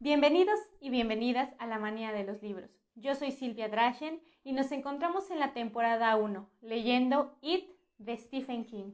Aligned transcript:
Bienvenidos 0.00 0.60
y 0.78 0.90
bienvenidas 0.90 1.52
a 1.58 1.66
la 1.66 1.80
manía 1.80 2.12
de 2.12 2.22
los 2.22 2.40
libros. 2.40 2.70
Yo 2.94 3.16
soy 3.16 3.32
Silvia 3.32 3.68
Drachen 3.68 4.22
y 4.44 4.52
nos 4.52 4.70
encontramos 4.70 5.28
en 5.32 5.40
la 5.40 5.52
temporada 5.52 6.14
1, 6.14 6.48
leyendo 6.60 7.36
It 7.40 7.68
de 7.98 8.16
Stephen 8.16 8.64
King. 8.64 8.92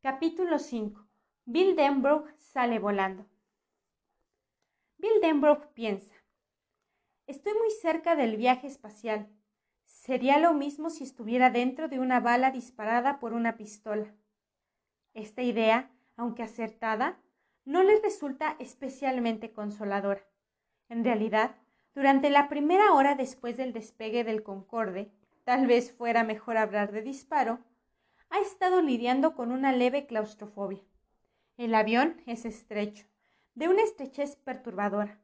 Capítulo 0.00 0.60
5. 0.60 1.04
Bill 1.44 1.74
Denbrough 1.74 2.28
sale 2.36 2.78
volando. 2.78 3.26
Bill 4.96 5.20
Denbrough 5.20 5.72
piensa, 5.74 6.14
estoy 7.26 7.54
muy 7.54 7.72
cerca 7.82 8.14
del 8.14 8.36
viaje 8.36 8.68
espacial. 8.68 9.28
Sería 9.86 10.38
lo 10.38 10.54
mismo 10.54 10.90
si 10.90 11.02
estuviera 11.02 11.50
dentro 11.50 11.88
de 11.88 11.98
una 11.98 12.20
bala 12.20 12.52
disparada 12.52 13.18
por 13.18 13.32
una 13.32 13.56
pistola. 13.56 14.14
Esta 15.14 15.42
idea, 15.42 15.90
aunque 16.16 16.44
acertada, 16.44 17.20
no 17.64 17.82
le 17.82 18.00
resulta 18.00 18.56
especialmente 18.58 19.52
consoladora. 19.52 20.26
En 20.88 21.04
realidad, 21.04 21.56
durante 21.94 22.30
la 22.30 22.48
primera 22.48 22.92
hora 22.92 23.14
después 23.14 23.56
del 23.56 23.72
despegue 23.72 24.24
del 24.24 24.42
Concorde, 24.42 25.10
tal 25.44 25.66
vez 25.66 25.92
fuera 25.92 26.24
mejor 26.24 26.56
hablar 26.56 26.92
de 26.92 27.02
disparo, 27.02 27.58
ha 28.30 28.38
estado 28.40 28.80
lidiando 28.80 29.34
con 29.34 29.52
una 29.52 29.72
leve 29.72 30.06
claustrofobia. 30.06 30.82
El 31.56 31.74
avión 31.74 32.22
es 32.26 32.44
estrecho, 32.44 33.06
de 33.54 33.68
una 33.68 33.82
estrechez 33.82 34.36
perturbadora, 34.36 35.18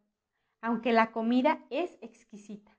aunque 0.61 0.93
la 0.93 1.13
comida 1.13 1.65
es 1.71 1.97
exquisita. 2.01 2.77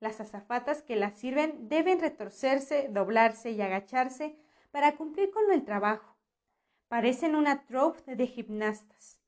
Las 0.00 0.20
azafatas 0.20 0.82
que 0.82 0.96
la 0.96 1.10
sirven 1.10 1.68
deben 1.68 2.00
retorcerse, 2.00 2.88
doblarse 2.90 3.52
y 3.52 3.62
agacharse 3.62 4.36
para 4.70 4.96
cumplir 4.96 5.30
con 5.30 5.50
el 5.52 5.64
trabajo. 5.64 6.09
Parecen 6.90 7.36
una 7.36 7.66
troupe 7.66 8.16
de 8.16 8.26
gimnastas. 8.26 9.20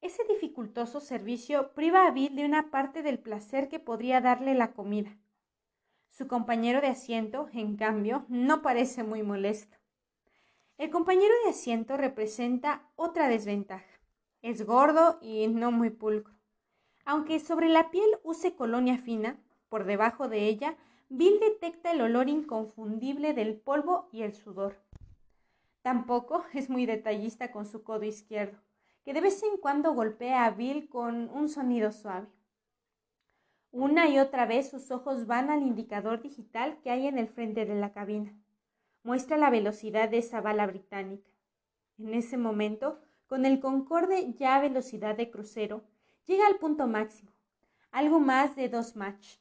Ese 0.00 0.24
dificultoso 0.24 0.98
servicio 0.98 1.72
priva 1.72 2.04
a 2.04 2.10
Bill 2.10 2.34
de 2.34 2.44
una 2.44 2.72
parte 2.72 3.04
del 3.04 3.20
placer 3.20 3.68
que 3.68 3.78
podría 3.78 4.20
darle 4.20 4.56
la 4.56 4.72
comida. 4.72 5.16
Su 6.08 6.26
compañero 6.26 6.80
de 6.80 6.88
asiento, 6.88 7.48
en 7.52 7.76
cambio, 7.76 8.26
no 8.28 8.60
parece 8.60 9.04
muy 9.04 9.22
molesto. 9.22 9.76
El 10.76 10.90
compañero 10.90 11.32
de 11.44 11.50
asiento 11.50 11.96
representa 11.96 12.90
otra 12.96 13.28
desventaja. 13.28 14.00
Es 14.42 14.66
gordo 14.66 15.20
y 15.22 15.46
no 15.46 15.70
muy 15.70 15.90
pulcro. 15.90 16.34
Aunque 17.04 17.38
sobre 17.38 17.68
la 17.68 17.92
piel 17.92 18.10
use 18.24 18.56
colonia 18.56 18.98
fina, 18.98 19.38
por 19.68 19.84
debajo 19.84 20.26
de 20.28 20.48
ella, 20.48 20.76
Bill 21.08 21.38
detecta 21.38 21.92
el 21.92 22.00
olor 22.00 22.28
inconfundible 22.28 23.32
del 23.32 23.54
polvo 23.54 24.08
y 24.10 24.22
el 24.22 24.34
sudor. 24.34 24.82
Tampoco 25.84 26.42
es 26.54 26.70
muy 26.70 26.86
detallista 26.86 27.52
con 27.52 27.66
su 27.66 27.84
codo 27.84 28.04
izquierdo, 28.04 28.58
que 29.04 29.12
de 29.12 29.20
vez 29.20 29.42
en 29.42 29.58
cuando 29.58 29.92
golpea 29.92 30.46
a 30.46 30.50
Bill 30.50 30.88
con 30.88 31.28
un 31.28 31.50
sonido 31.50 31.92
suave. 31.92 32.26
Una 33.70 34.08
y 34.08 34.18
otra 34.18 34.46
vez 34.46 34.70
sus 34.70 34.90
ojos 34.90 35.26
van 35.26 35.50
al 35.50 35.62
indicador 35.62 36.22
digital 36.22 36.78
que 36.80 36.90
hay 36.90 37.06
en 37.06 37.18
el 37.18 37.28
frente 37.28 37.66
de 37.66 37.74
la 37.74 37.92
cabina. 37.92 38.34
Muestra 39.02 39.36
la 39.36 39.50
velocidad 39.50 40.08
de 40.08 40.18
esa 40.18 40.40
bala 40.40 40.66
británica. 40.66 41.28
En 41.98 42.14
ese 42.14 42.38
momento, 42.38 43.02
con 43.26 43.44
el 43.44 43.60
Concorde 43.60 44.32
ya 44.38 44.56
a 44.56 44.62
velocidad 44.62 45.14
de 45.14 45.30
crucero, 45.30 45.84
llega 46.24 46.46
al 46.46 46.56
punto 46.56 46.86
máximo, 46.86 47.30
algo 47.90 48.20
más 48.20 48.56
de 48.56 48.70
dos 48.70 48.96
Mach. 48.96 49.38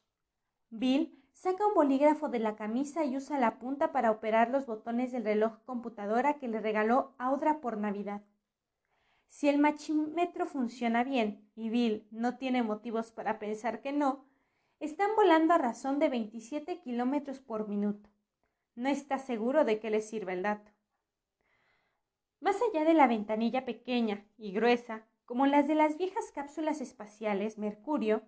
Bill 0.70 1.23
saca 1.34 1.67
un 1.67 1.73
bolígrafo 1.73 2.30
de 2.30 2.39
la 2.39 2.56
camisa 2.56 3.03
y 3.03 3.17
usa 3.17 3.38
la 3.38 3.59
punta 3.59 3.92
para 3.92 4.12
operar 4.12 4.50
los 4.50 4.66
botones 4.66 5.12
del 5.12 5.26
reloj 5.26 5.59
computadora 5.66 6.36
que 6.36 6.48
le 6.48 6.62
regaló 6.62 7.14
Audra 7.17 7.59
por 7.59 7.78
Navidad. 7.78 8.22
Si 9.28 9.50
el 9.50 9.58
machímetro 9.58 10.45
funciona 10.45 11.03
bien 11.03 11.50
y 11.56 11.70
Bill 11.70 12.08
no 12.12 12.38
tiene 12.38 12.64
motivos 12.64 13.12
para 13.12 13.40
pensar 13.40 13.81
que 13.81 13.92
no, 13.92 14.25
están 14.80 15.16
volando 15.16 15.53
a 15.53 15.58
razón 15.58 16.00
de 16.00 16.09
27 16.09 16.80
kilómetros 16.81 17.40
por 17.40 17.68
minuto. 17.68 18.09
No 18.75 18.90
está 18.90 19.18
seguro 19.18 19.66
de 19.66 19.79
que 19.79 19.90
le 19.90 20.02
sirva 20.02 20.34
el 20.34 20.44
dato. 20.44 20.72
Más 22.41 22.58
allá 22.62 22.84
de 22.84 22.94
la 22.94 23.08
ventanilla 23.08 23.66
pequeña 23.66 24.25
y 24.38 24.52
gruesa, 24.52 25.06
como 25.25 25.46
las 25.46 25.68
de 25.68 25.75
las 25.75 25.97
viejas 25.97 26.31
cápsulas 26.34 26.81
espaciales 26.81 27.58
Mercurio, 27.58 28.22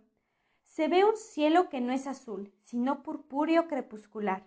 se 0.76 0.90
ve 0.90 1.06
un 1.06 1.16
cielo 1.16 1.70
que 1.70 1.80
no 1.80 1.94
es 1.94 2.06
azul, 2.06 2.52
sino 2.64 3.02
purpúreo 3.02 3.70
crepuscular, 3.70 4.46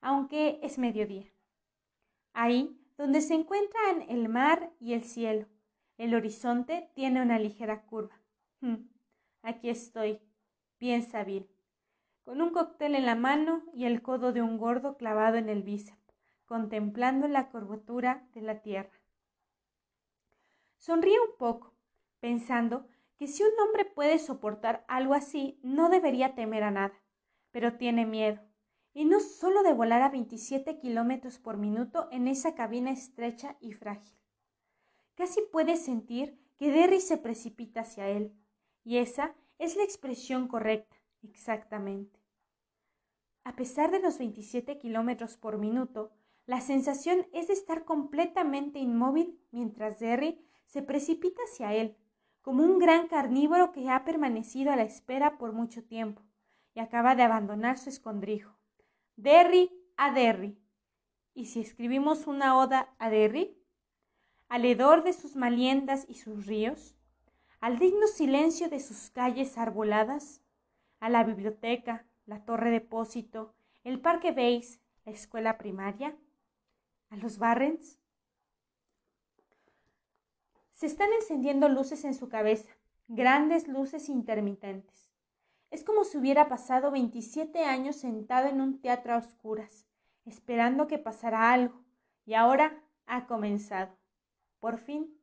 aunque 0.00 0.60
es 0.62 0.78
mediodía. 0.78 1.26
Ahí, 2.32 2.80
donde 2.96 3.20
se 3.20 3.34
encuentran 3.34 4.02
el 4.08 4.28
mar 4.28 4.70
y 4.78 4.92
el 4.92 5.02
cielo, 5.02 5.48
el 5.98 6.14
horizonte 6.14 6.88
tiene 6.94 7.20
una 7.20 7.40
ligera 7.40 7.82
curva. 7.82 8.16
Hmm, 8.60 8.76
aquí 9.42 9.70
estoy, 9.70 10.20
piensa 10.78 11.24
Bill, 11.24 11.50
con 12.22 12.40
un 12.40 12.50
cóctel 12.50 12.94
en 12.94 13.04
la 13.04 13.16
mano 13.16 13.64
y 13.74 13.86
el 13.86 14.02
codo 14.02 14.32
de 14.32 14.42
un 14.42 14.56
gordo 14.56 14.96
clavado 14.96 15.36
en 15.36 15.48
el 15.48 15.64
bíceps, 15.64 16.14
contemplando 16.46 17.26
la 17.26 17.50
curvatura 17.50 18.24
de 18.34 18.42
la 18.42 18.62
tierra. 18.62 19.00
Sonríe 20.78 21.18
un 21.18 21.36
poco, 21.38 21.74
pensando 22.20 22.86
que 23.20 23.28
si 23.28 23.42
un 23.42 23.50
hombre 23.60 23.84
puede 23.84 24.18
soportar 24.18 24.82
algo 24.88 25.12
así, 25.12 25.60
no 25.62 25.90
debería 25.90 26.34
temer 26.34 26.62
a 26.62 26.70
nada, 26.70 26.98
pero 27.50 27.76
tiene 27.76 28.06
miedo, 28.06 28.40
y 28.94 29.04
no 29.04 29.20
solo 29.20 29.62
de 29.62 29.74
volar 29.74 30.00
a 30.00 30.08
27 30.08 30.78
kilómetros 30.78 31.38
por 31.38 31.58
minuto 31.58 32.08
en 32.12 32.28
esa 32.28 32.54
cabina 32.54 32.90
estrecha 32.90 33.58
y 33.60 33.72
frágil. 33.72 34.16
Casi 35.16 35.42
puede 35.52 35.76
sentir 35.76 36.40
que 36.56 36.70
Derry 36.72 36.98
se 37.02 37.18
precipita 37.18 37.82
hacia 37.82 38.08
él, 38.08 38.34
y 38.84 38.96
esa 38.96 39.34
es 39.58 39.76
la 39.76 39.84
expresión 39.84 40.48
correcta, 40.48 40.96
exactamente. 41.22 42.18
A 43.44 43.54
pesar 43.54 43.90
de 43.90 44.00
los 44.00 44.16
27 44.16 44.78
kilómetros 44.78 45.36
por 45.36 45.58
minuto, 45.58 46.10
la 46.46 46.62
sensación 46.62 47.26
es 47.34 47.48
de 47.48 47.52
estar 47.52 47.84
completamente 47.84 48.78
inmóvil 48.78 49.38
mientras 49.50 50.00
Derry 50.00 50.42
se 50.64 50.80
precipita 50.80 51.42
hacia 51.42 51.74
él, 51.74 51.98
como 52.42 52.62
un 52.62 52.78
gran 52.78 53.08
carnívoro 53.08 53.72
que 53.72 53.90
ha 53.90 54.04
permanecido 54.04 54.72
a 54.72 54.76
la 54.76 54.82
espera 54.82 55.38
por 55.38 55.52
mucho 55.52 55.84
tiempo 55.84 56.22
y 56.74 56.80
acaba 56.80 57.14
de 57.14 57.22
abandonar 57.22 57.78
su 57.78 57.88
escondrijo. 57.88 58.56
Derry 59.16 59.70
a 59.96 60.12
Derry. 60.12 60.58
¿Y 61.34 61.46
si 61.46 61.60
escribimos 61.60 62.26
una 62.26 62.58
oda 62.58 62.94
a 62.98 63.10
Derry? 63.10 63.60
al 64.50 64.64
hedor 64.64 65.04
de 65.04 65.12
sus 65.12 65.36
maliendas 65.36 66.04
y 66.08 66.16
sus 66.16 66.46
ríos, 66.46 66.96
al 67.60 67.78
digno 67.78 68.08
silencio 68.08 68.68
de 68.68 68.80
sus 68.80 69.08
calles 69.10 69.56
arboladas, 69.56 70.42
a 70.98 71.08
la 71.08 71.22
biblioteca, 71.22 72.04
la 72.26 72.44
torre 72.44 72.72
depósito, 72.72 73.54
el 73.84 74.00
parque 74.00 74.32
Bays, 74.32 74.80
la 75.04 75.12
escuela 75.12 75.56
primaria, 75.56 76.16
a 77.10 77.16
los 77.16 77.38
Barrens. 77.38 77.99
Se 80.80 80.86
están 80.86 81.12
encendiendo 81.12 81.68
luces 81.68 82.06
en 82.06 82.14
su 82.14 82.30
cabeza, 82.30 82.74
grandes 83.06 83.68
luces 83.68 84.08
intermitentes. 84.08 85.12
Es 85.70 85.84
como 85.84 86.04
si 86.04 86.16
hubiera 86.16 86.48
pasado 86.48 86.90
27 86.90 87.64
años 87.64 87.96
sentado 87.96 88.48
en 88.48 88.62
un 88.62 88.80
teatro 88.80 89.12
a 89.12 89.18
oscuras, 89.18 89.86
esperando 90.24 90.86
que 90.86 90.96
pasara 90.96 91.52
algo, 91.52 91.84
y 92.24 92.32
ahora 92.32 92.82
ha 93.04 93.26
comenzado 93.26 93.94
por 94.58 94.78
fin. 94.78 95.20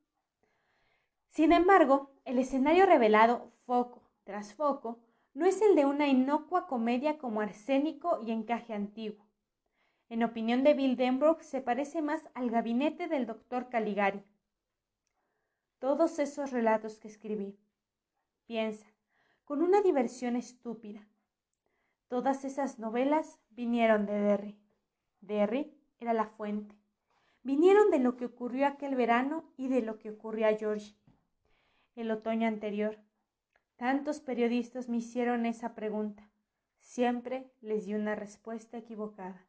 Sin 1.29 1.51
embargo, 1.51 2.11
el 2.23 2.37
escenario 2.37 2.85
revelado 2.85 3.51
foco 3.65 4.03
tras 4.25 4.53
foco 4.53 4.99
no 5.33 5.47
es 5.47 5.59
el 5.63 5.75
de 5.75 5.87
una 5.87 6.07
inocua 6.07 6.67
comedia 6.67 7.17
como 7.17 7.41
arsénico 7.41 8.19
y 8.21 8.29
encaje 8.29 8.75
antiguo. 8.75 9.25
En 10.07 10.21
opinión 10.21 10.63
de 10.63 10.75
Bill 10.75 10.97
Denbrough, 10.97 11.41
se 11.41 11.61
parece 11.61 12.03
más 12.03 12.29
al 12.35 12.51
gabinete 12.51 13.07
del 13.07 13.25
doctor 13.25 13.69
Caligari. 13.69 14.23
Todos 15.79 16.19
esos 16.19 16.51
relatos 16.51 16.99
que 16.99 17.07
escribí, 17.07 17.57
piensa, 18.45 18.87
con 19.45 19.61
una 19.61 19.81
diversión 19.81 20.35
estúpida. 20.35 21.07
Todas 22.07 22.45
esas 22.45 22.79
novelas 22.79 23.39
vinieron 23.49 24.05
de 24.05 24.13
Derry. 24.13 24.59
Derry 25.21 25.73
era 25.99 26.13
la 26.13 26.25
fuente 26.25 26.77
vinieron 27.47 27.91
de 27.91 27.99
lo 27.99 28.17
que 28.17 28.25
ocurrió 28.25 28.67
aquel 28.67 28.95
verano 28.95 29.45
y 29.55 29.69
de 29.69 29.81
lo 29.81 29.99
que 29.99 30.09
ocurrió 30.09 30.47
a 30.49 30.57
George 30.57 30.93
el 31.95 32.11
otoño 32.11 32.45
anterior. 32.45 32.99
Tantos 33.77 34.19
periodistas 34.19 34.89
me 34.89 34.97
hicieron 34.97 35.45
esa 35.45 35.73
pregunta. 35.73 36.29
Siempre 36.81 37.49
les 37.61 37.85
di 37.85 37.93
una 37.93 38.15
respuesta 38.15 38.77
equivocada. 38.77 39.47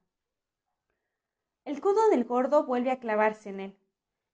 El 1.65 1.81
codo 1.81 2.09
del 2.11 2.25
gordo 2.25 2.65
vuelve 2.65 2.93
a 2.93 3.01
clavarse 3.01 3.51
en 3.51 3.61
él. 3.61 3.79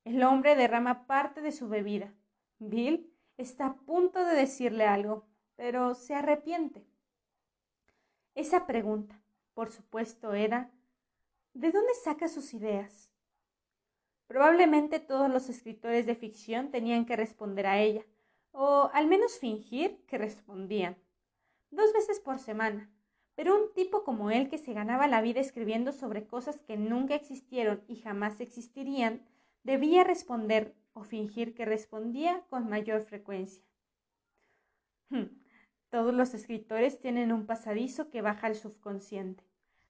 El 0.05 0.23
hombre 0.23 0.55
derrama 0.55 1.07
parte 1.07 1.41
de 1.41 1.51
su 1.51 1.69
bebida. 1.69 2.13
Bill 2.59 3.11
está 3.39 3.67
a 3.67 3.75
punto 3.75 4.25
de 4.25 4.35
decirle 4.35 4.85
algo, 4.85 5.27
pero 5.57 5.95
se 5.95 6.15
arrepiente. 6.15 6.87
Esa 8.35 8.67
pregunta, 8.67 9.19
por 9.55 9.71
supuesto, 9.71 10.35
era 10.35 10.71
¿de 11.55 11.71
dónde 11.71 11.95
saca 11.95 12.29
sus 12.29 12.53
ideas? 12.53 13.11
Probablemente 14.27 15.01
todos 15.01 15.31
los 15.31 15.49
escritores 15.49 16.05
de 16.05 16.17
ficción 16.17 16.71
tenían 16.71 17.07
que 17.07 17.17
responder 17.17 17.67
a 17.67 17.81
ella, 17.81 18.05
o 18.53 18.91
al 18.93 19.07
menos 19.07 19.39
fingir 19.39 20.05
que 20.07 20.19
respondían. 20.19 20.97
Dos 21.71 21.93
veces 21.93 22.21
por 22.21 22.39
semana. 22.39 22.91
Pero 23.37 23.57
un 23.57 23.73
tipo 23.73 24.05
como 24.05 24.31
él 24.31 24.49
que 24.49 24.59
se 24.59 24.75
ganaba 24.75 25.09
la 25.09 25.21
vida 25.21 25.41
escribiendo 25.41 25.93
sobre 25.93 26.27
cosas 26.27 26.63
que 26.63 26.77
nunca 26.77 27.15
existieron 27.15 27.83
y 27.89 27.97
jamás 27.97 28.41
existirían, 28.41 29.27
debía 29.65 30.05
responder 30.05 30.77
o 30.93 31.03
fingir 31.03 31.55
que 31.55 31.65
respondía 31.65 32.45
con 32.49 32.69
mayor 32.69 33.03
frecuencia. 33.03 33.65
Hmm, 35.09 35.25
todos 35.91 36.15
los 36.15 36.35
escritores 36.35 37.01
tienen 37.01 37.33
un 37.33 37.47
pasadizo 37.47 38.11
que 38.11 38.23
baja 38.23 38.47
al 38.47 38.55
subconsciente. 38.55 39.45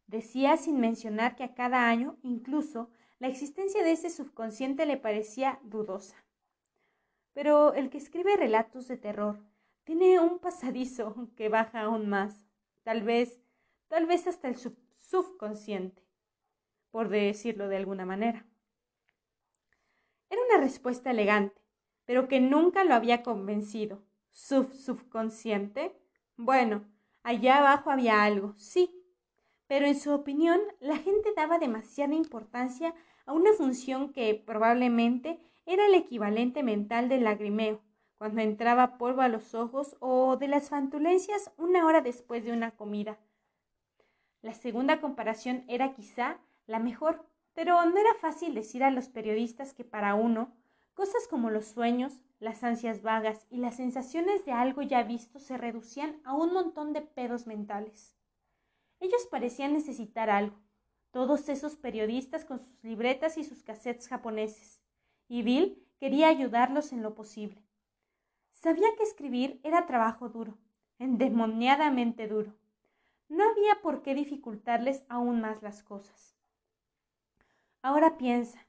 Decía 0.07 0.57
sin 0.57 0.81
mencionar 0.81 1.37
que 1.37 1.45
a 1.45 1.55
cada 1.55 1.89
año, 1.89 2.17
incluso, 2.23 2.91
la 3.19 3.29
existencia 3.29 3.83
de 3.83 3.93
ese 3.93 4.11
subconsciente 4.11 4.87
le 4.87 4.97
parecía 4.97 5.61
dudosa. 5.63 6.17
Pero 7.33 7.75
el 7.75 7.91
que 7.91 7.99
escribe 7.99 8.37
relatos 8.37 8.87
de 8.87 8.97
terror 8.97 9.43
tiene 9.85 10.21
un 10.21 10.39
pasadizo 10.39 11.31
que 11.37 11.49
baja 11.49 11.83
aún 11.83 12.09
más, 12.09 12.47
tal 12.83 13.03
vez, 13.03 13.41
tal 13.89 14.07
vez 14.07 14.27
hasta 14.27 14.49
el 14.49 14.57
subconsciente, 14.99 16.03
por 16.91 17.09
decirlo 17.09 17.69
de 17.69 17.77
alguna 17.79 18.05
manera. 18.05 18.47
Era 20.35 20.43
una 20.51 20.65
respuesta 20.65 21.13
elegante, 21.13 21.63
pero 22.07 22.27
que 22.27 22.41
nunca 22.41 22.83
lo 22.83 22.95
había 22.95 23.23
convencido. 23.23 24.03
¿Sub 24.33 24.75
subconsciente? 24.75 25.97
Bueno, 26.37 26.85
allá 27.23 27.59
abajo 27.59 27.93
había 27.93 28.25
algo, 28.25 28.53
sí, 28.57 29.01
pero 29.69 29.87
en 29.87 29.95
su 29.95 30.11
opinión 30.11 30.61
la 30.81 30.97
gente 30.97 31.33
daba 31.37 31.61
demasiada 31.61 32.15
importancia 32.15 32.97
a 33.27 33.33
una 33.33 33.53
función 33.53 34.13
que 34.13 34.35
probablemente 34.35 35.39
era 35.67 35.87
el 35.87 35.95
equivalente 35.95 36.65
mental 36.65 37.09
del 37.09 37.23
lagrimeo, 37.23 37.81
cuando 38.19 38.41
entraba 38.41 38.99
polvo 38.99 39.21
a 39.21 39.29
los 39.29 39.55
ojos 39.55 39.97
o 40.01 40.37
de 40.37 40.49
las 40.49 40.69
fantulencias 40.69 41.53
una 41.59 41.87
hora 41.87 42.01
después 42.01 42.45
de 42.45 42.51
una 42.51 42.73
comida. 42.73 43.21
La 44.43 44.53
segunda 44.53 45.01
comparación 45.01 45.65
era 45.69 45.95
quizá 45.95 46.41
la 46.67 46.81
mejor, 46.81 47.25
pero 47.55 47.85
no 47.85 47.97
era 47.97 48.15
fácil 48.15 48.55
decir 48.55 48.85
a 48.85 48.91
los 48.91 49.09
periodistas 49.09 49.73
que 49.73 49.85
para 49.85 50.15
uno, 50.15 50.53
cosas 50.95 51.27
como 51.29 51.51
los 51.51 51.67
sueños, 51.67 52.21
las 52.41 52.63
ansias 52.63 53.03
vagas 53.03 53.47
y 53.49 53.59
las 53.59 53.77
sensaciones 53.77 54.45
de 54.45 54.53
algo 54.53 54.83
ya 54.83 55.03
visto 55.03 55.39
se 55.39 55.57
reducían 55.57 56.21
a 56.25 56.35
un 56.35 56.53
montón 56.53 56.93
de 56.93 57.01
pedos 57.01 57.47
mentales. 57.47 58.17
Ellos 59.01 59.27
parecían 59.31 59.73
necesitar 59.73 60.31
algo, 60.31 60.57
todos 61.11 61.49
esos 61.49 61.77
periodistas 61.77 62.45
con 62.45 62.59
sus 62.59 62.83
libretas 62.83 63.39
y 63.39 63.45
sus 63.45 63.63
cassettes 63.63 64.09
japoneses, 64.09 64.83
y 65.29 65.43
Bill 65.43 65.87
quería 65.99 66.29
ayudarlos 66.29 66.93
en 66.93 67.03
lo 67.03 67.15
posible. 67.15 67.65
Sabía 68.53 68.89
que 68.97 69.05
escribir 69.05 69.61
era 69.63 69.87
trabajo 69.87 70.29
duro, 70.29 70.59
endemoniadamente 70.99 72.27
duro. 72.27 72.55
No 73.29 73.45
había 73.49 73.81
por 73.83 74.03
qué 74.03 74.15
dificultarles 74.15 75.05
aún 75.09 75.41
más 75.41 75.63
las 75.63 75.83
cosas. 75.83 76.34
Ahora 77.85 78.17
piensa. 78.17 78.67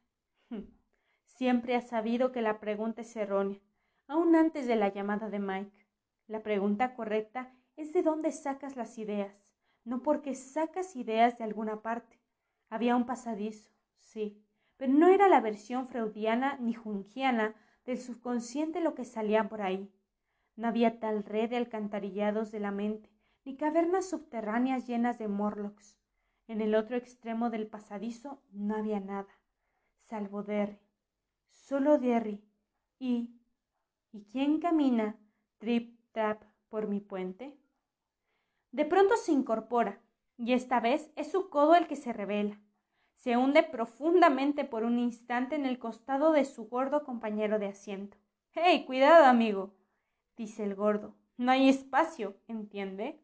Siempre 1.23 1.77
ha 1.77 1.81
sabido 1.81 2.33
que 2.33 2.41
la 2.41 2.59
pregunta 2.59 2.99
es 2.99 3.15
errónea, 3.15 3.61
aún 4.09 4.35
antes 4.35 4.67
de 4.67 4.75
la 4.75 4.89
llamada 4.89 5.29
de 5.29 5.39
Mike. 5.39 5.87
La 6.27 6.43
pregunta 6.43 6.95
correcta 6.95 7.53
es 7.77 7.93
de 7.93 8.03
dónde 8.03 8.33
sacas 8.33 8.75
las 8.75 8.97
ideas, 8.97 9.33
no 9.85 10.03
porque 10.03 10.35
sacas 10.35 10.97
ideas 10.97 11.37
de 11.37 11.45
alguna 11.45 11.81
parte. 11.81 12.19
Había 12.69 12.97
un 12.97 13.05
pasadizo, 13.05 13.71
sí, 14.01 14.43
pero 14.75 14.91
no 14.91 15.07
era 15.07 15.29
la 15.29 15.39
versión 15.39 15.87
freudiana 15.87 16.57
ni 16.59 16.73
jungiana 16.73 17.55
del 17.85 17.99
subconsciente 17.99 18.81
lo 18.81 18.95
que 18.95 19.05
salía 19.05 19.47
por 19.47 19.61
ahí. 19.61 19.93
No 20.57 20.67
había 20.67 20.99
tal 20.99 21.23
red 21.23 21.51
de 21.51 21.55
alcantarillados 21.55 22.51
de 22.51 22.59
la 22.59 22.71
mente, 22.71 23.09
ni 23.45 23.55
cavernas 23.55 24.09
subterráneas 24.09 24.87
llenas 24.87 25.17
de 25.19 25.29
morlocks. 25.29 25.97
En 26.47 26.61
el 26.61 26.75
otro 26.75 26.95
extremo 26.95 27.49
del 27.49 27.67
pasadizo 27.67 28.41
no 28.51 28.75
había 28.75 28.99
nada, 28.99 29.39
salvo 29.97 30.43
Derry. 30.43 30.79
Solo 31.49 31.97
Derry. 31.97 32.43
Y. 32.99 33.39
¿Y 34.11 34.23
quién 34.25 34.59
camina 34.59 35.17
trip 35.57 35.99
trap 36.11 36.43
por 36.69 36.87
mi 36.87 36.99
puente? 37.01 37.57
De 38.71 38.85
pronto 38.85 39.17
se 39.17 39.31
incorpora, 39.31 40.01
y 40.37 40.53
esta 40.53 40.79
vez 40.79 41.11
es 41.15 41.31
su 41.31 41.49
codo 41.49 41.75
el 41.75 41.87
que 41.87 41.95
se 41.95 42.13
revela 42.13 42.59
se 43.15 43.37
hunde 43.37 43.63
profundamente 43.63 44.65
por 44.65 44.83
un 44.83 44.99
instante 44.99 45.55
en 45.55 45.65
el 45.65 45.79
costado 45.79 46.31
de 46.31 46.45
su 46.45 46.67
gordo 46.67 47.03
compañero 47.03 47.59
de 47.59 47.67
asiento. 47.67 48.17
¡Hey, 48.51 48.85
cuidado, 48.85 49.25
amigo! 49.25 49.73
dice 50.37 50.63
el 50.63 50.75
gordo. 50.75 51.15
No 51.37 51.51
hay 51.51 51.69
espacio, 51.69 52.37
¿entiende? 52.47 53.19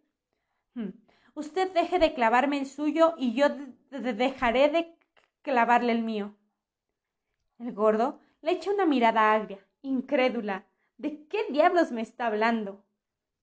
Hmm. 0.73 0.89
Usted 1.33 1.71
deje 1.73 1.99
de 1.99 2.13
clavarme 2.13 2.59
el 2.59 2.65
suyo 2.65 3.13
y 3.17 3.33
yo 3.33 3.47
dejaré 3.89 4.69
de 4.69 4.95
clavarle 5.41 5.93
el 5.93 6.03
mío. 6.03 6.35
El 7.57 7.73
gordo 7.73 8.19
le 8.41 8.51
echa 8.51 8.71
una 8.71 8.85
mirada 8.85 9.33
agria, 9.33 9.59
incrédula. 9.81 10.67
¿De 10.97 11.25
qué 11.27 11.45
diablos 11.49 11.91
me 11.91 12.01
está 12.01 12.27
hablando? 12.27 12.83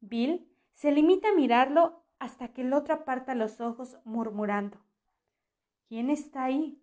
Bill 0.01 0.49
se 0.73 0.93
limita 0.93 1.31
a 1.31 1.35
mirarlo 1.35 2.05
hasta 2.19 2.49
que 2.49 2.63
el 2.63 2.73
otro 2.73 2.95
aparta 2.95 3.35
los 3.35 3.61
ojos 3.61 3.99
murmurando. 4.05 4.79
¿Quién 5.89 6.11
está 6.11 6.45
ahí? 6.45 6.83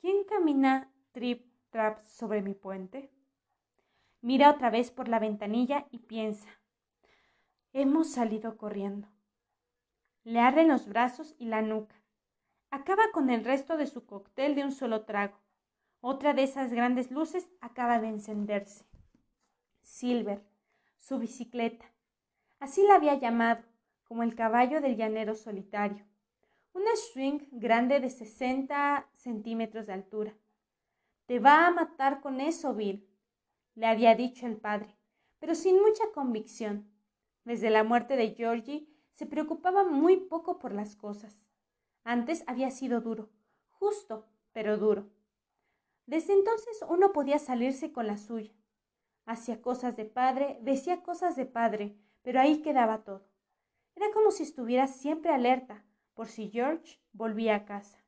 ¿Quién 0.00 0.24
camina 0.24 0.92
trip 1.12 1.44
trap 1.70 2.04
sobre 2.04 2.42
mi 2.42 2.54
puente? 2.54 3.10
Mira 4.22 4.50
otra 4.50 4.70
vez 4.70 4.90
por 4.90 5.08
la 5.08 5.18
ventanilla 5.18 5.86
y 5.90 5.98
piensa. 5.98 6.48
Hemos 7.72 8.10
salido 8.10 8.56
corriendo. 8.56 9.08
Le 10.24 10.40
arden 10.40 10.68
los 10.68 10.86
brazos 10.86 11.34
y 11.38 11.46
la 11.46 11.62
nuca. 11.62 11.94
Acaba 12.70 13.02
con 13.12 13.30
el 13.30 13.44
resto 13.44 13.76
de 13.76 13.86
su 13.86 14.06
cóctel 14.06 14.54
de 14.54 14.64
un 14.64 14.72
solo 14.72 15.04
trago. 15.04 15.38
Otra 16.00 16.34
de 16.34 16.44
esas 16.44 16.72
grandes 16.72 17.10
luces 17.10 17.48
acaba 17.60 17.98
de 17.98 18.08
encenderse. 18.08 18.84
Silver, 19.82 20.44
su 20.96 21.18
bicicleta. 21.18 21.86
Así 22.58 22.82
la 22.86 22.94
había 22.94 23.14
llamado, 23.14 23.64
como 24.04 24.22
el 24.22 24.34
caballo 24.34 24.80
del 24.80 24.96
llanero 24.96 25.34
solitario 25.34 26.10
una 26.72 26.94
swing 26.94 27.40
grande 27.50 28.00
de 28.00 28.10
60 28.10 29.08
centímetros 29.14 29.86
de 29.86 29.92
altura. 29.92 30.34
Te 31.26 31.38
va 31.38 31.66
a 31.66 31.70
matar 31.70 32.20
con 32.20 32.40
eso, 32.40 32.74
Bill, 32.74 33.08
le 33.74 33.86
había 33.86 34.14
dicho 34.14 34.46
el 34.46 34.56
padre, 34.56 34.96
pero 35.38 35.54
sin 35.54 35.80
mucha 35.80 36.04
convicción. 36.14 36.90
Desde 37.44 37.70
la 37.70 37.84
muerte 37.84 38.16
de 38.16 38.34
Georgie 38.34 38.88
se 39.20 39.26
preocupaba 39.26 39.84
muy 39.84 40.16
poco 40.16 40.58
por 40.58 40.72
las 40.72 40.96
cosas. 40.96 41.36
Antes 42.04 42.42
había 42.46 42.70
sido 42.70 43.02
duro, 43.02 43.28
justo, 43.68 44.26
pero 44.52 44.78
duro. 44.78 45.10
Desde 46.06 46.32
entonces 46.32 46.82
uno 46.88 47.12
podía 47.12 47.38
salirse 47.38 47.92
con 47.92 48.06
la 48.06 48.16
suya. 48.16 48.54
Hacía 49.26 49.60
cosas 49.60 49.94
de 49.98 50.06
padre, 50.06 50.58
decía 50.62 51.02
cosas 51.02 51.36
de 51.36 51.44
padre, 51.44 51.98
pero 52.22 52.40
ahí 52.40 52.62
quedaba 52.62 53.04
todo. 53.04 53.28
Era 53.94 54.10
como 54.14 54.30
si 54.30 54.42
estuviera 54.44 54.86
siempre 54.86 55.30
alerta, 55.34 55.84
por 56.14 56.28
si 56.28 56.48
George 56.48 56.98
volvía 57.12 57.56
a 57.56 57.64
casa. 57.66 58.02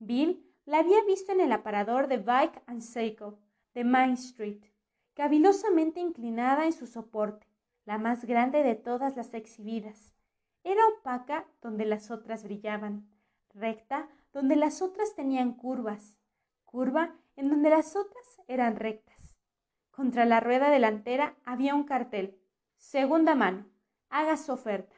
Bill 0.00 0.52
la 0.64 0.80
había 0.80 1.04
visto 1.04 1.30
en 1.30 1.38
el 1.38 1.52
aparador 1.52 2.08
de 2.08 2.16
Bike 2.16 2.60
and 2.66 2.82
Cycle 2.82 3.36
de 3.72 3.84
Main 3.84 4.14
Street, 4.14 4.64
cavilosamente 5.14 6.00
inclinada 6.00 6.66
en 6.66 6.72
su 6.72 6.88
soporte, 6.88 7.45
la 7.86 7.98
más 7.98 8.24
grande 8.24 8.62
de 8.62 8.74
todas 8.74 9.16
las 9.16 9.32
exhibidas. 9.32 10.12
Era 10.64 10.82
opaca 10.88 11.46
donde 11.62 11.86
las 11.86 12.10
otras 12.10 12.42
brillaban, 12.42 13.08
recta 13.54 14.08
donde 14.32 14.56
las 14.56 14.82
otras 14.82 15.14
tenían 15.14 15.54
curvas, 15.54 16.18
curva 16.64 17.14
en 17.36 17.48
donde 17.48 17.70
las 17.70 17.96
otras 17.96 18.42
eran 18.48 18.76
rectas. 18.76 19.36
Contra 19.92 20.24
la 20.24 20.40
rueda 20.40 20.68
delantera 20.68 21.36
había 21.44 21.74
un 21.74 21.84
cartel, 21.84 22.38
segunda 22.76 23.34
mano, 23.34 23.66
haga 24.10 24.36
su 24.36 24.52
oferta. 24.52 24.96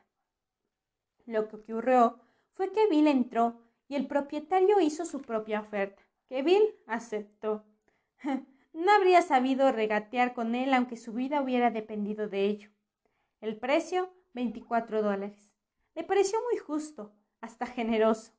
Lo 1.26 1.46
que 1.48 1.56
ocurrió 1.56 2.18
fue 2.52 2.72
que 2.72 2.88
Bill 2.88 3.06
entró 3.06 3.60
y 3.86 3.96
el 3.96 4.06
propietario 4.06 4.80
hizo 4.80 5.04
su 5.04 5.20
propia 5.20 5.60
oferta, 5.60 6.02
que 6.26 6.42
Bill 6.42 6.62
aceptó. 6.86 7.64
No 8.74 8.92
habría 8.92 9.22
sabido 9.22 9.72
regatear 9.72 10.34
con 10.34 10.54
él 10.54 10.72
aunque 10.72 10.96
su 10.96 11.12
vida 11.12 11.42
hubiera 11.42 11.70
dependido 11.70 12.28
de 12.28 12.44
ello. 12.44 12.70
El 13.40 13.56
precio, 13.56 14.12
24 14.34 15.00
dólares. 15.00 15.54
Le 15.94 16.02
pareció 16.02 16.40
muy 16.50 16.58
justo, 16.58 17.12
hasta 17.40 17.66
generoso. 17.66 18.32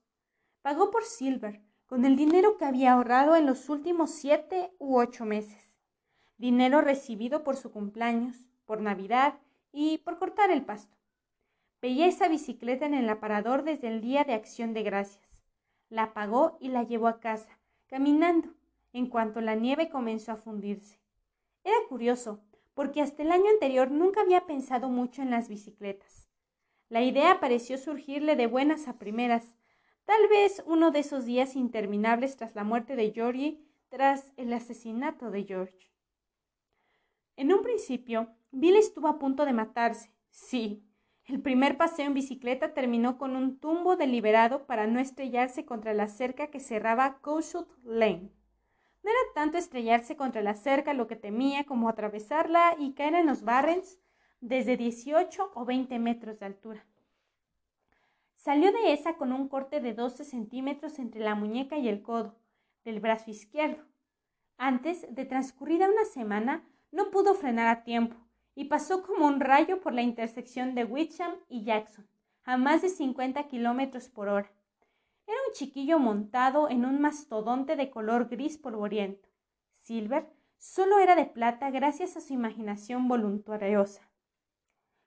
Pagó 0.62 0.91
por 0.91 1.06
Silver, 1.06 1.62
con 1.88 2.03
el 2.03 2.18
dinero 2.18 2.58
que 2.58 2.65
había 2.65 2.94
ahorrado 2.94 3.38
en 3.38 3.46
los 3.46 3.70
últimos 3.70 4.12
siete 4.12 4.74
u 4.77 5.00
ocho 5.00 5.24
meses. 5.24 5.72
Dinero 6.38 6.82
recibido 6.82 7.46
por 7.46 7.56
su 7.56 7.72
cumpleaños, 7.72 8.46
por 8.65 8.82
Navidad 8.82 9.39
y 9.72 10.00
por 10.00 10.20
cortar 10.20 10.51
el 10.51 10.65
pasto. 10.65 10.98
Veía 11.82 12.06
esa 12.06 12.27
bicicleta 12.27 12.86
en 12.86 12.94
el 12.94 13.08
aparador 13.08 13.63
desde 13.63 13.88
el 13.88 14.01
día 14.01 14.25
de 14.25 14.34
acción 14.34 14.74
de 14.74 14.84
gracias. 14.84 15.46
La 15.88 16.13
pagó 16.13 16.58
y 16.60 16.68
la 16.68 16.84
llevó 16.84 17.08
a 17.08 17.22
casa, 17.22 17.58
caminando, 17.88 18.50
en 18.91 19.08
cuanto 19.08 19.39
la 19.39 19.56
nieve 19.56 19.89
comenzó 19.89 20.34
a 20.34 20.36
fundirse. 20.36 21.00
Era 21.63 21.77
curioso, 21.88 22.41
porque 22.79 23.01
hasta 23.01 23.24
el 23.24 23.33
año 23.33 23.50
anterior 23.50 23.91
nunca 23.91 24.21
había 24.21 24.45
pensado 24.45 24.88
mucho 24.88 25.21
en 25.21 25.31
las 25.31 25.50
bicicletas. 25.50 26.29
La 26.88 27.01
idea 27.01 27.41
pareció 27.41 27.77
surgirle 27.77 28.38
de 28.38 28.48
buenas 28.48 28.88
a 28.88 28.98
primeras, 28.98 29.57
tal 30.05 30.29
vez 30.29 30.63
uno 30.65 30.89
de 30.89 31.00
esos 31.00 31.25
días 31.25 31.57
interminables 31.57 32.38
tras 32.38 32.55
la 32.55 32.63
muerte 32.63 32.95
de 32.95 33.12
Georgie, 33.12 33.59
tras 33.89 34.31
el 34.38 34.53
asesinato 34.53 35.29
de 35.29 35.43
George. 35.43 35.91
En 37.36 37.51
un 37.51 37.63
principio, 37.63 38.29
Bill 38.51 38.77
estuvo 38.77 39.09
a 39.09 39.19
punto 39.19 39.43
de 39.43 39.51
matarse. 39.51 40.13
Sí, 40.29 40.81
el 41.25 41.41
primer 41.41 41.75
paseo 41.75 42.05
en 42.05 42.13
bicicleta 42.13 42.74
terminó 42.74 43.17
con 43.17 43.36
un 43.36 43.59
tumbo 43.59 43.98
deliberado 43.98 44.67
para 44.67 44.88
no 44.88 45.01
estrellarse 45.01 45.65
contra 45.65 45.93
la 45.93 46.07
cerca 46.07 46.48
que 46.48 46.62
cerraba 46.62 47.19
Cowshut 47.19 47.67
Lane. 47.83 48.31
No 49.03 49.10
era 49.10 49.20
tanto 49.34 49.58
estrellarse 49.58 50.18
contra 50.18 50.41
la 50.41 50.56
cerca 50.56 50.94
lo 50.94 51.08
que 51.08 51.15
temía 51.15 51.63
como 51.63 51.89
atravesarla 51.89 52.75
y 52.77 52.94
caer 52.94 53.15
en 53.15 53.27
los 53.27 53.44
barrens 53.44 54.00
desde 54.41 54.77
18 54.77 55.51
o 55.53 55.65
20 55.65 56.00
metros 56.00 56.39
de 56.39 56.46
altura. 56.46 56.86
Salió 58.36 58.72
de 58.72 58.94
esa 58.94 59.15
con 59.15 59.34
un 59.34 59.50
corte 59.50 59.82
de 59.82 59.94
12 59.94 60.24
centímetros 60.24 60.98
entre 61.00 61.22
la 61.22 61.36
muñeca 61.36 61.77
y 61.77 61.89
el 61.89 62.01
codo 62.01 62.36
del 62.86 63.00
brazo 63.00 63.32
izquierdo. 63.32 63.84
Antes 64.58 65.13
de 65.13 65.25
transcurrida 65.25 65.89
una 65.89 66.06
semana, 66.06 66.63
no 66.91 67.12
pudo 67.12 67.34
frenar 67.34 67.68
a 67.68 67.84
tiempo 67.84 68.15
y 68.56 68.65
pasó 68.65 69.03
como 69.03 69.25
un 69.27 69.39
rayo 69.39 69.79
por 69.79 69.94
la 69.94 70.01
intersección 70.01 70.75
de 70.75 70.86
Witcham 70.86 71.36
y 71.48 71.63
Jackson, 71.63 72.08
a 72.44 72.58
más 72.58 72.82
de 72.82 72.89
50 72.89 73.48
kilómetros 73.48 74.10
por 74.10 74.27
hora. 74.27 74.51
Era 75.29 75.38
un 75.48 75.53
chiquillo 75.53 76.00
montado 76.00 76.71
en 76.71 76.86
un 76.86 77.00
mastodonte 77.00 77.75
de 77.75 77.91
color 77.91 78.29
gris 78.29 78.57
polvoriento. 78.57 79.29
Silver 79.74 80.27
solo 80.57 80.98
era 80.98 81.15
de 81.15 81.27
plata 81.27 81.69
gracias 81.69 82.17
a 82.17 82.21
su 82.21 82.33
imaginación 82.33 83.07
voluntariosa, 83.07 84.09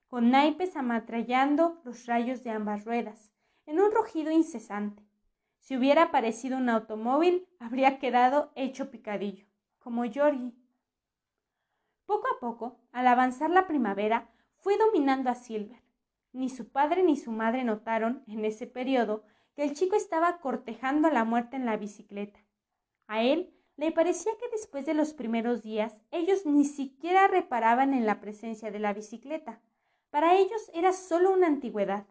con 0.06 0.30
naipes 0.30 0.76
amatrallando 0.76 1.80
los 1.82 2.06
rayos 2.06 2.44
de 2.44 2.50
ambas 2.50 2.84
ruedas, 2.84 3.32
en 3.66 3.80
un 3.80 3.90
rugido 3.90 4.30
incesante. 4.30 5.04
Si 5.58 5.76
hubiera 5.76 6.04
aparecido 6.04 6.56
un 6.56 6.68
automóvil, 6.68 7.48
habría 7.58 7.98
quedado 7.98 8.52
hecho 8.54 8.92
picadillo, 8.92 9.46
como 9.80 10.04
Georgie. 10.04 10.54
Poco 12.06 12.28
a 12.28 12.38
poco, 12.38 12.78
al 12.92 13.08
avanzar 13.08 13.50
la 13.50 13.66
primavera, 13.66 14.30
fue 14.58 14.78
dominando 14.78 15.30
a 15.30 15.34
Silver. 15.34 15.82
Ni 16.30 16.48
su 16.48 16.70
padre 16.70 17.02
ni 17.02 17.16
su 17.16 17.32
madre 17.32 17.64
notaron, 17.64 18.22
en 18.28 18.44
ese 18.44 18.68
periodo, 18.68 19.24
que 19.54 19.64
el 19.64 19.74
chico 19.74 19.96
estaba 19.96 20.38
cortejando 20.38 21.10
la 21.10 21.24
muerte 21.24 21.56
en 21.56 21.66
la 21.66 21.76
bicicleta. 21.76 22.40
A 23.06 23.22
él 23.22 23.52
le 23.76 23.92
parecía 23.92 24.32
que 24.38 24.48
después 24.50 24.86
de 24.86 24.94
los 24.94 25.14
primeros 25.14 25.62
días 25.62 26.00
ellos 26.10 26.46
ni 26.46 26.64
siquiera 26.64 27.28
reparaban 27.28 27.94
en 27.94 28.06
la 28.06 28.20
presencia 28.20 28.70
de 28.70 28.78
la 28.78 28.92
bicicleta. 28.92 29.60
Para 30.10 30.36
ellos 30.36 30.70
era 30.74 30.92
solo 30.92 31.32
una 31.32 31.46
antigüedad, 31.46 32.06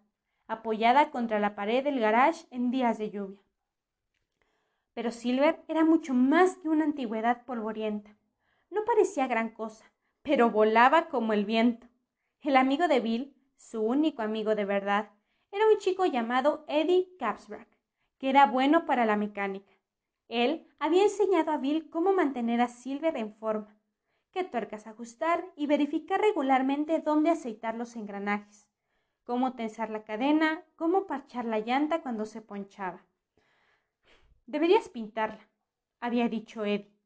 apoyada 0.48 1.12
contra 1.12 1.40
la 1.40 1.56
pared 1.56 1.84
del 1.84 2.00
garage 2.00 2.46
en 2.52 2.72
días 2.72 2.98
de 2.98 3.12
lluvia. 3.12 3.40
Pero 4.94 5.12
Silver 5.12 5.64
era 5.68 5.86
mucho 5.86 6.14
más 6.14 6.58
que 6.58 6.68
una 6.68 6.84
antigüedad 6.84 7.46
polvorienta. 7.46 8.18
No 8.70 8.84
parecía 8.84 9.28
gran 9.28 9.50
cosa, 9.50 9.92
pero 10.22 10.50
volaba 10.50 11.08
como 11.08 11.34
el 11.34 11.46
viento. 11.46 11.88
El 12.42 12.58
amigo 12.58 12.88
de 12.88 13.00
Bill, 13.00 13.36
su 13.56 13.82
único 13.82 14.22
amigo 14.22 14.56
de 14.56 14.66
verdad, 14.66 15.12
era 15.62 15.70
un 15.70 15.78
chico 15.78 16.06
llamado 16.08 16.66
Eddie 16.68 17.16
Capsbrack, 17.20 17.68
que 18.18 18.30
era 18.30 18.48
bueno 18.48 18.86
para 18.88 19.06
la 19.06 19.16
mecánica. 19.16 19.72
Él 20.28 20.68
había 20.80 21.04
enseñado 21.04 21.52
a 21.52 21.58
Bill 21.58 21.90
cómo 21.92 22.14
mantener 22.14 22.62
a 22.62 22.68
Silver 22.68 23.16
en 23.16 23.36
forma, 23.36 23.78
qué 24.32 24.44
tuercas 24.44 24.88
ajustar 24.88 25.46
y 25.56 25.68
verificar 25.68 26.20
regularmente 26.20 27.00
dónde 27.00 27.30
aceitar 27.30 27.76
los 27.76 27.96
engranajes, 27.96 28.70
cómo 29.24 29.54
tensar 29.54 29.92
la 29.92 30.04
cadena, 30.04 30.66
cómo 30.78 31.06
parchar 31.06 31.46
la 31.46 31.60
llanta 31.60 32.02
cuando 32.02 32.26
se 32.26 32.42
ponchaba. 32.42 33.06
Deberías 34.48 34.90
pintarla, 34.90 35.48
había 36.00 36.28
dicho 36.28 36.66
Eddie, 36.66 36.98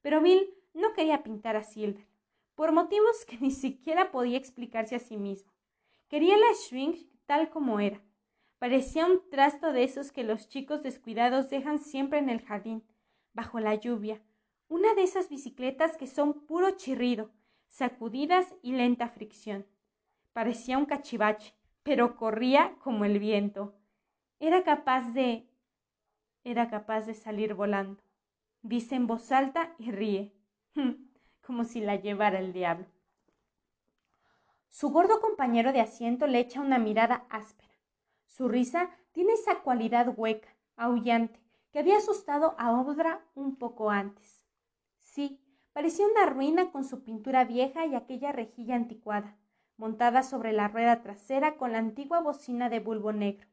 pero 0.00 0.22
Bill 0.22 0.54
no 0.72 0.94
quería 0.94 1.22
pintar 1.22 1.56
a 1.56 1.62
Silver, 1.62 2.06
por 2.54 2.72
motivos 2.72 3.26
que 3.26 3.36
ni 3.40 3.50
siquiera 3.50 4.10
podía 4.10 4.38
explicarse 4.38 4.94
a 4.94 4.98
sí 4.98 5.18
mismo. 5.18 5.52
Quería 6.08 6.38
la 6.38 6.54
Swing 6.54 6.94
tal 7.28 7.50
como 7.50 7.78
era. 7.78 8.00
Parecía 8.58 9.04
un 9.06 9.20
trasto 9.30 9.72
de 9.72 9.84
esos 9.84 10.10
que 10.10 10.24
los 10.24 10.48
chicos 10.48 10.82
descuidados 10.82 11.50
dejan 11.50 11.78
siempre 11.78 12.18
en 12.18 12.30
el 12.30 12.40
jardín, 12.40 12.82
bajo 13.34 13.60
la 13.60 13.74
lluvia, 13.74 14.20
una 14.66 14.94
de 14.94 15.02
esas 15.02 15.28
bicicletas 15.28 15.98
que 15.98 16.06
son 16.06 16.46
puro 16.46 16.70
chirrido, 16.70 17.30
sacudidas 17.66 18.54
y 18.62 18.72
lenta 18.72 19.10
fricción. 19.10 19.66
Parecía 20.32 20.78
un 20.78 20.86
cachivache, 20.86 21.54
pero 21.82 22.16
corría 22.16 22.74
como 22.80 23.04
el 23.04 23.18
viento. 23.18 23.74
Era 24.40 24.64
capaz 24.64 25.12
de... 25.12 25.50
era 26.44 26.70
capaz 26.70 27.02
de 27.02 27.12
salir 27.12 27.52
volando. 27.52 28.02
Dice 28.62 28.94
en 28.94 29.06
voz 29.06 29.30
alta 29.32 29.74
y 29.78 29.90
ríe. 29.90 30.32
como 31.46 31.64
si 31.64 31.80
la 31.80 31.96
llevara 31.96 32.38
el 32.38 32.54
diablo. 32.54 32.86
Su 34.68 34.90
gordo 34.90 35.20
compañero 35.20 35.72
de 35.72 35.80
asiento 35.80 36.26
le 36.26 36.40
echa 36.40 36.60
una 36.60 36.78
mirada 36.78 37.26
áspera. 37.30 37.74
Su 38.26 38.48
risa 38.48 38.90
tiene 39.12 39.32
esa 39.32 39.60
cualidad 39.60 40.12
hueca, 40.16 40.54
aullante, 40.76 41.40
que 41.72 41.80
había 41.80 41.96
asustado 41.96 42.54
a 42.58 42.72
Obra 42.72 43.24
un 43.34 43.56
poco 43.56 43.90
antes. 43.90 44.46
Sí, 44.98 45.40
parecía 45.72 46.06
una 46.06 46.26
ruina 46.26 46.70
con 46.70 46.84
su 46.84 47.02
pintura 47.02 47.44
vieja 47.44 47.86
y 47.86 47.94
aquella 47.94 48.30
rejilla 48.30 48.76
anticuada, 48.76 49.36
montada 49.76 50.22
sobre 50.22 50.52
la 50.52 50.68
rueda 50.68 51.02
trasera 51.02 51.56
con 51.56 51.72
la 51.72 51.78
antigua 51.78 52.20
bocina 52.20 52.68
de 52.68 52.80
bulbo 52.80 53.12
negro. 53.12 53.48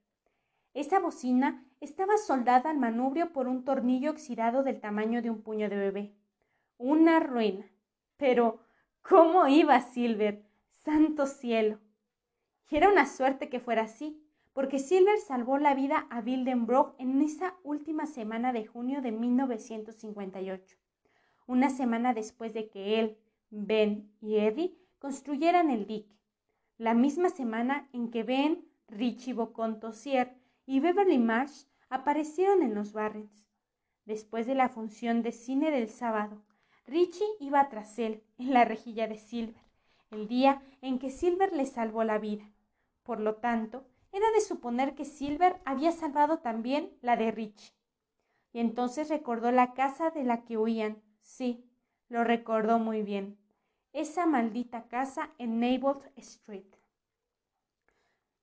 Esa 0.74 1.00
bocina 1.00 1.66
estaba 1.80 2.18
soldada 2.18 2.70
al 2.70 2.78
manubrio 2.78 3.32
por 3.32 3.48
un 3.48 3.64
tornillo 3.64 4.12
oxidado 4.12 4.62
del 4.64 4.82
tamaño 4.82 5.22
de 5.22 5.30
un 5.30 5.42
puño 5.42 5.70
de 5.70 5.78
bebé. 5.78 6.16
Una 6.78 7.20
ruina. 7.22 7.66
Pero, 8.18 8.60
¿cómo 9.02 9.48
iba 9.48 9.80
Silver? 9.82 10.45
Santo 10.86 11.26
cielo. 11.26 11.80
Y 12.70 12.76
era 12.76 12.90
una 12.90 13.08
suerte 13.08 13.50
que 13.50 13.60
fuera 13.60 13.82
así, 13.82 14.24
porque 14.54 14.78
Silver 14.78 15.18
salvó 15.18 15.58
la 15.58 15.74
vida 15.74 16.06
a 16.12 16.22
Bildenbrock 16.22 16.94
en 17.00 17.24
esa 17.24 17.56
última 17.64 18.06
semana 18.06 18.54
de 18.54 18.68
junio 18.68 19.02
de 19.02 19.12
1958, 19.12 20.78
una 21.48 21.72
semana 21.72 22.14
después 22.14 22.54
de 22.54 22.70
que 22.70 23.00
él, 23.00 23.18
Ben 23.50 24.12
y 24.22 24.36
Eddie 24.38 24.78
construyeran 25.00 25.72
el 25.72 25.88
dique, 25.88 26.16
la 26.78 26.94
misma 26.94 27.30
semana 27.30 27.90
en 27.92 28.12
que 28.12 28.22
Ben, 28.22 28.64
Richie 28.88 29.34
Bocon 29.34 29.80
Tossier 29.80 30.36
y 30.68 30.82
Beverly 30.82 31.18
Marsh 31.18 31.66
aparecieron 31.90 32.62
en 32.62 32.76
los 32.76 32.94
Barrens. 32.94 33.50
Después 34.06 34.46
de 34.46 34.54
la 34.54 34.70
función 34.70 35.24
de 35.24 35.32
cine 35.32 35.72
del 35.72 35.90
sábado, 35.90 36.46
Richie 36.86 37.26
iba 37.40 37.68
tras 37.70 37.98
él 37.98 38.22
en 38.38 38.54
la 38.54 38.66
rejilla 38.66 39.08
de 39.08 39.18
Silver, 39.18 39.65
el 40.12 40.28
día 40.28 40.62
en 40.82 41.00
que 41.00 41.10
Silver 41.10 41.54
le 41.54 41.66
salvó 41.66 42.04
la 42.04 42.18
vida. 42.18 42.50
Por 43.04 43.20
lo 43.20 43.36
tanto, 43.36 43.86
era 44.12 44.30
de 44.32 44.42
suponer 44.42 44.96
que 44.96 45.06
Silver 45.06 45.62
había 45.66 45.92
salvado 45.92 46.40
también 46.40 46.98
la 47.02 47.18
de 47.18 47.32
Richie. 47.32 47.74
Y 48.54 48.60
entonces 48.60 49.10
recordó 49.10 49.52
la 49.52 49.74
casa 49.74 50.10
de 50.12 50.24
la 50.24 50.46
que 50.46 50.58
huían. 50.58 51.02
Sí, 51.22 51.70
lo 52.08 52.24
recordó 52.24 52.80
muy 52.80 53.02
bien. 53.02 53.38
Esa 53.92 54.26
maldita 54.26 54.88
casa 54.88 55.32
en 55.38 55.60
Neighbor 55.60 56.02
Street. 56.16 56.66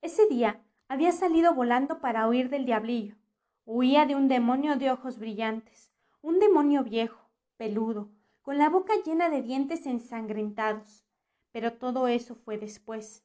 Ese 0.02 0.26
día 0.26 0.61
había 0.88 1.12
salido 1.12 1.54
volando 1.54 2.00
para 2.00 2.28
huir 2.28 2.50
del 2.50 2.66
diablillo. 2.66 3.16
Huía 3.64 4.04
de 4.04 4.16
un 4.16 4.28
demonio 4.28 4.76
de 4.76 4.90
ojos 4.90 5.19
brillantes, 5.19 5.92
un 6.21 6.40
demonio 6.40 6.83
viejo, 6.83 7.31
peludo, 7.57 8.11
con 8.42 8.59
la 8.59 8.69
boca 8.69 8.92
llena 9.04 9.31
de 9.31 9.40
dientes 9.40 9.87
ensangrentados. 9.87 11.07
Pero 11.52 11.75
todo 11.75 12.09
eso 12.09 12.35
fue 12.35 12.59
después. 12.59 13.25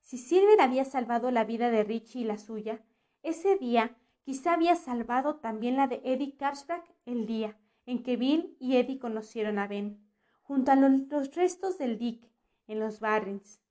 Si 0.00 0.18
Silver 0.18 0.60
había 0.60 0.84
salvado 0.84 1.30
la 1.30 1.44
vida 1.44 1.70
de 1.70 1.84
Richie 1.84 2.20
y 2.20 2.24
la 2.24 2.38
suya, 2.38 2.82
ese 3.22 3.56
día 3.56 3.96
quizá 4.22 4.52
había 4.52 4.76
salvado 4.76 5.36
también 5.36 5.76
la 5.76 5.86
de 5.86 6.00
Eddie 6.04 6.36
Capsbrack 6.36 6.84
el 7.06 7.26
día 7.26 7.56
en 7.88 8.02
que 8.02 8.18
Bill 8.18 8.54
y 8.60 8.76
Eddie 8.76 8.98
conocieron 8.98 9.58
a 9.58 9.66
Ben, 9.66 9.98
junto 10.42 10.72
a 10.72 10.76
los, 10.76 11.34
restos 11.34 11.78
del 11.78 11.98
Dick, 11.98 12.22
en 12.66 12.80
los 12.80 13.00
Barrens. 13.00 13.62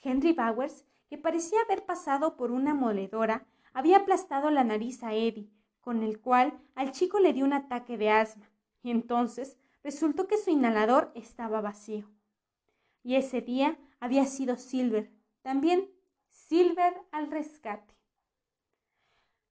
Henry 0.00 0.32
Bowers, 0.32 0.86
que 1.06 1.18
parecía 1.18 1.60
haber 1.60 1.84
pasado 1.84 2.34
por 2.38 2.50
una 2.50 2.72
moledora, 2.72 3.46
había 3.74 3.98
aplastado 3.98 4.50
la 4.50 4.64
nariz 4.64 5.02
a 5.02 5.12
Eddie, 5.12 5.50
con 5.82 6.02
el 6.02 6.18
cual 6.18 6.58
al 6.76 6.92
chico 6.92 7.20
le 7.20 7.34
dio 7.34 7.44
un 7.44 7.52
ataque 7.52 7.98
de 7.98 8.08
asma, 8.08 8.48
y 8.82 8.90
entonces 8.90 9.58
resultó 9.84 10.26
que 10.26 10.38
su 10.38 10.48
inhalador 10.48 11.12
estaba 11.14 11.60
vacío. 11.60 12.08
Y 13.08 13.16
ese 13.16 13.40
día 13.40 13.78
había 14.00 14.26
sido 14.26 14.56
Silver, 14.56 15.10
también 15.40 15.88
Silver 16.28 16.92
al 17.10 17.30
rescate. 17.30 17.94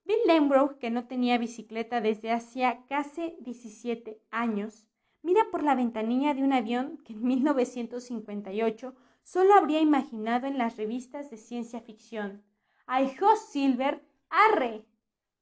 Bill 0.05 0.19
Lembrough, 0.27 0.77
que 0.77 0.91
no 0.91 1.07
tenía 1.07 1.39
bicicleta 1.39 1.99
desde 1.99 2.31
hacía 2.31 2.85
casi 2.85 3.35
17 3.39 4.21
años, 4.29 4.87
mira 5.23 5.41
por 5.49 5.63
la 5.63 5.73
ventanilla 5.73 6.35
de 6.35 6.43
un 6.43 6.53
avión 6.53 6.99
que 7.03 7.13
en 7.13 7.23
1958 7.23 8.95
solo 9.23 9.55
habría 9.55 9.81
imaginado 9.81 10.45
en 10.45 10.59
las 10.59 10.77
revistas 10.77 11.31
de 11.31 11.37
ciencia 11.37 11.81
ficción. 11.81 12.43
¡Ay-ho, 12.85 13.35
Silver! 13.37 14.07
¡Arre! 14.29 14.85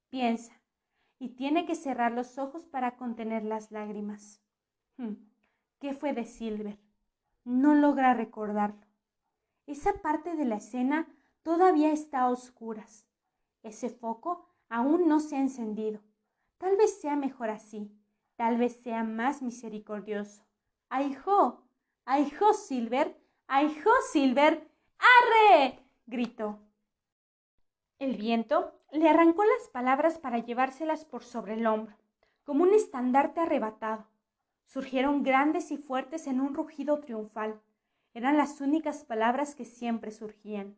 piensa, 0.07 0.53
y 1.19 1.35
tiene 1.35 1.65
que 1.65 1.75
cerrar 1.75 2.13
los 2.13 2.37
ojos 2.37 2.63
para 2.63 2.95
contener 2.95 3.43
las 3.43 3.73
lágrimas. 3.73 4.41
Hmm, 4.95 5.15
¿Qué 5.79 5.91
fue 5.91 6.13
de 6.13 6.23
Silver? 6.23 6.84
No 7.45 7.75
logra 7.75 8.15
recordarlo. 8.15 8.85
Esa 9.67 9.93
parte 10.01 10.35
de 10.35 10.45
la 10.45 10.55
escena 10.55 11.07
todavía 11.43 11.91
está 11.91 12.21
a 12.21 12.29
oscuras. 12.29 13.07
Ese 13.61 13.89
foco 13.89 14.49
aún 14.67 15.07
no 15.07 15.19
se 15.19 15.35
ha 15.35 15.39
encendido. 15.39 16.01
Tal 16.57 16.75
vez 16.75 16.99
sea 16.99 17.15
mejor 17.15 17.51
así. 17.51 17.91
Tal 18.35 18.57
vez 18.57 18.81
sea 18.81 19.03
más 19.03 19.43
misericordioso. 19.43 20.43
¡Ay-ho! 20.89 21.63
¡Ay-ho, 22.05 22.53
Silver! 22.53 23.15
¡Ay-ho, 23.47 23.91
Silver! 24.11 24.67
¡Arre! 24.97 25.79
gritó. 26.07 26.59
El 27.99 28.17
viento 28.17 28.73
le 28.91 29.07
arrancó 29.07 29.43
las 29.43 29.69
palabras 29.69 30.17
para 30.17 30.39
llevárselas 30.39 31.05
por 31.05 31.23
sobre 31.23 31.53
el 31.53 31.65
hombro, 31.67 31.95
como 32.43 32.63
un 32.63 32.73
estandarte 32.73 33.39
arrebatado. 33.39 34.07
Surgieron 34.65 35.23
grandes 35.23 35.71
y 35.71 35.77
fuertes 35.77 36.27
en 36.27 36.41
un 36.41 36.53
rugido 36.53 36.99
triunfal. 36.99 37.61
Eran 38.13 38.37
las 38.37 38.61
únicas 38.61 39.03
palabras 39.03 39.55
que 39.55 39.65
siempre 39.65 40.11
surgían. 40.11 40.77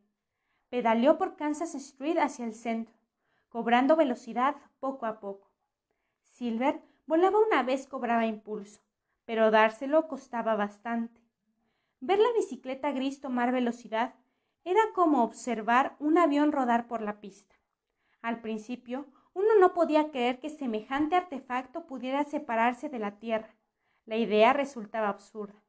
Pedaleó 0.69 1.17
por 1.17 1.35
Kansas 1.35 1.75
Street 1.75 2.17
hacia 2.17 2.45
el 2.45 2.53
centro, 2.53 2.93
cobrando 3.49 3.95
velocidad 3.95 4.55
poco 4.79 5.05
a 5.05 5.19
poco. 5.19 5.51
Silver 6.21 6.81
volaba 7.05 7.39
una 7.39 7.63
vez 7.63 7.87
cobraba 7.87 8.25
impulso, 8.25 8.81
pero 9.25 9.49
dárselo 9.49 10.07
costaba 10.07 10.55
bastante. 10.55 11.21
Ver 11.99 12.19
la 12.19 12.31
bicicleta 12.35 12.91
gris 12.91 13.21
tomar 13.21 13.51
velocidad 13.51 14.13
era 14.63 14.81
como 14.93 15.23
observar 15.23 15.95
un 15.99 16.17
avión 16.17 16.51
rodar 16.51 16.87
por 16.87 17.01
la 17.01 17.19
pista. 17.19 17.55
Al 18.21 18.41
principio, 18.41 19.07
uno 19.33 19.47
no 19.59 19.73
podía 19.73 20.11
creer 20.11 20.39
que 20.39 20.49
semejante 20.49 21.15
artefacto 21.15 21.87
pudiera 21.87 22.23
separarse 22.25 22.89
de 22.89 22.99
la 22.99 23.17
Tierra. 23.19 23.55
La 24.07 24.17
idea 24.17 24.53
resultaba 24.53 25.09
absurda. 25.09 25.63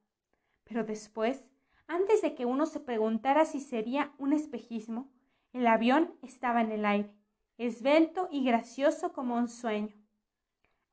Pero 0.64 0.84
después, 0.84 1.50
antes 1.86 2.22
de 2.22 2.34
que 2.34 2.46
uno 2.46 2.64
se 2.64 2.80
preguntara 2.80 3.44
si 3.44 3.60
sería 3.60 4.14
un 4.16 4.32
espejismo, 4.32 5.10
el 5.52 5.66
avión 5.66 6.14
estaba 6.22 6.62
en 6.62 6.72
el 6.72 6.86
aire, 6.86 7.12
esbelto 7.58 8.28
y 8.30 8.44
gracioso 8.44 9.12
como 9.12 9.36
un 9.36 9.48
sueño. 9.48 9.94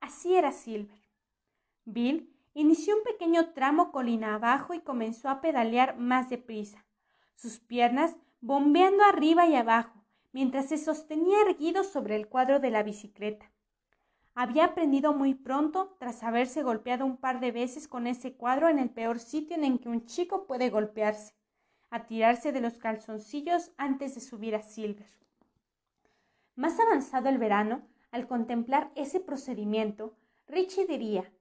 Así 0.02 0.36
era 0.36 0.52
Silver. 0.52 1.00
Bill 1.86 2.36
inició 2.54 2.98
un 2.98 3.04
pequeño 3.04 3.54
tramo 3.54 3.94
colina 3.94 4.36
abajo 4.36 4.74
y 4.74 4.82
comenzó 4.82 5.30
a 5.30 5.40
pedalear 5.40 5.98
más 5.98 6.30
deprisa 6.30 6.86
sus 7.36 7.60
piernas 7.60 8.16
bombeando 8.42 9.04
arriba 9.04 9.46
y 9.46 9.56
abajo, 9.56 10.04
mientras 10.32 10.70
se 10.70 10.78
sostenía 10.78 11.42
erguido 11.42 11.84
sobre 11.84 12.16
el 12.16 12.28
cuadro 12.28 12.60
de 12.60 12.72
la 12.72 12.84
bicicleta. 12.84 13.52
Había 14.36 14.65
aprendido 14.65 15.13
muy 15.13 15.34
pronto, 15.34 15.96
tras 15.98 16.22
haberse 16.22 16.62
golpeado 16.62 17.06
un 17.06 17.18
par 17.18 17.39
de 17.39 17.51
veces 17.51 17.88
con 17.88 18.06
ese 18.06 18.36
cuadro 18.36 18.70
en 18.70 18.77
el 18.77 18.89
peor 18.89 19.18
sitio 19.18 19.58
en 19.58 19.80
que 19.80 19.89
un 19.89 20.06
chico 20.06 20.46
puede 20.46 20.70
golpearse, 20.70 21.34
a 21.89 22.06
tirarse 22.06 22.51
de 22.51 22.62
los 22.62 22.77
calzoncillos 22.77 23.72
antes 23.77 24.13
de 24.13 24.22
subir 24.22 24.56
a 24.56 24.62
Silver. 24.62 25.08
Más 26.56 26.80
avanzado 26.80 27.30
el 27.30 27.38
verano, 27.38 27.82
al 28.12 28.27
contemplar 28.27 28.92
ese 28.96 29.20
procedimiento, 29.20 30.15
Richie 30.48 30.86
diría, 30.86 31.32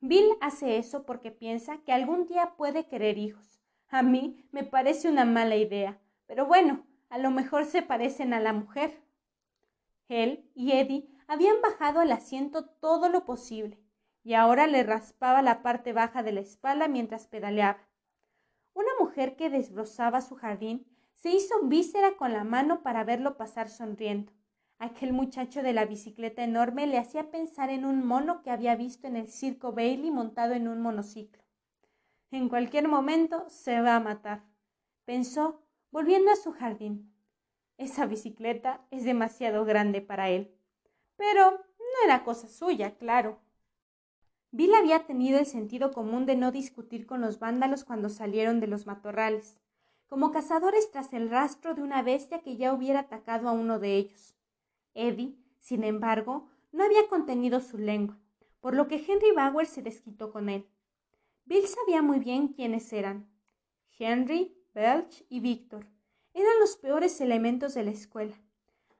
Bill 0.00 0.36
hace 0.40 0.76
eso 0.76 1.06
porque 1.06 1.30
piensa 1.30 1.78
que 1.78 1.92
algún 1.92 2.26
día 2.26 2.54
puede 2.56 2.86
querer 2.86 3.16
hijos 3.16 3.62
a 3.92 4.02
mí 4.02 4.48
me 4.52 4.64
parece 4.64 5.10
una 5.10 5.26
mala 5.26 5.54
idea, 5.54 6.00
pero 6.26 6.46
bueno, 6.46 6.82
a 7.10 7.18
lo 7.18 7.30
mejor 7.30 7.66
se 7.66 7.82
parecen 7.82 8.32
a 8.32 8.40
la 8.40 8.54
mujer. 8.54 9.02
Él 10.08 10.50
y 10.54 10.72
Eddie 10.72 11.10
habían 11.32 11.62
bajado 11.62 12.00
al 12.00 12.12
asiento 12.12 12.66
todo 12.66 13.08
lo 13.08 13.24
posible, 13.24 13.78
y 14.22 14.34
ahora 14.34 14.66
le 14.66 14.82
raspaba 14.82 15.40
la 15.40 15.62
parte 15.62 15.94
baja 15.94 16.22
de 16.22 16.32
la 16.32 16.40
espalda 16.40 16.88
mientras 16.88 17.26
pedaleaba. 17.26 17.88
Una 18.74 18.90
mujer 19.00 19.34
que 19.34 19.48
desbrozaba 19.48 20.20
su 20.20 20.36
jardín 20.36 20.86
se 21.14 21.30
hizo 21.30 21.54
víscera 21.62 22.18
con 22.18 22.34
la 22.34 22.44
mano 22.44 22.82
para 22.82 23.02
verlo 23.04 23.38
pasar 23.38 23.70
sonriendo. 23.70 24.30
Aquel 24.78 25.14
muchacho 25.14 25.62
de 25.62 25.72
la 25.72 25.86
bicicleta 25.86 26.44
enorme 26.44 26.86
le 26.86 26.98
hacía 26.98 27.30
pensar 27.30 27.70
en 27.70 27.86
un 27.86 28.06
mono 28.06 28.42
que 28.42 28.50
había 28.50 28.76
visto 28.76 29.06
en 29.06 29.16
el 29.16 29.28
circo 29.28 29.72
Bailey 29.72 30.10
montado 30.10 30.52
en 30.52 30.68
un 30.68 30.82
monociclo. 30.82 31.42
En 32.30 32.50
cualquier 32.50 32.88
momento 32.88 33.46
se 33.48 33.80
va 33.80 33.96
a 33.96 34.00
matar, 34.00 34.44
pensó, 35.06 35.62
volviendo 35.90 36.30
a 36.30 36.36
su 36.36 36.52
jardín. 36.52 37.14
Esa 37.78 38.04
bicicleta 38.04 38.84
es 38.90 39.04
demasiado 39.04 39.64
grande 39.64 40.02
para 40.02 40.28
él. 40.28 40.54
Pero 41.16 41.50
no 41.52 42.04
era 42.04 42.24
cosa 42.24 42.48
suya, 42.48 42.96
claro. 42.96 43.38
Bill 44.50 44.74
había 44.74 45.06
tenido 45.06 45.38
el 45.38 45.46
sentido 45.46 45.92
común 45.92 46.26
de 46.26 46.36
no 46.36 46.52
discutir 46.52 47.06
con 47.06 47.20
los 47.20 47.38
vándalos 47.38 47.84
cuando 47.84 48.08
salieron 48.08 48.60
de 48.60 48.66
los 48.66 48.86
matorrales, 48.86 49.58
como 50.08 50.30
cazadores 50.30 50.90
tras 50.90 51.12
el 51.14 51.30
rastro 51.30 51.74
de 51.74 51.82
una 51.82 52.02
bestia 52.02 52.40
que 52.42 52.56
ya 52.56 52.74
hubiera 52.74 53.00
atacado 53.00 53.48
a 53.48 53.52
uno 53.52 53.78
de 53.78 53.96
ellos. 53.96 54.34
Eddie, 54.94 55.38
sin 55.58 55.84
embargo, 55.84 56.48
no 56.70 56.84
había 56.84 57.08
contenido 57.08 57.60
su 57.60 57.78
lengua, 57.78 58.18
por 58.60 58.74
lo 58.74 58.88
que 58.88 58.96
Henry 58.96 59.32
Bauer 59.34 59.66
se 59.66 59.80
desquitó 59.80 60.30
con 60.30 60.50
él. 60.50 60.66
Bill 61.44 61.66
sabía 61.66 62.02
muy 62.02 62.18
bien 62.18 62.48
quiénes 62.48 62.92
eran. 62.92 63.26
Henry, 63.98 64.54
Belch 64.74 65.24
y 65.28 65.40
Víctor 65.40 65.86
eran 66.34 66.58
los 66.60 66.76
peores 66.76 67.20
elementos 67.20 67.74
de 67.74 67.84
la 67.84 67.90
escuela. 67.90 68.34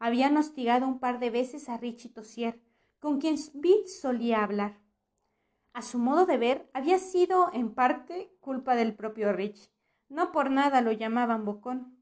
Habían 0.05 0.37
hostigado 0.37 0.89
un 0.89 0.99
par 0.99 1.21
de 1.21 1.31
veces 1.31 1.69
a 1.69 1.77
Richie 1.77 2.09
Tossier, 2.09 2.61
con 2.99 3.21
quien 3.21 3.37
Bill 3.55 3.87
solía 3.87 4.43
hablar. 4.43 4.81
A 5.75 5.81
su 5.81 6.01
modo 6.01 6.27
de 6.27 6.39
ver, 6.39 6.69
había 6.75 6.99
sido, 6.99 7.51
en 7.53 7.73
parte, 7.73 8.35
culpa 8.41 8.75
del 8.75 8.97
propio 8.97 9.33
Richie. 9.33 9.71
No 10.09 10.33
por 10.33 10.51
nada 10.51 10.81
lo 10.81 10.91
llamaban 10.91 11.45
bocón. 11.45 11.97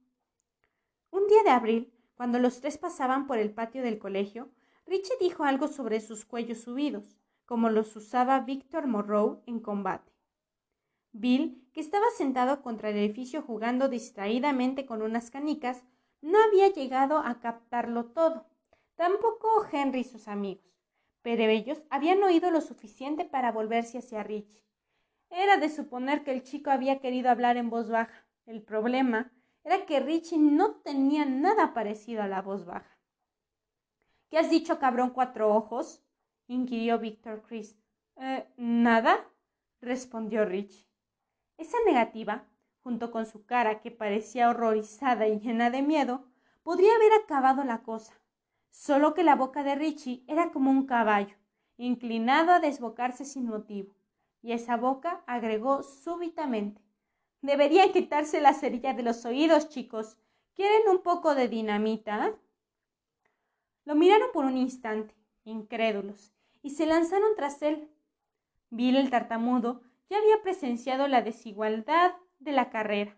Un 1.11 1.27
día 1.27 1.43
de 1.43 1.51
abril, 1.51 1.93
cuando 2.15 2.39
los 2.39 2.63
tres 2.63 2.79
pasaban 2.79 3.27
por 3.27 3.37
el 3.37 3.53
patio 3.53 3.83
del 3.83 3.99
colegio, 3.99 4.49
Richie 4.87 5.19
dijo 5.21 5.45
algo 5.45 5.69
sobre 5.69 6.01
sus 6.01 6.25
cuellos 6.25 6.63
subidos, 6.63 7.19
como 7.45 7.69
los 7.69 7.95
usaba 7.97 8.41
Víctor 8.41 8.87
Morrow 8.87 9.43
en 9.45 9.61
combate. 9.61 10.11
Bill, 11.13 11.69
que 11.75 11.83
estaba 11.83 12.07
sentado 12.17 12.63
contra 12.63 12.89
el 12.89 12.97
edificio 12.97 13.43
jugando 13.43 13.91
distraídamente 13.91 14.87
con 14.87 15.03
unas 15.03 15.31
canicas, 15.31 15.85
no 16.23 16.39
había 16.43 16.69
llegado 16.69 17.19
a 17.19 17.41
captarlo 17.41 18.07
todo. 18.07 18.47
Tampoco 18.95 19.67
Henry 19.71 20.01
y 20.01 20.05
sus 20.05 20.29
amigos. 20.29 20.65
Pero 21.23 21.43
ellos 21.45 21.83
habían 21.91 22.23
oído 22.23 22.51
lo 22.51 22.61
suficiente 22.61 23.25
para 23.25 23.53
volverse 23.53 23.99
hacia 23.99 24.23
Richie. 24.23 24.65
Era 25.31 25.59
de 25.59 25.69
suponer 25.69 26.25
que 26.25 26.33
el 26.33 26.43
chico 26.43 26.71
había 26.71 27.01
querido 27.01 27.31
hablar 27.31 27.57
en 27.57 27.71
voz 27.71 27.89
baja. 27.89 28.27
El 28.47 28.63
problema 28.63 29.31
era 29.65 29.87
que 29.87 30.01
Richie 30.01 30.39
no 30.39 30.77
tenía 30.77 31.25
nada 31.25 31.75
parecido 31.75 32.23
a 32.23 32.29
la 32.29 32.43
voz 32.43 32.65
baja. 32.65 32.99
¿Qué 34.31 34.39
has 34.39 34.51
dicho, 34.51 34.79
cabrón 34.79 35.11
cuatro 35.11 35.55
ojos? 35.55 36.03
inquirió 36.47 36.99
Víctor 36.99 37.43
Chris. 37.43 37.77
Eh, 38.17 38.47
nada, 38.57 39.29
respondió 39.81 40.45
Richie. 40.45 40.89
Esa 41.59 41.77
negativa, 41.87 42.45
junto 42.83 43.11
con 43.11 43.27
su 43.27 43.45
cara 43.45 43.81
que 43.81 43.91
parecía 43.91 44.51
horrorizada 44.51 45.27
y 45.29 45.41
llena 45.41 45.71
de 45.71 45.83
miedo, 45.83 46.25
podría 46.63 46.95
haber 46.95 47.13
acabado 47.15 47.65
la 47.65 47.83
cosa, 47.83 48.21
solo 48.71 49.15
que 49.15 49.25
la 49.25 49.37
boca 49.37 49.63
de 49.63 49.75
Richie 49.75 50.25
era 50.27 50.51
como 50.53 50.71
un 50.71 50.87
caballo, 50.87 51.37
inclinado 51.77 52.53
a 52.53 52.61
desbocarse 52.61 53.25
sin 53.25 53.47
motivo, 53.47 53.95
y 54.43 54.53
esa 54.53 54.77
boca 54.77 55.23
agregó 55.27 55.83
súbitamente 55.83 56.81
Deberían 57.43 57.93
quitarse 57.93 58.41
la 58.41 58.53
cerilla 58.53 58.93
de 58.93 59.03
los 59.03 59.25
oídos, 59.25 59.69
chicos. 59.69 60.19
¿Quieren 60.55 60.89
un 60.91 61.03
poco 61.03 61.35
de 61.35 61.49
dinamita? 61.49 62.35
Lo 63.85 63.95
miraron 63.95 64.29
por 64.33 64.45
un 64.45 64.59
instante, 64.59 65.15
incrédulos, 65.45 66.33
y 66.63 66.71
se 66.71 66.85
lanzaron 66.85 67.35
tras 67.37 67.63
él. 67.63 67.89
Bill 68.69 68.97
el 68.97 69.11
tartamudo 69.11 69.81
ya 70.11 70.19
había 70.19 70.43
presenciado 70.43 71.09
la 71.09 71.23
desigualdad 71.23 72.13
de 72.41 72.53
la 72.53 72.71
carrera, 72.71 73.17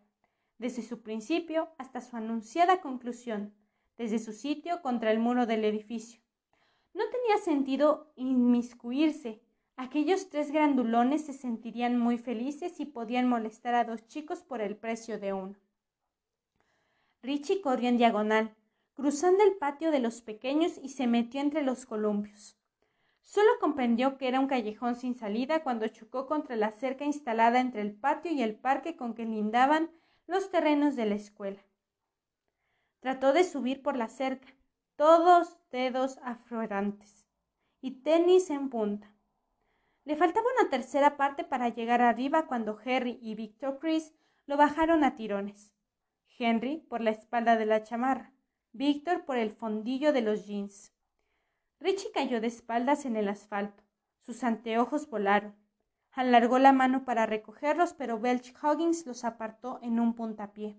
desde 0.59 0.83
su 0.83 1.03
principio 1.03 1.71
hasta 1.79 2.01
su 2.01 2.17
anunciada 2.17 2.81
conclusión, 2.81 3.55
desde 3.97 4.19
su 4.19 4.33
sitio 4.33 4.83
contra 4.83 5.11
el 5.11 5.19
muro 5.19 5.47
del 5.47 5.65
edificio. 5.65 6.21
No 6.95 7.05
tenía 7.09 7.39
sentido 7.39 8.13
inmiscuirse. 8.17 9.41
Aquellos 9.77 10.29
tres 10.29 10.51
grandulones 10.51 11.25
se 11.25 11.33
sentirían 11.33 11.99
muy 11.99 12.19
felices 12.19 12.79
y 12.81 12.85
podían 12.85 13.29
molestar 13.29 13.75
a 13.75 13.85
dos 13.85 14.07
chicos 14.07 14.43
por 14.43 14.61
el 14.61 14.77
precio 14.77 15.19
de 15.19 15.33
uno. 15.33 15.57
Richie 17.23 17.63
corrió 17.63 17.89
en 17.89 17.97
diagonal, 17.97 18.55
cruzando 18.95 19.43
el 19.45 19.57
patio 19.57 19.91
de 19.91 20.01
los 20.01 20.21
pequeños 20.21 20.79
y 20.83 20.91
se 20.91 21.07
metió 21.07 21.41
entre 21.41 21.63
los 21.63 21.87
columpios. 21.87 22.59
Solo 23.23 23.51
comprendió 23.61 24.19
que 24.19 24.29
era 24.29 24.41
un 24.41 24.47
callejón 24.47 24.97
sin 24.97 25.15
salida 25.15 25.63
cuando 25.63 25.89
chocó 25.89 26.27
contra 26.27 26.57
la 26.57 26.71
cerca 26.71 27.05
instalada 27.05 27.61
entre 27.61 27.81
el 27.81 27.95
patio 27.95 28.31
y 28.33 28.43
el 28.43 28.57
parque 28.57 28.97
con 28.97 29.15
que 29.15 29.25
lindaban 29.25 29.91
los 30.27 30.51
terrenos 30.51 30.97
de 30.97 31.07
la 31.07 31.15
escuela. 31.15 31.63
Trató 33.01 33.33
de 33.33 33.45
subir 33.45 33.83
por 33.83 33.97
la 33.97 34.09
cerca, 34.09 34.49
todos 34.97 35.57
dedos 35.71 36.19
aflorantes 36.23 37.27
y 37.81 38.03
tenis 38.03 38.51
en 38.51 38.71
punta. 38.71 39.13
Le 40.05 40.17
faltaba 40.17 40.47
una 40.59 40.71
tercera 40.71 41.17
parte 41.17 41.45
para 41.45 41.69
llegar 41.69 42.03
arriba 42.03 42.47
cuando 42.47 42.79
Harry 42.85 43.19
y 43.23 43.35
Victor 43.35 43.79
Chris 43.79 44.13
lo 44.47 44.57
bajaron 44.57 45.05
a 45.05 45.17
tirones. 45.17 45.73
Henry 46.39 46.79
por 46.89 47.01
la 47.01 47.11
espalda 47.11 47.57
de 47.57 47.67
la 47.67 47.83
chamarra, 47.83 48.33
Víctor 48.73 49.25
por 49.25 49.37
el 49.37 49.51
fondillo 49.51 50.13
de 50.13 50.23
los 50.23 50.47
jeans. 50.47 50.92
Richie 51.83 52.13
cayó 52.13 52.41
de 52.41 52.47
espaldas 52.47 53.05
en 53.07 53.17
el 53.17 53.29
asfalto. 53.29 53.83
Sus 54.21 54.45
anteojos 54.45 55.11
volaron. 55.11 55.57
Alargó 56.13 56.61
la 56.61 56.73
mano 56.73 57.05
para 57.05 57.27
recogerlos, 57.27 57.93
pero 57.95 58.21
Belch 58.21 58.55
Huggins 58.63 59.05
los 59.05 59.25
apartó 59.25 59.81
en 59.83 59.99
un 59.99 60.15
puntapié. 60.15 60.77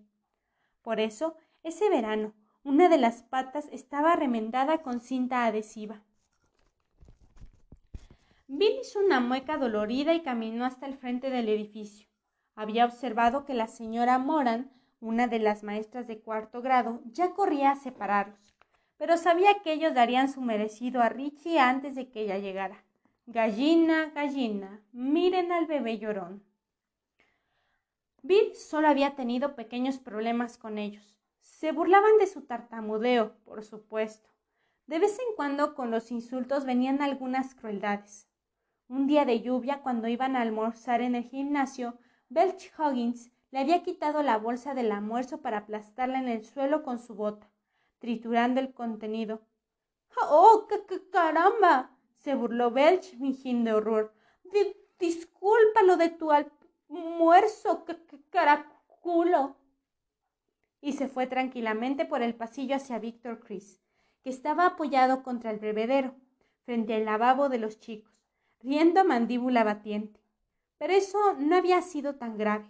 Por 0.82 1.02
eso, 1.02 1.36
ese 1.62 1.90
verano, 1.90 2.34
una 2.64 2.88
de 2.88 2.98
las 2.98 3.24
patas 3.24 3.68
estaba 3.72 4.16
remendada 4.16 4.78
con 4.78 5.02
cinta 5.02 5.46
adhesiva. 5.46 6.02
Bill 8.48 8.80
hizo 8.82 9.00
una 9.00 9.20
mueca 9.20 9.58
dolorida 9.58 10.14
y 10.14 10.22
caminó 10.22 10.64
hasta 10.64 10.86
el 10.86 10.96
frente 10.96 11.30
del 11.30 11.50
edificio. 11.50 12.08
Había 12.56 12.86
observado 12.86 13.44
que 13.44 13.54
la 13.54 13.68
señora 13.68 14.20
Moran 14.20 14.72
una 15.04 15.28
de 15.28 15.40
las 15.40 15.64
maestras 15.64 16.08
de 16.08 16.22
cuarto 16.22 16.62
grado, 16.62 17.02
ya 17.04 17.34
corría 17.34 17.72
a 17.72 17.76
separarlos, 17.76 18.53
pero 18.98 19.18
sabía 19.18 19.60
que 19.64 19.74
ellos 19.74 19.94
darían 19.94 20.30
su 20.30 20.42
merecido 20.42 21.02
a 21.02 21.10
Richie 21.10 21.60
antes 21.60 21.96
de 21.96 22.10
que 22.10 22.22
ella 22.22 22.38
llegara. 22.38 22.84
Gallina, 23.26 24.12
gallina, 24.14 24.82
miren 24.92 25.52
al 25.52 25.66
bebé 25.66 25.98
llorón. 25.98 26.44
Bill 28.22 28.56
solo 28.56 28.88
había 28.88 29.16
tenido 29.16 29.56
pequeños 29.56 30.00
problemas 30.00 30.58
con 30.58 30.78
ellos. 30.78 31.18
Se 31.42 31.72
burlaban 31.72 32.18
de 32.20 32.28
su 32.28 32.42
tartamudeo, 32.42 33.36
por 33.44 33.64
supuesto. 33.64 34.30
De 34.88 35.00
vez 35.00 35.18
en 35.20 35.36
cuando 35.36 35.76
con 35.76 35.92
los 35.92 36.12
insultos 36.12 36.66
venían 36.66 37.02
algunas 37.02 37.56
crueldades. 37.56 38.28
Un 38.88 39.08
día 39.08 39.26
de 39.26 39.42
lluvia, 39.42 39.82
cuando 39.82 40.08
iban 40.08 40.36
a 40.36 40.42
almorzar 40.42 41.02
en 41.02 41.16
el 41.16 41.24
gimnasio, 41.24 41.98
Belch 42.30 42.72
Huggins 42.78 43.32
le 43.52 43.60
había 43.60 43.84
quitado 43.84 44.24
la 44.24 44.38
bolsa 44.38 44.74
del 44.74 44.92
almuerzo 44.92 45.42
para 45.42 45.60
aplastarla 45.60 46.20
en 46.20 46.28
el 46.28 46.44
suelo 46.44 46.84
con 46.84 47.00
su 47.00 47.16
bota, 47.16 47.50
triturando 48.04 48.60
el 48.60 48.74
contenido. 48.74 49.40
¡Oh, 50.30 50.68
caramba! 51.10 51.98
se 52.18 52.36
burló 52.36 52.70
Belch, 52.70 53.18
fingiendo 53.18 53.78
horror. 53.78 54.14
Disculpa 55.00 55.84
lo 55.84 55.96
de 55.96 56.10
tu 56.10 56.30
almuerzo, 56.30 57.86
caraculo. 58.30 59.56
Y 60.82 60.92
se 60.94 61.08
fue 61.08 61.28
tranquilamente 61.28 62.04
por 62.04 62.22
el 62.22 62.36
pasillo 62.36 62.76
hacia 62.76 63.00
Víctor 63.00 63.40
Chris, 63.40 63.82
que 64.22 64.32
estaba 64.32 64.66
apoyado 64.66 65.24
contra 65.24 65.52
el 65.52 65.60
bebedero, 65.60 66.14
frente 66.66 66.96
al 66.96 67.06
lavabo 67.06 67.48
de 67.48 67.60
los 67.60 67.80
chicos, 67.80 68.22
riendo 68.60 69.00
a 69.00 69.06
mandíbula 69.06 69.64
batiente. 69.64 70.20
Pero 70.78 70.92
eso 70.92 71.36
no 71.40 71.56
había 71.56 71.82
sido 71.82 72.16
tan 72.16 72.38
grave. 72.38 72.70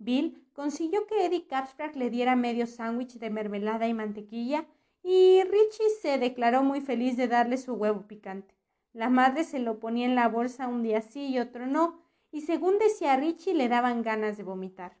Bill 0.00 0.42
consiguió 0.54 1.06
que 1.06 1.26
Eddie 1.26 1.46
Capsprack 1.46 1.94
le 1.94 2.08
diera 2.08 2.34
medio 2.34 2.66
sándwich 2.66 3.18
de 3.18 3.28
mermelada 3.28 3.86
y 3.86 3.92
mantequilla 3.94 4.66
y 5.02 5.42
Richie 5.44 5.90
se 6.00 6.18
declaró 6.18 6.62
muy 6.62 6.80
feliz 6.80 7.18
de 7.18 7.28
darle 7.28 7.58
su 7.58 7.74
huevo 7.74 8.06
picante. 8.08 8.54
La 8.94 9.10
madre 9.10 9.44
se 9.44 9.58
lo 9.58 9.78
ponía 9.78 10.06
en 10.06 10.14
la 10.14 10.28
bolsa 10.28 10.68
un 10.68 10.82
día 10.82 11.02
sí 11.02 11.28
y 11.28 11.38
otro 11.38 11.66
no, 11.66 12.02
y 12.32 12.40
según 12.40 12.78
decía 12.78 13.16
Richie 13.16 13.54
le 13.54 13.68
daban 13.68 14.02
ganas 14.02 14.38
de 14.38 14.42
vomitar. 14.42 14.96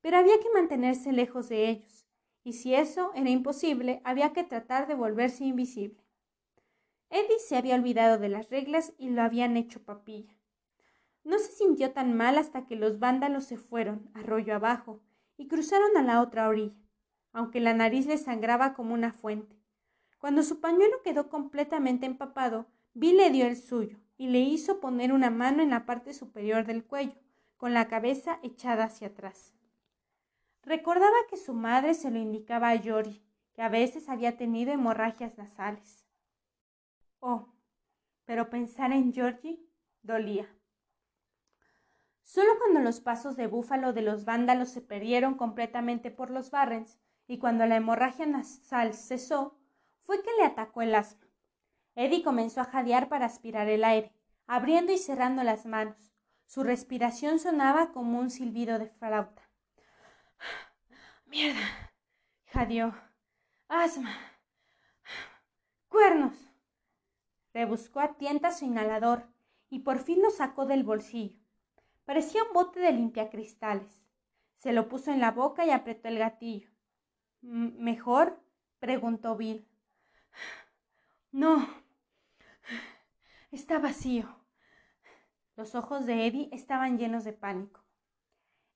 Pero 0.00 0.18
había 0.18 0.38
que 0.38 0.50
mantenerse 0.54 1.12
lejos 1.12 1.48
de 1.48 1.68
ellos, 1.68 2.06
y 2.44 2.52
si 2.54 2.74
eso 2.74 3.10
era 3.14 3.30
imposible, 3.30 4.00
había 4.04 4.32
que 4.32 4.44
tratar 4.44 4.86
de 4.86 4.94
volverse 4.94 5.44
invisible. 5.44 6.02
Eddie 7.10 7.40
se 7.40 7.56
había 7.56 7.74
olvidado 7.74 8.18
de 8.18 8.28
las 8.28 8.50
reglas 8.50 8.92
y 8.98 9.10
lo 9.10 9.22
habían 9.22 9.56
hecho 9.56 9.82
papilla. 9.82 10.34
No 11.24 11.38
se 11.38 11.52
sintió 11.52 11.92
tan 11.92 12.16
mal 12.16 12.38
hasta 12.38 12.66
que 12.66 12.76
los 12.76 12.98
vándalos 12.98 13.44
se 13.44 13.56
fueron, 13.56 14.10
arroyo 14.14 14.54
abajo, 14.54 15.00
y 15.36 15.48
cruzaron 15.48 15.96
a 15.96 16.02
la 16.02 16.20
otra 16.20 16.48
orilla, 16.48 16.80
aunque 17.32 17.60
la 17.60 17.74
nariz 17.74 18.06
le 18.06 18.18
sangraba 18.18 18.74
como 18.74 18.94
una 18.94 19.12
fuente. 19.12 19.56
Cuando 20.18 20.42
su 20.42 20.60
pañuelo 20.60 21.02
quedó 21.02 21.28
completamente 21.28 22.06
empapado, 22.06 22.66
Bill 22.94 23.16
le 23.16 23.30
dio 23.30 23.46
el 23.46 23.56
suyo 23.56 23.98
y 24.16 24.28
le 24.28 24.40
hizo 24.40 24.80
poner 24.80 25.12
una 25.12 25.30
mano 25.30 25.62
en 25.62 25.70
la 25.70 25.86
parte 25.86 26.12
superior 26.12 26.66
del 26.66 26.84
cuello, 26.84 27.18
con 27.56 27.74
la 27.74 27.88
cabeza 27.88 28.38
echada 28.42 28.84
hacia 28.84 29.08
atrás. 29.08 29.54
Recordaba 30.62 31.16
que 31.28 31.36
su 31.36 31.54
madre 31.54 31.94
se 31.94 32.10
lo 32.10 32.18
indicaba 32.18 32.70
a 32.70 32.78
Georgie, 32.78 33.22
que 33.52 33.62
a 33.62 33.68
veces 33.68 34.08
había 34.08 34.36
tenido 34.36 34.72
hemorragias 34.72 35.36
nasales. 35.38 36.06
Oh, 37.18 37.48
pero 38.24 38.50
pensar 38.50 38.92
en 38.92 39.12
Georgie 39.12 39.60
dolía. 40.02 40.48
Solo 42.32 42.58
cuando 42.58 42.80
los 42.80 43.00
pasos 43.00 43.36
de 43.36 43.46
búfalo 43.46 43.92
de 43.92 44.00
los 44.00 44.24
vándalos 44.24 44.70
se 44.70 44.80
perdieron 44.80 45.34
completamente 45.34 46.10
por 46.10 46.30
los 46.30 46.50
Barrens 46.50 46.98
y 47.26 47.36
cuando 47.36 47.66
la 47.66 47.76
hemorragia 47.76 48.24
nasal 48.24 48.94
cesó, 48.94 49.58
fue 50.00 50.22
que 50.22 50.30
le 50.38 50.46
atacó 50.46 50.80
el 50.80 50.94
asma. 50.94 51.26
Eddie 51.94 52.22
comenzó 52.22 52.62
a 52.62 52.64
jadear 52.64 53.10
para 53.10 53.26
aspirar 53.26 53.68
el 53.68 53.84
aire, 53.84 54.14
abriendo 54.46 54.94
y 54.94 54.96
cerrando 54.96 55.42
las 55.42 55.66
manos. 55.66 56.14
Su 56.46 56.62
respiración 56.62 57.38
sonaba 57.38 57.92
como 57.92 58.18
un 58.18 58.30
silbido 58.30 58.78
de 58.78 58.88
flauta. 58.88 59.42
Mierda. 61.26 61.92
jadeó. 62.46 62.94
Asma. 63.68 64.16
Cuernos. 65.86 66.48
Rebuscó 67.52 68.00
a 68.00 68.14
tientas 68.14 68.60
su 68.60 68.64
inhalador 68.64 69.28
y 69.68 69.80
por 69.80 69.98
fin 69.98 70.22
lo 70.22 70.30
sacó 70.30 70.64
del 70.64 70.82
bolsillo. 70.82 71.41
Parecía 72.04 72.42
un 72.44 72.52
bote 72.52 72.80
de 72.80 72.92
limpiacristales. 72.92 74.02
Se 74.58 74.72
lo 74.72 74.88
puso 74.88 75.10
en 75.12 75.20
la 75.20 75.30
boca 75.30 75.64
y 75.66 75.70
apretó 75.70 76.08
el 76.08 76.18
gatillo. 76.18 76.70
¿Mejor? 77.40 78.40
preguntó 78.78 79.36
Bill. 79.36 79.66
No. 81.30 81.66
Está 83.50 83.78
vacío. 83.78 84.36
Los 85.56 85.74
ojos 85.74 86.06
de 86.06 86.26
Eddie 86.26 86.48
estaban 86.52 86.98
llenos 86.98 87.24
de 87.24 87.32
pánico. 87.32 87.84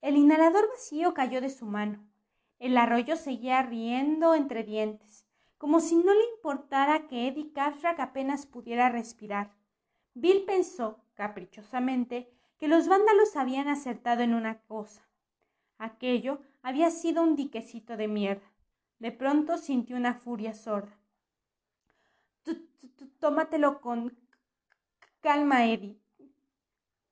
El 0.01 0.17
inhalador 0.17 0.69
vacío 0.69 1.15
cayó 1.15 1.41
de 1.41 1.51
su 1.51 1.67
mano. 1.67 2.07
El 2.59 2.77
arroyo 2.79 3.17
seguía 3.17 3.63
riendo 3.63 4.35
entre 4.35 4.65
dientes, 4.65 5.27
como 5.59 5.81
si 5.81 5.97
no 5.97 6.15
le 6.15 6.25
importara 6.37 7.07
que 7.07 7.29
Eddie 7.29 7.53
Cartwright 7.53 8.01
apenas 8.01 8.47
pudiera 8.47 8.89
respirar. 8.89 9.55
Bill 10.15 10.45
pensó, 10.45 11.05
caprichosamente, 11.15 12.36
que 12.59 12.69
los 12.69 12.89
vándalos 12.89 13.37
habían 13.37 13.69
acertado 13.69 14.23
en 14.23 14.35
una 14.35 14.61
cosa. 14.63 15.07
Aquello 15.79 16.41
había 16.63 16.91
sido 16.91 17.23
un 17.23 17.37
diquecito 17.37 17.97
de 17.97 18.09
mierda. 18.09 18.51
De 18.99 19.13
pronto 19.13 19.59
sintió 19.59 19.97
una 19.97 20.15
furia 20.15 20.55
sorda. 20.55 20.99
Tómatelo 23.21 23.81
con 23.81 24.17
calma, 25.21 25.67
Eddie, 25.67 26.01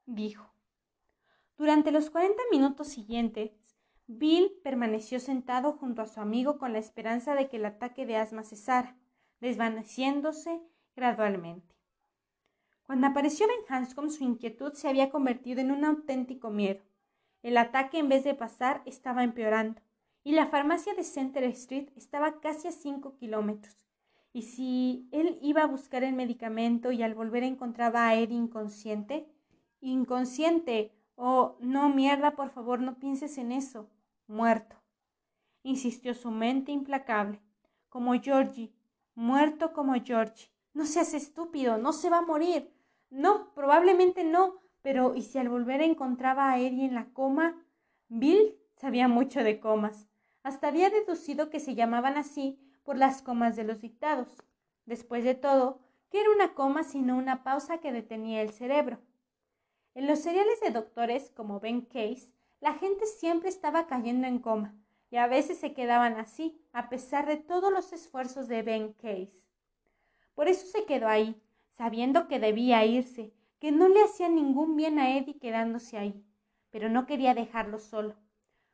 dijo. 0.07 0.51
Durante 1.57 1.93
los 1.93 2.11
cuarenta 2.11 2.43
minutos 2.51 2.89
siguientes, 2.89 3.53
Bill 4.07 4.53
permaneció 4.63 5.21
sentado 5.21 5.73
junto 5.73 6.03
a 6.03 6.07
su 6.07 6.21
amigo 6.21 6.59
con 6.59 6.73
la 6.73 6.79
esperanza 6.79 7.35
de 7.35 7.49
que 7.49 7.57
el 7.57 7.65
ataque 7.65 8.07
de 8.07 8.17
asma 8.17 8.43
cesara, 8.43 8.97
desvaneciéndose 9.41 10.61
gradualmente. 10.95 11.74
Cuando 12.87 13.07
apareció 13.07 13.47
Ben 13.47 13.65
Hanscom, 13.69 14.11
su 14.11 14.25
inquietud 14.25 14.75
se 14.75 14.89
había 14.89 15.11
convertido 15.11 15.61
en 15.61 15.71
un 15.71 15.85
auténtico 15.85 16.51
miedo. 16.51 16.83
El 17.43 17.57
ataque, 17.57 17.99
en 17.99 18.09
vez 18.09 18.25
de 18.25 18.35
pasar, 18.35 18.83
estaba 18.85 19.25
empeorando, 19.25 19.81
y 20.23 20.33
la 20.33 20.47
farmacia 20.47 20.95
de 20.95 21.05
Center 21.05 21.45
Street 21.45 21.89
estaba 21.97 22.41
casi 22.41 22.69
a 22.69 22.73
cinco 22.73 23.17
kilómetros. 23.17 23.77
Y 24.33 24.43
si 24.43 25.09
él 25.13 25.39
iba 25.43 25.63
a 25.63 25.67
buscar 25.67 26.03
el 26.03 26.15
medicamento 26.15 26.91
y 26.91 27.03
al 27.03 27.15
volver 27.15 27.43
encontraba 27.45 28.09
a 28.09 28.15
Eddie 28.17 28.37
inconsciente, 28.37 29.29
inconsciente, 29.81 30.93
oh, 31.15 31.57
no, 31.61 31.89
mierda, 31.89 32.33
por 32.35 32.51
favor, 32.51 32.81
no 32.81 32.99
pienses 32.99 33.39
en 33.39 33.53
eso, 33.53 33.89
muerto. 34.27 34.77
Insistió 35.63 36.15
su 36.15 36.31
mente 36.31 36.73
implacable, 36.73 37.41
como 37.89 38.13
Georgie, 38.21 38.75
muerto 39.15 39.73
como 39.73 39.95
Georgie. 40.03 40.51
No 40.73 40.85
seas 40.85 41.15
estúpido, 41.15 41.79
no 41.79 41.93
se 41.93 42.11
va 42.11 42.19
a 42.19 42.23
morir. 42.23 42.74
No, 43.15 43.55
probablemente 43.55 44.25
no, 44.25 44.61
pero 44.83 45.15
¿y 45.15 45.23
si 45.23 45.39
al 45.39 45.49
volver 45.49 45.81
encontraba 45.81 46.51
a 46.51 46.59
Eddie 46.59 46.87
en 46.87 46.97
la 46.97 47.13
coma? 47.13 47.55
Bill 48.09 48.59
sabía 48.75 49.07
mucho 49.07 49.45
de 49.45 49.61
comas. 49.61 50.09
Hasta 50.43 50.67
había 50.67 50.91
deducido 50.91 51.49
que 51.49 51.61
se 51.61 51.77
llamaban 51.77 52.17
así 52.17 52.59
por 52.83 52.97
las 52.97 53.23
comas 53.23 53.55
de 53.55 53.63
los 53.63 53.81
dictados. 53.81 54.43
Después 54.85 55.23
de 55.23 55.37
todo, 55.37 55.79
que 56.11 56.23
era 56.23 56.31
una 56.33 56.55
coma 56.55 56.83
sino 56.83 57.17
una 57.17 57.45
pausa 57.45 57.79
que 57.79 57.93
detenía 57.93 58.43
el 58.43 58.51
cerebro. 58.51 58.99
En 59.95 60.09
los 60.09 60.19
seriales 60.19 60.61
de 60.61 60.73
doctores 60.73 61.31
como 61.37 61.61
Ben 61.61 61.83
Case, 61.83 62.33
la 62.59 62.75
gente 62.75 63.07
siempre 63.07 63.49
estaba 63.49 63.87
cayendo 63.87 64.27
en 64.27 64.41
coma, 64.41 64.75
y 65.13 65.19
a 65.19 65.29
veces 65.29 65.59
se 65.59 65.73
quedaban 65.73 66.17
así, 66.17 66.61
a 66.73 66.89
pesar 66.89 67.27
de 67.27 67.37
todos 67.37 67.73
los 67.73 67.93
esfuerzos 67.93 68.49
de 68.49 68.63
Ben 68.63 68.93
Case. 68.95 69.47
Por 70.35 70.49
eso 70.49 70.67
se 70.67 70.85
quedó 70.85 71.07
ahí, 71.07 71.41
sabiendo 71.77 72.29
que 72.29 72.39
debía 72.39 72.85
irse, 72.87 73.33
que 73.59 73.73
no 73.73 73.89
le 73.89 74.03
hacía 74.03 74.29
ningún 74.29 74.77
bien 74.77 74.99
a 74.99 75.17
Eddie 75.17 75.39
quedándose 75.39 75.99
ahí, 75.99 76.25
pero 76.71 76.89
no 76.89 77.07
quería 77.07 77.35
dejarlo 77.35 77.79
solo. 77.79 78.15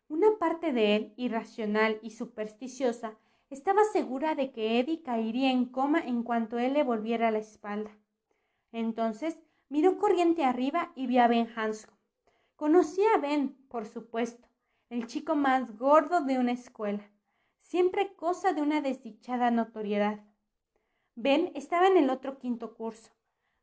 Una 0.09 0.39
parte 0.39 0.73
de 0.73 0.97
él, 0.97 1.15
irracional 1.17 1.99
y 2.03 2.11
supersticiosa, 2.11 3.17
estaba 3.49 3.83
segura 3.93 4.35
de 4.35 4.53
que 4.53 4.79
Eddie 4.79 5.03
caería 5.03 5.51
en 5.51 5.67
coma 5.67 6.01
en 6.01 6.23
cuanto 6.23 6.59
él 6.59 6.75
le 6.75 6.83
volviera 6.83 7.31
la 7.31 7.39
espalda. 7.39 7.91
Entonces 8.73 9.39
miró 9.69 9.99
corriente 9.99 10.45
arriba 10.45 10.93
y 10.95 11.07
vio 11.07 11.23
a 11.23 11.29
Ben 11.29 11.49
Hanscom. 11.57 11.97
Conocía 12.57 13.07
a 13.15 13.19
Ben, 13.19 13.57
por 13.69 13.87
supuesto, 13.87 14.49
el 14.91 15.07
chico 15.07 15.37
más 15.37 15.79
gordo 15.79 16.21
de 16.21 16.39
una 16.39 16.53
escuela, 16.53 17.09
siempre 17.59 18.15
cosa 18.15 18.53
de 18.53 18.63
una 18.63 18.81
desdichada 18.81 19.51
notoriedad. 19.51 20.25
Ben 21.23 21.53
estaba 21.55 21.87
en 21.87 21.99
el 21.99 22.09
otro 22.09 22.39
quinto 22.39 22.73
curso. 22.73 23.11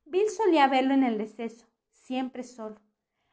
Bill 0.05 0.29
solía 0.29 0.67
verlo 0.67 0.93
en 0.93 1.03
el 1.03 1.17
deceso, 1.17 1.65
siempre 1.89 2.43
solo, 2.43 2.79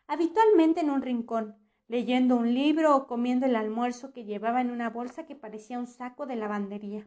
habitualmente 0.06 0.80
en 0.80 0.88
un 0.88 1.02
rincón, 1.02 1.58
leyendo 1.88 2.34
un 2.36 2.54
libro 2.54 2.96
o 2.96 3.06
comiendo 3.06 3.44
el 3.44 3.54
almuerzo 3.54 4.14
que 4.14 4.24
llevaba 4.24 4.62
en 4.62 4.70
una 4.70 4.88
bolsa 4.88 5.26
que 5.26 5.34
parecía 5.36 5.78
un 5.78 5.86
saco 5.86 6.24
de 6.24 6.36
lavandería. 6.36 7.06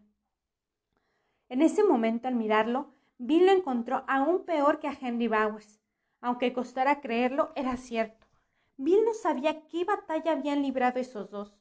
En 1.49 1.63
ese 1.63 1.83
momento, 1.83 2.27
al 2.27 2.35
mirarlo, 2.35 2.93
Bill 3.17 3.47
lo 3.47 3.51
encontró 3.51 4.03
aún 4.07 4.45
peor 4.45 4.77
que 4.77 4.87
a 4.87 4.95
Henry 5.01 5.27
Bowers. 5.27 5.79
Aunque 6.21 6.53
costara 6.53 7.01
creerlo, 7.01 7.51
era 7.55 7.77
cierto. 7.77 8.27
Bill 8.77 9.03
no 9.03 9.15
sabía 9.15 9.65
qué 9.65 9.85
batalla 9.85 10.33
habían 10.33 10.61
librado 10.61 10.99
esos 10.99 11.31
dos. 11.31 11.57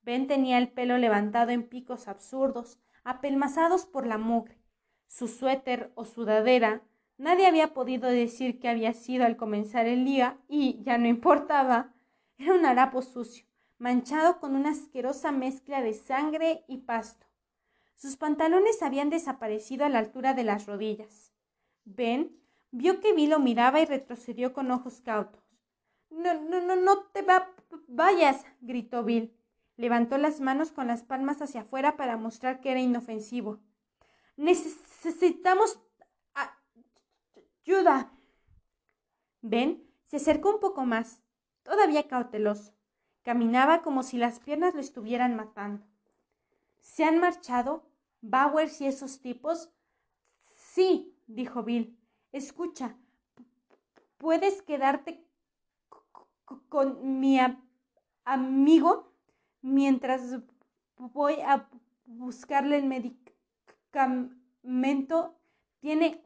Ben 0.00 0.28
tenía 0.28 0.56
el 0.56 0.72
pelo 0.72 0.96
levantado 0.96 1.50
en 1.50 1.68
picos 1.68 2.08
absurdos, 2.08 2.78
apelmazados 3.04 3.84
por 3.84 4.06
la 4.06 4.16
mugre. 4.16 4.63
Su 5.06 5.28
suéter 5.28 5.92
o 5.94 6.04
sudadera 6.04 6.82
nadie 7.18 7.46
había 7.46 7.74
podido 7.74 8.08
decir 8.08 8.58
que 8.58 8.68
había 8.68 8.92
sido 8.92 9.24
al 9.24 9.36
comenzar 9.36 9.86
el 9.86 10.04
día 10.04 10.38
y, 10.48 10.82
ya 10.82 10.98
no 10.98 11.06
importaba, 11.06 11.94
era 12.38 12.54
un 12.54 12.66
harapo 12.66 13.02
sucio, 13.02 13.46
manchado 13.78 14.40
con 14.40 14.56
una 14.56 14.70
asquerosa 14.70 15.30
mezcla 15.32 15.82
de 15.82 15.94
sangre 15.94 16.64
y 16.66 16.78
pasto. 16.78 17.26
Sus 17.94 18.16
pantalones 18.16 18.82
habían 18.82 19.08
desaparecido 19.08 19.84
a 19.84 19.88
la 19.88 20.00
altura 20.00 20.34
de 20.34 20.44
las 20.44 20.66
rodillas. 20.66 21.32
Ben 21.84 22.36
vio 22.70 23.00
que 23.00 23.12
Bill 23.12 23.30
lo 23.30 23.38
miraba 23.38 23.80
y 23.80 23.84
retrocedió 23.84 24.52
con 24.52 24.70
ojos 24.70 25.00
cautos. 25.00 25.42
No, 26.10 26.34
no, 26.34 26.60
no, 26.60 26.76
no 26.76 27.04
te 27.12 27.22
va, 27.22 27.50
vayas, 27.86 28.44
gritó 28.60 29.04
Bill. 29.04 29.32
Levantó 29.76 30.18
las 30.18 30.40
manos 30.40 30.72
con 30.72 30.86
las 30.86 31.02
palmas 31.02 31.40
hacia 31.42 31.62
afuera 31.62 31.96
para 31.96 32.16
mostrar 32.16 32.60
que 32.60 32.70
era 32.70 32.80
inofensivo. 32.80 33.60
Necesitamos 34.36 35.78
ayuda. 37.64 38.12
Ben 39.40 39.84
se 40.04 40.16
acercó 40.16 40.50
un 40.50 40.60
poco 40.60 40.84
más, 40.84 41.22
todavía 41.62 42.08
cauteloso. 42.08 42.74
Caminaba 43.22 43.82
como 43.82 44.02
si 44.02 44.18
las 44.18 44.38
piernas 44.38 44.74
lo 44.74 44.80
estuvieran 44.80 45.34
matando. 45.34 45.84
¿Se 46.80 47.04
han 47.04 47.18
marchado? 47.18 47.88
¿Bowers 48.20 48.80
y 48.80 48.86
esos 48.86 49.20
tipos? 49.20 49.70
Sí, 50.40 51.16
dijo 51.26 51.62
Bill. 51.62 51.98
Escucha, 52.32 52.96
¿puedes 54.18 54.62
quedarte 54.62 55.26
con 56.68 57.20
mi 57.20 57.38
amigo 58.24 59.12
mientras 59.62 60.38
voy 60.96 61.40
a 61.40 61.68
buscarle 62.04 62.76
el 62.76 62.86
medicamento. 63.94 65.34
¿Tiene 65.80 66.22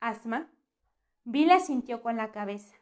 asma? 0.00 0.50
Bill 1.24 1.50
asintió 1.50 2.02
con 2.02 2.16
la 2.16 2.30
cabeza. 2.32 2.74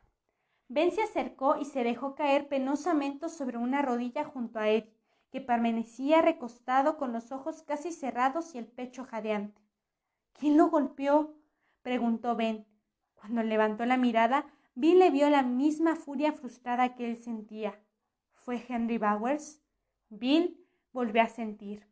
Ben 0.68 0.90
se 0.90 1.02
acercó 1.02 1.56
y 1.58 1.64
se 1.64 1.84
dejó 1.84 2.14
caer 2.14 2.48
penosamente 2.48 3.28
sobre 3.28 3.58
una 3.58 3.82
rodilla 3.82 4.24
junto 4.24 4.58
a 4.58 4.68
él, 4.68 4.92
que 5.30 5.40
permanecía 5.40 6.22
recostado 6.22 6.96
con 6.96 7.12
los 7.12 7.30
ojos 7.30 7.62
casi 7.62 7.92
cerrados 7.92 8.54
y 8.54 8.58
el 8.58 8.66
pecho 8.66 9.04
jadeante. 9.04 9.60
¿Quién 10.32 10.56
lo 10.56 10.68
golpeó? 10.68 11.34
preguntó 11.82 12.34
Ben. 12.34 12.66
Cuando 13.14 13.42
levantó 13.42 13.86
la 13.86 13.96
mirada, 13.96 14.46
Bill 14.74 14.98
le 14.98 15.10
vio 15.10 15.30
la 15.30 15.42
misma 15.42 15.94
furia 15.94 16.32
frustrada 16.32 16.94
que 16.94 17.08
él 17.10 17.16
sentía. 17.16 17.80
¿Fue 18.34 18.64
Henry 18.68 18.98
Bowers? 18.98 19.60
Bill 20.08 20.60
volvió 20.92 21.22
a 21.22 21.28
sentir. 21.28 21.86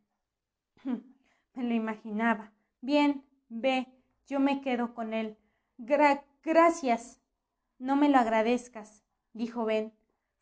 Me 1.54 1.64
lo 1.64 1.74
imaginaba. 1.74 2.52
Bien, 2.80 3.24
ve, 3.48 3.86
yo 4.26 4.40
me 4.40 4.60
quedo 4.60 4.94
con 4.94 5.14
él. 5.14 5.36
gracias. 6.42 7.20
No 7.78 7.96
me 7.96 8.08
lo 8.08 8.18
agradezcas, 8.18 9.02
dijo 9.32 9.64
Ben. 9.64 9.92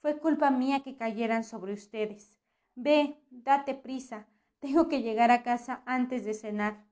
Fue 0.00 0.18
culpa 0.18 0.50
mía 0.50 0.82
que 0.82 0.96
cayeran 0.96 1.44
sobre 1.44 1.72
ustedes. 1.72 2.38
Ve, 2.74 3.16
date 3.30 3.74
prisa. 3.74 4.26
Tengo 4.58 4.88
que 4.88 5.02
llegar 5.02 5.30
a 5.30 5.42
casa 5.42 5.82
antes 5.86 6.24
de 6.24 6.34
cenar. 6.34 6.84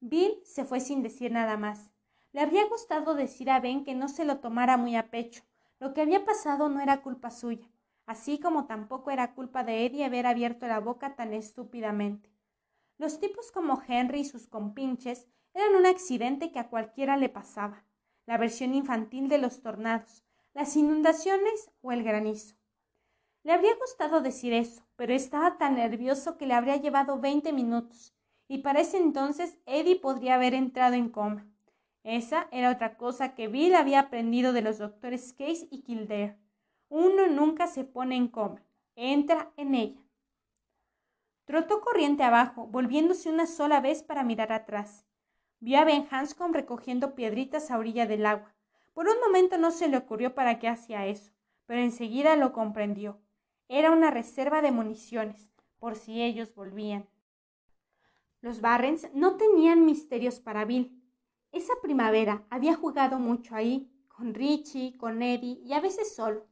Bill 0.00 0.40
se 0.44 0.64
fue 0.64 0.80
sin 0.80 1.02
decir 1.02 1.30
nada 1.30 1.56
más. 1.56 1.90
Le 2.32 2.40
habría 2.40 2.66
gustado 2.68 3.14
decir 3.14 3.50
a 3.50 3.60
Ben 3.60 3.84
que 3.84 3.94
no 3.94 4.08
se 4.08 4.24
lo 4.24 4.38
tomara 4.38 4.76
muy 4.76 4.96
a 4.96 5.10
pecho. 5.10 5.42
Lo 5.78 5.94
que 5.94 6.00
había 6.00 6.24
pasado 6.24 6.68
no 6.68 6.80
era 6.80 7.02
culpa 7.02 7.30
suya, 7.30 7.68
así 8.06 8.38
como 8.38 8.66
tampoco 8.66 9.10
era 9.10 9.34
culpa 9.34 9.64
de 9.64 9.84
Eddie 9.84 10.04
haber 10.04 10.26
abierto 10.26 10.66
la 10.66 10.78
boca 10.78 11.16
tan 11.16 11.32
estúpidamente. 11.32 12.29
Los 13.00 13.18
tipos 13.18 13.50
como 13.50 13.80
Henry 13.88 14.20
y 14.20 14.24
sus 14.26 14.46
compinches 14.46 15.26
eran 15.54 15.74
un 15.74 15.86
accidente 15.86 16.52
que 16.52 16.58
a 16.58 16.68
cualquiera 16.68 17.16
le 17.16 17.30
pasaba, 17.30 17.82
la 18.26 18.36
versión 18.36 18.74
infantil 18.74 19.30
de 19.30 19.38
los 19.38 19.62
tornados, 19.62 20.22
las 20.52 20.76
inundaciones 20.76 21.70
o 21.80 21.92
el 21.92 22.02
granizo. 22.02 22.56
Le 23.42 23.52
habría 23.52 23.74
gustado 23.76 24.20
decir 24.20 24.52
eso, 24.52 24.82
pero 24.96 25.14
estaba 25.14 25.56
tan 25.56 25.76
nervioso 25.76 26.36
que 26.36 26.44
le 26.44 26.52
habría 26.52 26.76
llevado 26.76 27.18
veinte 27.18 27.54
minutos, 27.54 28.14
y 28.48 28.58
para 28.58 28.80
ese 28.80 28.98
entonces 28.98 29.56
Eddie 29.64 29.96
podría 29.96 30.34
haber 30.34 30.52
entrado 30.52 30.92
en 30.92 31.08
coma. 31.08 31.46
Esa 32.04 32.48
era 32.50 32.70
otra 32.70 32.98
cosa 32.98 33.34
que 33.34 33.48
Bill 33.48 33.76
había 33.76 34.00
aprendido 34.00 34.52
de 34.52 34.60
los 34.60 34.76
doctores 34.76 35.32
Case 35.32 35.66
y 35.70 35.80
Kildare. 35.84 36.36
Uno 36.90 37.28
nunca 37.28 37.66
se 37.66 37.84
pone 37.84 38.16
en 38.16 38.28
coma, 38.28 38.62
entra 38.94 39.54
en 39.56 39.74
ella. 39.74 40.09
Trotó 41.50 41.80
corriente 41.80 42.22
abajo, 42.22 42.68
volviéndose 42.68 43.28
una 43.28 43.44
sola 43.44 43.80
vez 43.80 44.04
para 44.04 44.22
mirar 44.22 44.52
atrás. 44.52 45.04
Vio 45.58 45.80
a 45.80 45.84
Ben 45.84 46.06
Hanscom 46.08 46.52
recogiendo 46.52 47.16
piedritas 47.16 47.72
a 47.72 47.78
orilla 47.78 48.06
del 48.06 48.24
agua. 48.24 48.54
Por 48.92 49.08
un 49.08 49.18
momento 49.18 49.58
no 49.58 49.72
se 49.72 49.88
le 49.88 49.96
ocurrió 49.96 50.32
para 50.32 50.60
qué 50.60 50.68
hacía 50.68 51.08
eso, 51.08 51.32
pero 51.66 51.80
enseguida 51.80 52.36
lo 52.36 52.52
comprendió. 52.52 53.18
Era 53.66 53.90
una 53.90 54.12
reserva 54.12 54.62
de 54.62 54.70
municiones, 54.70 55.52
por 55.80 55.96
si 55.96 56.22
ellos 56.22 56.54
volvían. 56.54 57.08
Los 58.40 58.60
Barrens 58.60 59.08
no 59.12 59.36
tenían 59.36 59.84
misterios 59.84 60.38
para 60.38 60.64
Bill. 60.64 61.02
Esa 61.50 61.72
primavera 61.82 62.46
había 62.48 62.76
jugado 62.76 63.18
mucho 63.18 63.56
ahí, 63.56 63.90
con 64.06 64.34
Richie, 64.34 64.96
con 64.96 65.20
Eddie 65.20 65.58
y 65.64 65.72
a 65.72 65.80
veces 65.80 66.14
solo. 66.14 66.46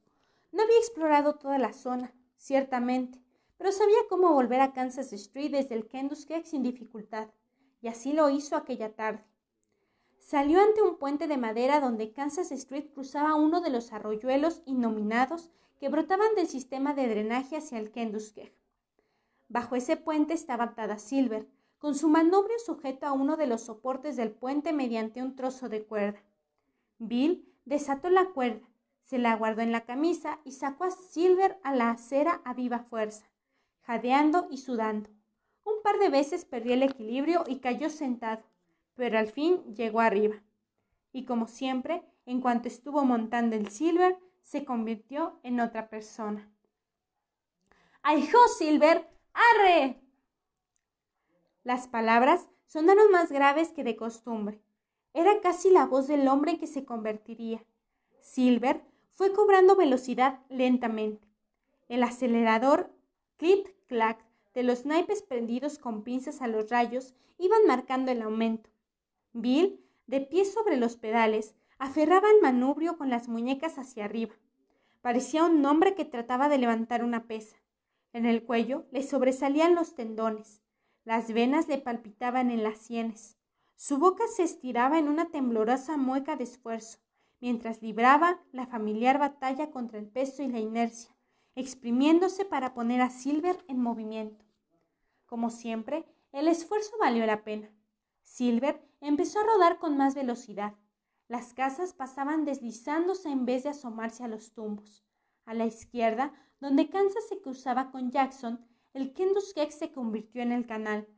No 0.51 0.65
había 0.65 0.79
explorado 0.79 1.37
toda 1.37 1.57
la 1.59 1.73
zona, 1.73 2.13
ciertamente, 2.37 3.23
pero 3.59 3.73
sabía 3.73 3.99
cómo 4.09 4.33
volver 4.33 4.61
a 4.61 4.73
Kansas 4.73 5.12
Street 5.12 5.51
desde 5.51 5.75
el 5.75 5.88
Kenduskeag 5.88 6.47
sin 6.47 6.62
dificultad, 6.62 7.29
y 7.83 7.88
así 7.88 8.12
lo 8.12 8.31
hizo 8.31 8.57
aquella 8.57 8.94
tarde. 8.94 9.25
Salió 10.18 10.61
ante 10.62 10.83
un 10.83 10.97
puente 10.97 11.27
de 11.27 11.37
madera 11.37 11.81
donde 11.81 12.12
Kansas 12.12 12.53
Street 12.53 12.92
cruzaba 12.94 13.35
uno 13.35 13.61
de 13.61 13.71
los 13.71 13.92
arroyuelos 13.92 14.62
innominados 14.64 15.51
que 15.79 15.88
brotaban 15.88 16.35
del 16.35 16.49
sistema 16.49 16.94
de 16.94 17.09
drenaje 17.09 17.57
hacia 17.57 17.79
el 17.79 17.90
Kenduskeag. 17.90 18.53
Bajo 19.49 19.77
ese 19.77 19.97
puente 19.97 20.35
estaba 20.35 20.64
atada 20.64 20.99
Silver, 20.99 21.49
con 21.79 21.94
su 21.94 22.09
manubrio 22.09 22.59
sujeto 22.59 23.07
a 23.07 23.12
uno 23.12 23.37
de 23.37 23.47
los 23.47 23.62
soportes 23.62 24.16
del 24.16 24.33
puente 24.33 24.73
mediante 24.73 25.23
un 25.23 25.37
trozo 25.37 25.68
de 25.68 25.85
cuerda. 25.85 26.23
Bill 26.99 27.49
desató 27.64 28.11
la 28.11 28.27
cuerda, 28.31 28.68
se 29.03 29.18
la 29.18 29.37
guardó 29.37 29.62
en 29.62 29.73
la 29.73 29.85
camisa 29.85 30.40
y 30.44 30.53
sacó 30.53 30.85
a 30.85 30.90
Silver 30.90 31.59
a 31.62 31.75
la 31.75 31.90
acera 31.90 32.42
a 32.44 32.53
viva 32.53 32.81
fuerza, 32.81 33.31
jadeando 33.88 34.48
y 34.51 34.59
sudando. 34.59 35.09
Un 35.64 35.83
par 35.83 35.98
de 35.98 36.11
veces 36.11 36.44
perdió 36.44 36.74
el 36.74 36.83
equilibrio 36.83 37.44
y 37.46 37.61
cayó 37.61 37.88
sentado, 37.88 38.42
pero 38.94 39.18
al 39.18 39.29
fin 39.29 39.62
llegó 39.74 40.01
arriba. 40.01 40.42
Y 41.11 41.24
como 41.24 41.48
siempre, 41.48 42.05
en 42.27 42.42
cuanto 42.42 42.68
estuvo 42.68 43.03
montando 43.07 43.57
el 43.57 43.70
Silver, 43.70 44.18
se 44.42 44.66
convirtió 44.66 45.40
en 45.42 45.61
otra 45.61 45.88
persona. 45.88 46.51
¡Ay, 48.03 48.29
Silver! 48.59 49.09
¡Arre! 49.33 49.98
Las 51.64 51.88
palabras 51.88 52.51
sonaron 52.66 53.11
más 53.11 53.33
graves 53.33 53.72
que 53.72 53.85
de 53.85 53.96
costumbre. 53.96 54.61
Era 55.14 55.40
casi 55.40 55.70
la 55.70 55.87
voz 55.87 56.09
del 56.09 56.29
hombre 56.29 56.59
que 56.59 56.66
se 56.66 56.85
convertiría. 56.85 57.64
Silver 58.20 58.83
fue 59.14 59.33
cobrando 59.33 59.77
velocidad 59.77 60.40
lentamente. 60.51 61.27
El 61.88 62.03
acelerador 62.03 62.92
clic-clac 63.88 64.24
de 64.55 64.62
los 64.62 64.87
naipes 64.87 65.22
prendidos 65.22 65.79
con 65.79 66.03
pinzas 66.03 66.40
a 66.40 66.46
los 66.46 66.70
rayos 66.70 67.14
iban 67.38 67.66
marcando 67.66 68.12
el 68.12 68.22
aumento. 68.22 68.70
Bill, 69.33 69.81
de 70.07 70.20
pie 70.20 70.44
sobre 70.44 70.77
los 70.77 70.96
pedales, 70.96 71.55
aferraba 71.79 72.29
el 72.31 72.40
manubrio 72.42 72.96
con 72.96 73.11
las 73.11 73.29
muñecas 73.29 73.79
hacia 73.79 74.05
arriba. 74.05 74.35
Parecía 75.01 75.44
un 75.44 75.64
hombre 75.64 75.94
que 75.94 76.05
trataba 76.05 76.48
de 76.48 76.59
levantar 76.59 77.05
una 77.05 77.27
pesa. 77.27 77.57
En 78.12 78.27
el 78.27 78.42
cuello 78.42 78.87
le 78.90 79.03
sobresalían 79.03 79.74
los 79.74 79.94
tendones. 79.94 80.62
Las 81.05 81.33
venas 81.33 81.68
le 81.68 81.79
palpitaban 81.79 82.51
en 82.51 82.62
las 82.62 82.79
sienes. 82.79 83.37
Su 83.77 83.98
boca 83.98 84.24
se 84.35 84.42
estiraba 84.42 84.98
en 84.98 85.09
una 85.09 85.31
temblorosa 85.31 85.96
mueca 85.96 86.37
de 86.37 86.44
esfuerzo 86.44 86.98
mientras 87.40 87.83
libraba 87.83 88.40
la 88.53 88.66
familiar 88.66 89.18
batalla 89.18 89.70
contra 89.70 89.98
el 89.98 90.09
peso 90.09 90.42
y 90.42 90.48
la 90.48 90.59
inercia, 90.59 91.14
exprimiéndose 91.59 92.44
para 92.44 92.73
poner 92.73 93.01
a 93.01 93.11
Silver 93.11 93.64
en 93.66 93.81
movimiento. 93.81 94.44
Como 95.27 95.51
siempre, 95.51 96.07
el 96.31 96.47
esfuerzo 96.47 96.92
valió 97.01 97.27
la 97.27 97.42
pena. 97.42 97.68
Silver 98.23 98.81
empezó 99.01 99.40
a 99.40 99.44
rodar 99.44 99.79
con 99.81 99.97
más 99.97 100.14
velocidad. 100.14 100.77
Las 101.27 101.55
casas 101.55 101.94
pasaban 101.94 102.44
deslizándose 102.44 103.29
en 103.31 103.44
vez 103.44 103.64
de 103.64 103.71
asomarse 103.71 104.23
a 104.23 104.29
los 104.29 104.53
tumbos. 104.53 105.05
A 105.47 105.55
la 105.55 105.66
izquierda, 105.66 106.33
donde 106.61 106.88
Kansas 106.90 107.27
se 107.29 107.40
cruzaba 107.40 107.90
con 107.90 108.12
Jackson, 108.12 108.64
el 108.92 109.12
Kenduskeag 109.12 109.73
se 109.73 109.90
convirtió 109.90 110.42
en 110.42 110.53
el 110.53 110.64
canal. 110.64 111.09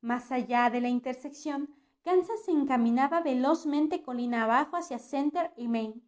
Más 0.00 0.32
allá 0.32 0.70
de 0.70 0.80
la 0.80 0.88
intersección, 0.88 1.74
Kansas 2.02 2.42
se 2.46 2.52
encaminaba 2.52 3.20
velozmente 3.20 4.02
colina 4.02 4.44
abajo 4.44 4.76
hacia 4.76 4.98
Center 4.98 5.52
y 5.58 5.68
Main, 5.68 6.02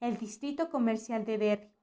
el 0.00 0.16
distrito 0.16 0.70
comercial 0.70 1.26
de 1.26 1.36
Derry. 1.36 1.79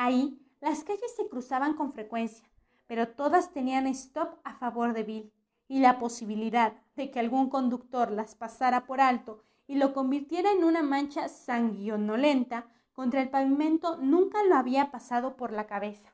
Ahí 0.00 0.40
las 0.60 0.84
calles 0.84 1.12
se 1.16 1.28
cruzaban 1.28 1.74
con 1.74 1.92
frecuencia, 1.92 2.48
pero 2.86 3.08
todas 3.08 3.52
tenían 3.52 3.88
stop 3.88 4.38
a 4.44 4.54
favor 4.54 4.92
de 4.92 5.02
Bill, 5.02 5.32
y 5.66 5.80
la 5.80 5.98
posibilidad 5.98 6.74
de 6.94 7.10
que 7.10 7.18
algún 7.18 7.50
conductor 7.50 8.12
las 8.12 8.36
pasara 8.36 8.86
por 8.86 9.00
alto 9.00 9.42
y 9.66 9.74
lo 9.74 9.92
convirtiera 9.92 10.52
en 10.52 10.62
una 10.62 10.84
mancha 10.84 11.28
sanguinolenta 11.28 12.68
contra 12.92 13.20
el 13.20 13.28
pavimento 13.28 13.96
nunca 13.96 14.44
lo 14.44 14.54
había 14.54 14.92
pasado 14.92 15.34
por 15.36 15.52
la 15.52 15.66
cabeza. 15.66 16.12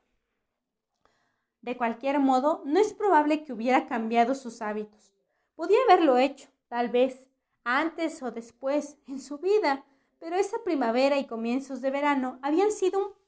De 1.61 1.77
cualquier 1.77 2.20
modo, 2.20 2.62
no 2.64 2.81
es 2.81 2.94
probable 2.94 3.44
que 3.44 3.53
hubiera 3.53 3.87
cambiado 3.87 4.35
sus 4.35 4.62
hábitos. 4.62 5.12
Podía 5.57 5.77
haberlo 5.87 6.16
hecho, 6.16 6.49
tal 6.68 6.88
vez, 6.88 7.29
antes 7.64 8.23
o 8.23 8.31
después 8.31 8.97
en 9.07 9.20
su 9.20 9.37
vida, 9.37 9.85
pero 10.18 10.37
esa 10.37 10.57
primavera 10.64 11.18
y 11.18 11.27
comienzos 11.27 11.83
de 11.83 11.90
verano 11.90 12.38
habían 12.40 12.73
sido 12.73 13.09
un 13.09 13.24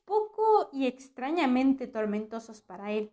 y 0.72 0.86
extrañamente 0.86 1.86
tormentosos 1.86 2.60
para 2.60 2.92
él. 2.92 3.12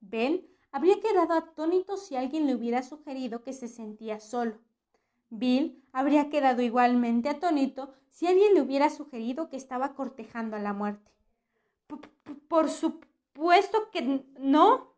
Ben 0.00 0.46
habría 0.72 1.00
quedado 1.00 1.34
atónito 1.34 1.96
si 1.96 2.16
alguien 2.16 2.46
le 2.46 2.54
hubiera 2.54 2.82
sugerido 2.82 3.42
que 3.42 3.52
se 3.52 3.68
sentía 3.68 4.20
solo. 4.20 4.58
Bill 5.30 5.82
habría 5.92 6.28
quedado 6.28 6.62
igualmente 6.62 7.28
atónito 7.28 7.92
si 8.08 8.26
alguien 8.26 8.54
le 8.54 8.62
hubiera 8.62 8.90
sugerido 8.90 9.48
que 9.48 9.56
estaba 9.56 9.94
cortejando 9.94 10.56
a 10.56 10.60
la 10.60 10.72
muerte. 10.72 11.10
Por 12.48 12.68
supuesto 12.68 13.90
que 13.92 14.24
no, 14.38 14.94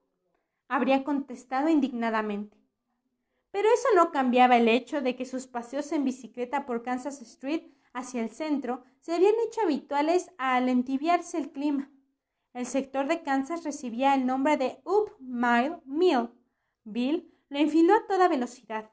habría 0.69 1.05
contestado 1.05 1.69
indignadamente. 1.69 2.57
Pero 3.51 3.69
eso 3.69 3.89
no 3.95 4.11
cambiaba 4.11 4.57
el 4.57 4.69
hecho 4.69 5.03
de 5.03 5.15
que 5.15 5.27
sus 5.27 5.47
paseos 5.47 5.93
en 5.93 6.05
bicicleta 6.05 6.65
por 6.65 6.83
Kansas 6.83 7.21
Street 7.21 7.65
hacia 7.93 8.23
el 8.23 8.31
centro 8.31 8.85
se 9.01 9.15
habían 9.15 9.35
hecho 9.47 9.63
habituales 9.63 10.31
al 10.39 10.69
entibiarse 10.69 11.39
el 11.39 11.51
clima. 11.51 11.91
El 12.55 12.67
sector 12.67 13.09
de 13.09 13.23
Kansas 13.23 13.65
recibía 13.65 14.15
el 14.15 14.27
nombre 14.27 14.57
de 14.57 14.81
Up 14.85 15.13
Mile 15.19 15.79
Mill. 15.87 16.29
Bill 16.85 17.33
lo 17.49 17.59
enfiló 17.59 17.95
a 17.95 18.07
toda 18.07 18.29
velocidad, 18.29 18.91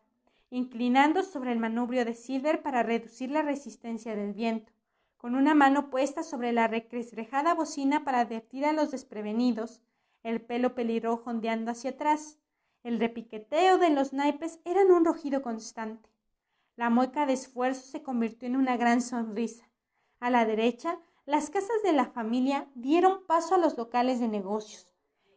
inclinando 0.50 1.24
sobre 1.24 1.52
el 1.52 1.60
manubrio 1.60 2.06
de 2.06 2.14
Silver 2.14 2.62
para 2.62 2.84
reducir 2.84 3.32
la 3.32 3.42
resistencia 3.42 4.16
del 4.16 4.34
viento, 4.34 4.72
con 5.18 5.36
una 5.36 5.54
mano 5.56 5.90
puesta 5.90 6.24
sobre 6.24 6.54
la 6.54 6.68
recresrejada 6.68 7.54
bocina 7.54 8.06
para 8.06 8.22
advertir 8.22 8.66
a 8.66 8.74
los 8.74 8.92
desprevenidos, 8.92 9.82
el 10.24 10.42
pelo 10.42 10.76
pelirrojo 10.76 11.30
ondeando 11.30 11.72
hacia 11.72 11.92
atrás. 11.92 12.38
El 12.84 13.00
repiqueteo 13.00 13.78
de 13.78 13.90
los 13.90 14.14
naipes 14.14 14.60
era 14.64 14.82
un 14.84 15.04
rugido 15.04 15.42
constante. 15.42 16.10
La 16.80 16.90
mueca 16.90 17.26
de 17.26 17.34
esfuerzo 17.34 17.86
se 17.86 18.04
convirtió 18.04 18.48
en 18.48 18.56
una 18.56 18.78
gran 18.78 19.02
sonrisa. 19.02 19.70
A 20.22 20.30
la 20.30 20.46
derecha, 20.46 20.98
las 21.26 21.50
casas 21.50 21.84
de 21.84 21.92
la 21.92 22.06
familia 22.06 22.72
dieron 22.74 23.26
paso 23.28 23.56
a 23.56 23.58
los 23.58 23.78
locales 23.78 24.22
de 24.22 24.30
negocios, 24.30 24.96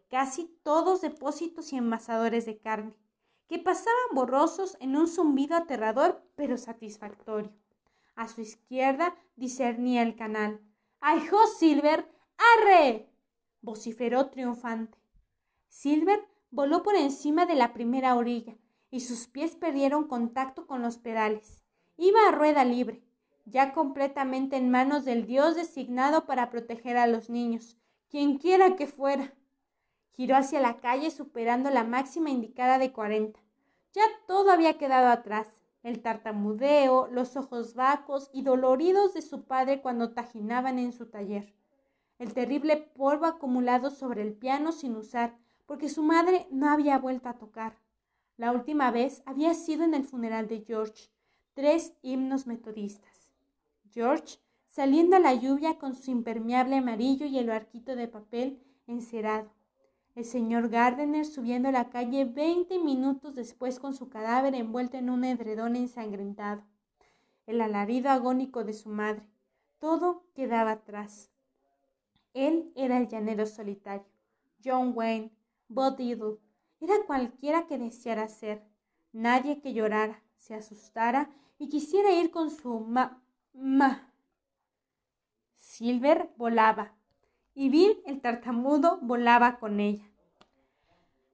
casi 0.08 0.56
todos 0.62 1.00
depósitos 1.00 1.72
y 1.72 1.78
envasadores 1.78 2.46
de 2.46 2.60
carne, 2.60 2.96
que 3.48 3.58
pasaban 3.58 4.14
borrosos 4.14 4.76
en 4.78 4.94
un 4.94 5.08
zumbido 5.08 5.56
aterrador 5.56 6.24
pero 6.36 6.56
satisfactorio. 6.56 7.52
A 8.14 8.28
su 8.28 8.42
izquierda 8.42 9.16
discernía 9.34 10.02
el 10.02 10.14
canal. 10.14 10.60
¡Ay-ho, 11.00 11.44
Silver! 11.58 12.08
¡Arre! 12.56 13.10
vociferó 13.62 14.30
triunfante. 14.30 14.96
Silver 15.66 16.24
voló 16.52 16.84
por 16.84 16.94
encima 16.94 17.46
de 17.46 17.56
la 17.56 17.72
primera 17.72 18.14
orilla 18.14 18.56
y 18.92 19.00
sus 19.00 19.26
pies 19.26 19.56
perdieron 19.56 20.06
contacto 20.06 20.66
con 20.66 20.82
los 20.82 20.98
pedales. 20.98 21.64
Iba 21.96 22.28
a 22.28 22.32
rueda 22.32 22.62
libre, 22.64 23.02
ya 23.46 23.72
completamente 23.72 24.56
en 24.56 24.70
manos 24.70 25.06
del 25.06 25.26
Dios 25.26 25.56
designado 25.56 26.26
para 26.26 26.50
proteger 26.50 26.98
a 26.98 27.06
los 27.06 27.30
niños, 27.30 27.78
quienquiera 28.08 28.76
que 28.76 28.86
fuera. 28.86 29.32
Giró 30.10 30.36
hacia 30.36 30.60
la 30.60 30.78
calle 30.78 31.10
superando 31.10 31.70
la 31.70 31.84
máxima 31.84 32.28
indicada 32.28 32.78
de 32.78 32.92
cuarenta. 32.92 33.40
Ya 33.94 34.02
todo 34.26 34.50
había 34.50 34.76
quedado 34.76 35.08
atrás. 35.08 35.48
El 35.82 36.02
tartamudeo, 36.02 37.08
los 37.08 37.34
ojos 37.36 37.74
vacos 37.74 38.30
y 38.34 38.42
doloridos 38.42 39.14
de 39.14 39.22
su 39.22 39.44
padre 39.44 39.80
cuando 39.80 40.12
tajinaban 40.12 40.78
en 40.78 40.92
su 40.92 41.06
taller. 41.06 41.54
El 42.18 42.34
terrible 42.34 42.76
polvo 42.76 43.24
acumulado 43.24 43.90
sobre 43.90 44.20
el 44.20 44.34
piano 44.34 44.70
sin 44.70 44.96
usar, 44.96 45.34
porque 45.64 45.88
su 45.88 46.02
madre 46.02 46.46
no 46.50 46.70
había 46.70 46.98
vuelto 46.98 47.30
a 47.30 47.38
tocar. 47.38 47.78
La 48.36 48.52
última 48.52 48.90
vez 48.90 49.22
había 49.26 49.54
sido 49.54 49.84
en 49.84 49.94
el 49.94 50.04
funeral 50.04 50.48
de 50.48 50.64
George, 50.64 51.10
tres 51.54 51.94
himnos 52.02 52.46
metodistas. 52.46 53.32
George, 53.90 54.38
saliendo 54.66 55.16
a 55.16 55.20
la 55.20 55.34
lluvia 55.34 55.78
con 55.78 55.94
su 55.94 56.10
impermeable 56.10 56.76
amarillo 56.76 57.26
y 57.26 57.38
el 57.38 57.50
arquito 57.50 57.94
de 57.94 58.08
papel 58.08 58.62
encerado. 58.86 59.50
El 60.14 60.24
señor 60.24 60.68
Gardner 60.68 61.24
subiendo 61.24 61.70
la 61.70 61.90
calle 61.90 62.24
veinte 62.24 62.78
minutos 62.78 63.34
después 63.34 63.78
con 63.78 63.94
su 63.94 64.08
cadáver 64.08 64.54
envuelto 64.54 64.96
en 64.96 65.10
un 65.10 65.24
edredón 65.24 65.76
ensangrentado. 65.76 66.62
El 67.46 67.60
alarido 67.60 68.10
agónico 68.10 68.64
de 68.64 68.72
su 68.72 68.88
madre. 68.88 69.22
Todo 69.78 70.24
quedaba 70.34 70.72
atrás. 70.72 71.30
Él 72.34 72.72
era 72.76 72.98
el 72.98 73.08
llanero 73.08 73.46
solitario. 73.46 74.06
John 74.64 74.92
Wayne, 74.94 75.32
Bob 75.68 75.98
Era 76.82 76.94
cualquiera 77.06 77.68
que 77.68 77.78
deseara 77.78 78.26
ser. 78.26 78.60
Nadie 79.12 79.60
que 79.60 79.72
llorara, 79.72 80.20
se 80.36 80.56
asustara 80.56 81.30
y 81.56 81.68
quisiera 81.68 82.10
ir 82.10 82.32
con 82.32 82.50
su 82.50 82.80
ma... 82.80 83.22
ma. 83.54 84.10
Silver 85.58 86.28
volaba 86.36 86.92
y 87.54 87.68
Bill 87.68 88.02
el 88.04 88.20
tartamudo 88.20 88.98
volaba 89.00 89.60
con 89.60 89.78
ella. 89.78 90.10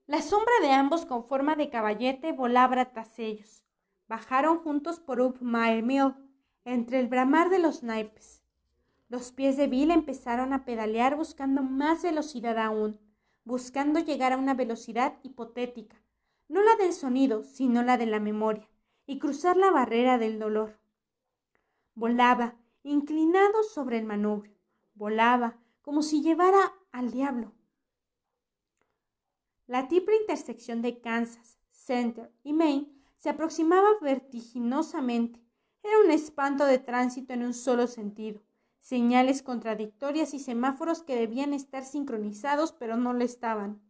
La 0.07 0.21
sombra 0.21 0.53
de 0.61 0.73
ambos 0.73 1.07
con 1.07 1.25
forma 1.25 1.57
de 1.57 1.71
caballete 1.71 2.33
volaba 2.33 2.85
tras 2.85 3.19
ellos. 3.19 3.65
Bajaron 4.07 4.59
juntos 4.59 5.01
por 5.01 5.19
Up 5.19 5.39
Mill, 5.41 6.15
entre 6.67 7.01
el 7.01 7.09
bramar 7.09 7.49
de 7.49 7.59
los 7.59 7.83
naipes. 7.83 8.43
Los 9.09 9.33
pies 9.33 9.57
de 9.57 9.67
Bill 9.67 9.93
empezaron 9.93 10.53
a 10.53 10.67
pedalear 10.67 11.17
buscando 11.17 11.63
más 11.63 12.03
velocidad 12.03 12.59
aún 12.59 13.01
buscando 13.49 13.99
llegar 13.99 14.35
a 14.35 14.37
una 14.37 14.53
velocidad 14.53 15.19
hipotética, 15.23 15.97
no 16.49 16.63
la 16.63 16.77
del 16.77 16.93
sonido, 16.93 17.45
sino 17.45 17.83
la 17.83 17.97
de 17.97 18.05
la 18.05 18.21
memoria, 18.21 18.69
y 19.07 19.19
cruzar 19.19 19.57
la 19.57 19.71
barrera 19.71 20.19
del 20.19 20.39
dolor. 20.39 20.79
Volaba, 21.95 22.57
inclinado 22.83 23.63
sobre 23.63 23.97
el 23.97 24.05
manubrio, 24.05 24.55
volaba, 24.93 25.57
como 25.81 26.03
si 26.03 26.21
llevara 26.21 26.75
al 26.93 27.11
diablo. 27.11 27.55
La 29.67 29.89
triple 29.89 30.17
intersección 30.17 30.83
de 30.83 31.01
Kansas, 31.01 31.59
Center 31.71 32.31
y 32.45 32.53
Maine 32.53 32.93
se 33.17 33.31
aproximaba 33.31 33.89
vertiginosamente. 34.03 35.43
Era 35.83 35.99
un 36.05 36.11
espanto 36.11 36.67
de 36.67 36.79
tránsito 36.79 37.33
en 37.33 37.45
un 37.45 37.55
solo 37.55 37.87
sentido 37.87 38.43
señales 38.89 39.43
contradictorias 39.43 40.33
y 40.33 40.39
semáforos 40.39 41.03
que 41.03 41.15
debían 41.15 41.53
estar 41.53 41.85
sincronizados 41.85 42.73
pero 42.73 42.97
no 42.97 43.13
lo 43.13 43.23
estaban, 43.23 43.83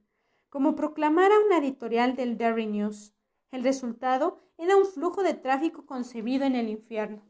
como 0.49 0.75
proclamara 0.75 1.37
una 1.47 1.59
editorial 1.59 2.17
del 2.17 2.37
Derry 2.37 2.67
News. 2.67 3.15
El 3.53 3.63
resultado 3.63 4.41
era 4.57 4.77
un 4.77 4.85
flujo 4.85 5.23
de 5.23 5.35
tráfico 5.35 5.87
concebido 5.87 6.47
en 6.47 6.57
el 6.57 6.69
infierno. 6.69 7.23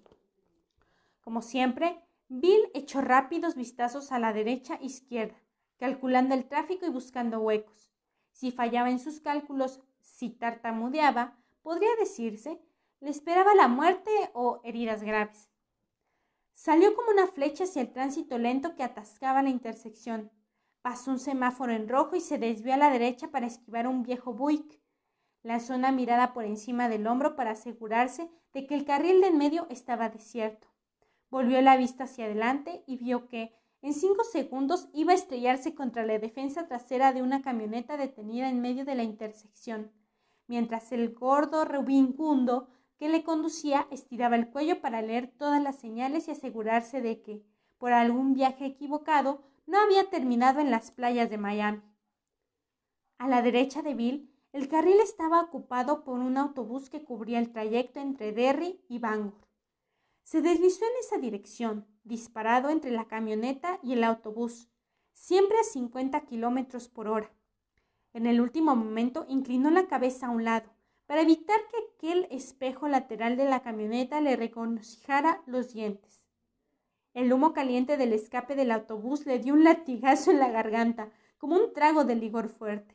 Como 1.20 1.42
siempre, 1.42 2.02
Bill 2.28 2.70
echó 2.72 3.02
rápidos 3.02 3.54
vistazos 3.54 4.12
a 4.12 4.18
la 4.18 4.32
derecha 4.32 4.76
e 4.76 4.86
izquierda, 4.86 5.36
calculando 5.76 6.34
el 6.34 6.48
tráfico 6.48 6.86
y 6.86 6.90
buscando 6.90 7.40
huecos. 7.40 7.90
Si 8.32 8.50
fallaba 8.50 8.88
en 8.88 8.98
sus 8.98 9.20
cálculos, 9.20 9.82
si 10.00 10.30
tartamudeaba, 10.30 11.36
podría 11.60 11.94
decirse, 12.00 12.62
le 13.00 13.10
esperaba 13.10 13.54
la 13.54 13.68
muerte 13.68 14.10
o 14.32 14.62
heridas 14.64 15.02
graves. 15.02 15.50
Salió 16.58 16.92
como 16.96 17.12
una 17.12 17.28
flecha 17.28 17.62
hacia 17.62 17.82
el 17.82 17.92
tránsito 17.92 18.36
lento 18.36 18.74
que 18.74 18.82
atascaba 18.82 19.44
la 19.44 19.48
intersección. 19.48 20.32
Pasó 20.82 21.12
un 21.12 21.20
semáforo 21.20 21.72
en 21.72 21.88
rojo 21.88 22.16
y 22.16 22.20
se 22.20 22.36
desvió 22.36 22.74
a 22.74 22.76
la 22.76 22.90
derecha 22.90 23.28
para 23.30 23.46
esquivar 23.46 23.86
un 23.86 24.02
viejo 24.02 24.32
Buick. 24.34 24.80
Lanzó 25.44 25.76
una 25.76 25.92
mirada 25.92 26.32
por 26.32 26.44
encima 26.44 26.88
del 26.88 27.06
hombro 27.06 27.36
para 27.36 27.52
asegurarse 27.52 28.28
de 28.52 28.66
que 28.66 28.74
el 28.74 28.84
carril 28.84 29.20
de 29.20 29.28
en 29.28 29.38
medio 29.38 29.68
estaba 29.70 30.08
desierto. 30.08 30.66
Volvió 31.30 31.62
la 31.62 31.76
vista 31.76 32.04
hacia 32.04 32.24
adelante 32.24 32.82
y 32.88 32.96
vio 32.96 33.28
que, 33.28 33.54
en 33.80 33.94
cinco 33.94 34.24
segundos, 34.24 34.88
iba 34.92 35.12
a 35.12 35.16
estrellarse 35.16 35.76
contra 35.76 36.04
la 36.04 36.18
defensa 36.18 36.66
trasera 36.66 37.12
de 37.12 37.22
una 37.22 37.40
camioneta 37.40 37.96
detenida 37.96 38.48
en 38.48 38.60
medio 38.60 38.84
de 38.84 38.96
la 38.96 39.04
intersección, 39.04 39.92
mientras 40.48 40.90
el 40.90 41.14
gordo 41.14 41.64
rubicundo 41.64 42.68
que 42.98 43.08
le 43.08 43.22
conducía 43.22 43.86
estiraba 43.90 44.36
el 44.36 44.48
cuello 44.50 44.80
para 44.80 45.02
leer 45.02 45.28
todas 45.28 45.62
las 45.62 45.76
señales 45.78 46.28
y 46.28 46.32
asegurarse 46.32 47.00
de 47.00 47.22
que, 47.22 47.44
por 47.78 47.92
algún 47.92 48.34
viaje 48.34 48.66
equivocado, 48.66 49.42
no 49.66 49.78
había 49.78 50.10
terminado 50.10 50.60
en 50.60 50.70
las 50.70 50.90
playas 50.90 51.30
de 51.30 51.38
Miami. 51.38 51.82
A 53.18 53.28
la 53.28 53.40
derecha 53.42 53.82
de 53.82 53.94
Bill, 53.94 54.30
el 54.52 54.68
carril 54.68 54.98
estaba 55.00 55.40
ocupado 55.40 56.04
por 56.04 56.18
un 56.18 56.36
autobús 56.36 56.90
que 56.90 57.04
cubría 57.04 57.38
el 57.38 57.52
trayecto 57.52 58.00
entre 58.00 58.32
Derry 58.32 58.80
y 58.88 58.98
Bangor. 58.98 59.46
Se 60.22 60.42
deslizó 60.42 60.84
en 60.84 60.98
esa 61.00 61.18
dirección, 61.18 61.86
disparado 62.02 62.70
entre 62.70 62.90
la 62.90 63.06
camioneta 63.06 63.78
y 63.82 63.92
el 63.92 64.04
autobús, 64.04 64.68
siempre 65.12 65.58
a 65.58 65.64
50 65.64 66.20
kilómetros 66.26 66.88
por 66.88 67.08
hora. 67.08 67.30
En 68.12 68.26
el 68.26 68.40
último 68.40 68.74
momento 68.74 69.26
inclinó 69.28 69.70
la 69.70 69.86
cabeza 69.86 70.26
a 70.26 70.30
un 70.30 70.44
lado, 70.44 70.70
para 71.08 71.22
evitar 71.22 71.58
que 71.70 71.78
aquel 71.96 72.28
espejo 72.30 72.86
lateral 72.86 73.38
de 73.38 73.46
la 73.46 73.62
camioneta 73.62 74.20
le 74.20 74.36
reconociera 74.36 75.42
los 75.46 75.72
dientes. 75.72 76.22
El 77.14 77.32
humo 77.32 77.54
caliente 77.54 77.96
del 77.96 78.12
escape 78.12 78.54
del 78.54 78.70
autobús 78.70 79.24
le 79.24 79.38
dio 79.38 79.54
un 79.54 79.64
latigazo 79.64 80.30
en 80.30 80.38
la 80.38 80.50
garganta, 80.50 81.10
como 81.38 81.56
un 81.56 81.72
trago 81.72 82.04
de 82.04 82.14
ligor 82.14 82.50
fuerte. 82.50 82.94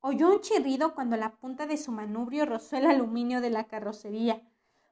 Oyó 0.00 0.30
un 0.30 0.40
chirrido 0.42 0.94
cuando 0.94 1.16
la 1.16 1.34
punta 1.34 1.66
de 1.66 1.76
su 1.76 1.90
manubrio 1.90 2.46
rozó 2.46 2.76
el 2.76 2.86
aluminio 2.86 3.40
de 3.40 3.50
la 3.50 3.64
carrocería, 3.64 4.40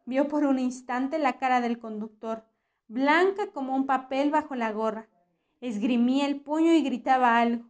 Vio 0.04 0.28
por 0.28 0.44
un 0.44 0.58
instante 0.58 1.18
la 1.18 1.38
cara 1.38 1.60
del 1.60 1.78
conductor, 1.78 2.44
blanca 2.88 3.52
como 3.52 3.74
un 3.74 3.86
papel 3.86 4.30
bajo 4.30 4.54
la 4.54 4.70
gorra. 4.72 5.08
Esgrimía 5.60 6.26
el 6.26 6.42
puño 6.42 6.72
y 6.74 6.82
gritaba 6.82 7.38
algo. 7.38 7.64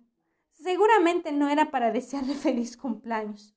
Seguramente 0.51 1.31
no 1.31 1.49
era 1.49 1.71
para 1.71 1.93
desearle 1.93 2.35
feliz 2.47 2.77
cumpleaños. 2.77 3.55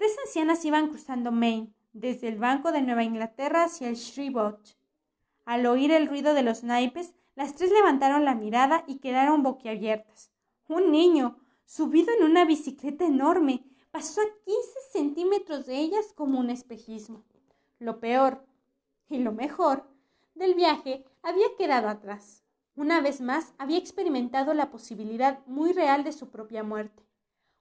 Tres 0.00 0.16
ancianas 0.24 0.64
iban 0.64 0.88
cruzando 0.88 1.30
Maine, 1.30 1.74
desde 1.92 2.28
el 2.28 2.38
Banco 2.38 2.72
de 2.72 2.80
Nueva 2.80 3.04
Inglaterra 3.04 3.64
hacia 3.64 3.90
el 3.90 3.96
Shreveport. 3.96 4.68
Al 5.44 5.66
oír 5.66 5.92
el 5.92 6.08
ruido 6.08 6.32
de 6.32 6.42
los 6.42 6.64
naipes, 6.64 7.12
las 7.34 7.54
tres 7.54 7.70
levantaron 7.70 8.24
la 8.24 8.34
mirada 8.34 8.82
y 8.86 9.00
quedaron 9.00 9.42
boquiabiertas. 9.42 10.32
Un 10.68 10.90
niño, 10.90 11.36
subido 11.66 12.14
en 12.14 12.24
una 12.24 12.46
bicicleta 12.46 13.04
enorme, 13.04 13.62
pasó 13.90 14.22
a 14.22 14.42
quince 14.42 14.78
centímetros 14.90 15.66
de 15.66 15.76
ellas 15.76 16.14
como 16.14 16.40
un 16.40 16.48
espejismo. 16.48 17.22
Lo 17.78 18.00
peor 18.00 18.42
y 19.10 19.18
lo 19.18 19.32
mejor 19.32 19.86
del 20.34 20.54
viaje 20.54 21.04
había 21.22 21.54
quedado 21.58 21.90
atrás. 21.90 22.42
Una 22.74 23.02
vez 23.02 23.20
más 23.20 23.52
había 23.58 23.76
experimentado 23.76 24.54
la 24.54 24.70
posibilidad 24.70 25.44
muy 25.44 25.74
real 25.74 26.04
de 26.04 26.12
su 26.12 26.30
propia 26.30 26.62
muerte. 26.62 27.04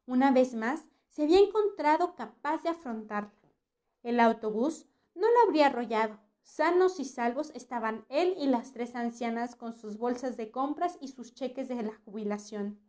Una 0.05 0.31
vez 0.31 0.53
más 0.55 0.85
se 1.09 1.23
había 1.23 1.39
encontrado 1.39 2.15
capaz 2.15 2.63
de 2.63 2.69
afrontarla. 2.69 3.33
El 4.03 4.19
autobús 4.19 4.85
no 5.15 5.27
lo 5.29 5.41
habría 5.45 5.67
arrollado. 5.67 6.19
Sanos 6.41 6.99
y 6.99 7.05
salvos 7.05 7.51
estaban 7.53 8.05
él 8.09 8.33
y 8.37 8.47
las 8.47 8.71
tres 8.71 8.95
ancianas 8.95 9.55
con 9.55 9.75
sus 9.75 9.97
bolsas 9.97 10.37
de 10.37 10.51
compras 10.51 10.97
y 11.01 11.09
sus 11.09 11.33
cheques 11.33 11.67
de 11.67 11.83
la 11.83 11.93
jubilación. 12.05 12.79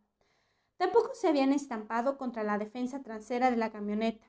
Tampoco 0.77 1.11
se 1.13 1.27
habían 1.27 1.53
estampado 1.53 2.17
contra 2.17 2.43
la 2.43 2.57
defensa 2.57 3.03
trasera 3.03 3.51
de 3.51 3.57
la 3.57 3.71
camioneta. 3.71 4.25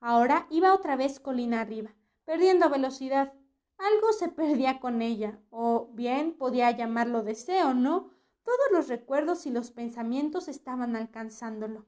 Ahora 0.00 0.46
iba 0.50 0.74
otra 0.74 0.96
vez 0.96 1.18
colina 1.18 1.62
arriba, 1.62 1.94
perdiendo 2.24 2.68
velocidad. 2.68 3.32
Algo 3.78 4.12
se 4.12 4.28
perdía 4.28 4.80
con 4.80 5.00
ella, 5.00 5.40
o 5.50 5.88
bien 5.92 6.36
podía 6.36 6.70
llamarlo 6.70 7.22
deseo, 7.22 7.72
¿no? 7.72 8.10
Todos 8.42 8.70
los 8.72 8.88
recuerdos 8.88 9.46
y 9.46 9.50
los 9.50 9.70
pensamientos 9.70 10.48
estaban 10.48 10.94
alcanzándolo. 10.94 11.86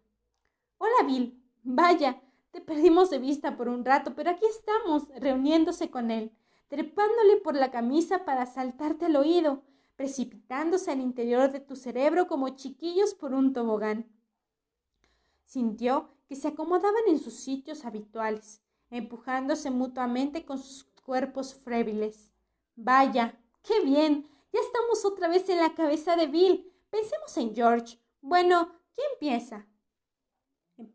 Hola, 0.78 1.06
Bill. 1.06 1.45
Vaya, 1.68 2.22
te 2.52 2.60
perdimos 2.60 3.10
de 3.10 3.18
vista 3.18 3.56
por 3.56 3.68
un 3.68 3.84
rato, 3.84 4.14
pero 4.14 4.30
aquí 4.30 4.46
estamos, 4.46 5.08
reuniéndose 5.18 5.90
con 5.90 6.12
él, 6.12 6.30
trepándole 6.68 7.38
por 7.38 7.56
la 7.56 7.72
camisa 7.72 8.24
para 8.24 8.46
saltarte 8.46 9.06
al 9.06 9.16
oído, 9.16 9.64
precipitándose 9.96 10.92
al 10.92 11.00
interior 11.00 11.50
de 11.50 11.58
tu 11.58 11.74
cerebro 11.74 12.28
como 12.28 12.50
chiquillos 12.50 13.14
por 13.14 13.34
un 13.34 13.52
tobogán. 13.52 14.06
Sintió 15.44 16.10
que 16.28 16.36
se 16.36 16.46
acomodaban 16.46 17.02
en 17.08 17.18
sus 17.18 17.34
sitios 17.34 17.84
habituales, 17.84 18.62
empujándose 18.88 19.72
mutuamente 19.72 20.44
con 20.44 20.60
sus 20.60 20.84
cuerpos 21.02 21.52
frébiles. 21.52 22.30
Vaya, 22.76 23.40
qué 23.64 23.80
bien. 23.80 24.28
Ya 24.52 24.60
estamos 24.60 25.04
otra 25.04 25.26
vez 25.26 25.48
en 25.48 25.58
la 25.58 25.74
cabeza 25.74 26.14
de 26.14 26.28
Bill. 26.28 26.72
Pensemos 26.90 27.36
en 27.36 27.56
George. 27.56 27.98
Bueno, 28.20 28.70
¿quién 28.94 29.08
empieza? 29.14 29.66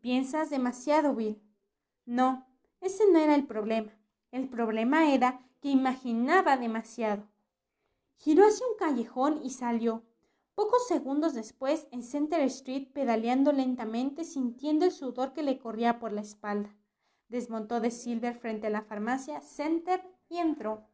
Piensas 0.00 0.50
demasiado, 0.50 1.14
Bill. 1.14 1.40
No, 2.04 2.46
ese 2.80 3.04
no 3.10 3.18
era 3.18 3.34
el 3.34 3.46
problema. 3.46 3.92
El 4.30 4.48
problema 4.48 5.12
era 5.12 5.40
que 5.60 5.68
imaginaba 5.68 6.56
demasiado. 6.56 7.28
Giró 8.16 8.46
hacia 8.46 8.66
un 8.66 8.76
callejón 8.76 9.40
y 9.42 9.50
salió. 9.50 10.04
Pocos 10.54 10.86
segundos 10.86 11.34
después, 11.34 11.88
en 11.90 12.02
Center 12.02 12.40
Street, 12.42 12.88
pedaleando 12.92 13.52
lentamente, 13.52 14.24
sintiendo 14.24 14.84
el 14.84 14.92
sudor 14.92 15.32
que 15.32 15.42
le 15.42 15.58
corría 15.58 15.98
por 15.98 16.12
la 16.12 16.20
espalda 16.20 16.76
desmontó 17.32 17.80
de 17.80 17.90
Silver 17.90 18.34
frente 18.34 18.68
a 18.68 18.70
la 18.70 18.82
farmacia 18.82 19.40
Center 19.40 20.04
y 20.28 20.36
entró. 20.36 20.86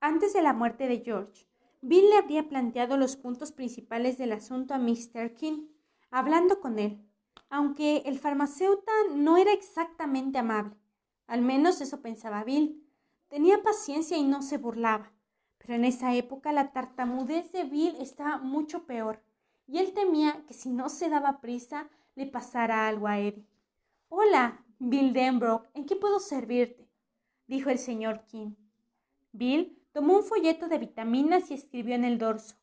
Antes 0.00 0.32
de 0.32 0.42
la 0.42 0.52
muerte 0.52 0.88
de 0.88 1.00
George, 1.00 1.46
Bill 1.80 2.10
le 2.10 2.16
habría 2.16 2.48
planteado 2.48 2.96
los 2.96 3.16
puntos 3.16 3.52
principales 3.52 4.18
del 4.18 4.32
asunto 4.32 4.74
a 4.74 4.78
Mr. 4.78 5.34
King, 5.34 5.68
hablando 6.10 6.60
con 6.60 6.78
él, 6.78 7.08
aunque 7.50 8.04
el 8.06 8.18
farmacéutico 8.18 8.90
no 9.14 9.36
era 9.36 9.52
exactamente 9.52 10.38
amable. 10.38 10.76
Al 11.26 11.42
menos 11.42 11.80
eso 11.80 12.00
pensaba 12.00 12.44
Bill. 12.44 12.82
Tenía 13.28 13.62
paciencia 13.62 14.16
y 14.16 14.22
no 14.22 14.40
se 14.40 14.56
burlaba. 14.56 15.12
Pero 15.58 15.74
en 15.74 15.84
esa 15.84 16.14
época 16.14 16.52
la 16.52 16.72
tartamudez 16.72 17.52
de 17.52 17.64
Bill 17.64 17.96
estaba 18.00 18.38
mucho 18.38 18.86
peor, 18.86 19.22
y 19.66 19.78
él 19.78 19.92
temía 19.92 20.44
que 20.46 20.54
si 20.54 20.70
no 20.70 20.88
se 20.88 21.10
daba 21.10 21.40
prisa 21.40 21.90
le 22.14 22.26
pasara 22.26 22.88
algo 22.88 23.06
a 23.06 23.18
Eddie. 23.18 23.46
Hola, 24.08 24.64
Bill 24.78 25.12
Denbrook, 25.12 25.66
¿en 25.74 25.86
qué 25.86 25.96
puedo 25.96 26.18
servirte? 26.18 26.88
dijo 27.46 27.68
el 27.68 27.78
señor 27.78 28.24
King. 28.24 28.54
Bill 29.32 29.78
tomó 29.92 30.16
un 30.16 30.24
folleto 30.24 30.68
de 30.68 30.78
vitaminas 30.78 31.50
y 31.50 31.54
escribió 31.54 31.94
en 31.94 32.04
el 32.04 32.18
dorso. 32.18 32.56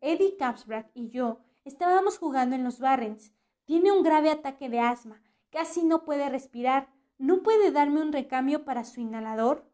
Eddie 0.00 0.36
Capsbrack 0.36 0.90
y 0.94 1.10
yo 1.10 1.40
estábamos 1.64 2.18
jugando 2.18 2.56
en 2.56 2.64
los 2.64 2.80
Barrens. 2.80 3.32
Tiene 3.70 3.92
un 3.92 4.02
grave 4.02 4.32
ataque 4.32 4.68
de 4.68 4.80
asma. 4.80 5.22
Casi 5.50 5.84
no 5.84 6.02
puede 6.02 6.28
respirar. 6.28 6.88
¿No 7.18 7.44
puede 7.44 7.70
darme 7.70 8.02
un 8.02 8.12
recambio 8.12 8.64
para 8.64 8.82
su 8.82 9.00
inhalador? 9.00 9.64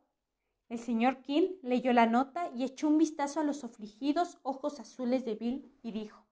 El 0.68 0.78
señor 0.78 1.22
King 1.22 1.52
leyó 1.62 1.94
la 1.94 2.04
nota 2.04 2.50
y 2.54 2.64
echó 2.64 2.88
un 2.88 2.98
vistazo 2.98 3.40
a 3.40 3.42
los 3.42 3.64
afligidos 3.64 4.38
ojos 4.42 4.80
azules 4.80 5.24
de 5.24 5.36
Bill 5.36 5.72
y 5.82 5.92
dijo 5.92 6.26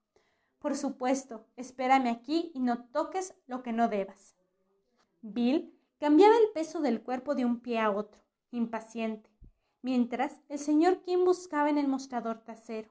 Por 0.58 0.76
supuesto, 0.76 1.46
espérame 1.56 2.08
aquí 2.08 2.50
y 2.52 2.60
no 2.60 2.84
toques 2.84 3.34
lo 3.46 3.62
que 3.62 3.72
no 3.72 3.88
debas. 3.88 4.36
Bill 5.22 5.74
cambiaba 5.98 6.36
el 6.36 6.50
peso 6.52 6.82
del 6.82 7.00
cuerpo 7.02 7.34
de 7.34 7.46
un 7.46 7.60
pie 7.60 7.80
a 7.80 7.90
otro, 7.90 8.20
impaciente, 8.50 9.30
mientras 9.80 10.38
el 10.50 10.58
señor 10.58 11.00
Kim 11.00 11.24
buscaba 11.24 11.70
en 11.70 11.78
el 11.78 11.88
mostrador 11.88 12.42
trasero. 12.42 12.90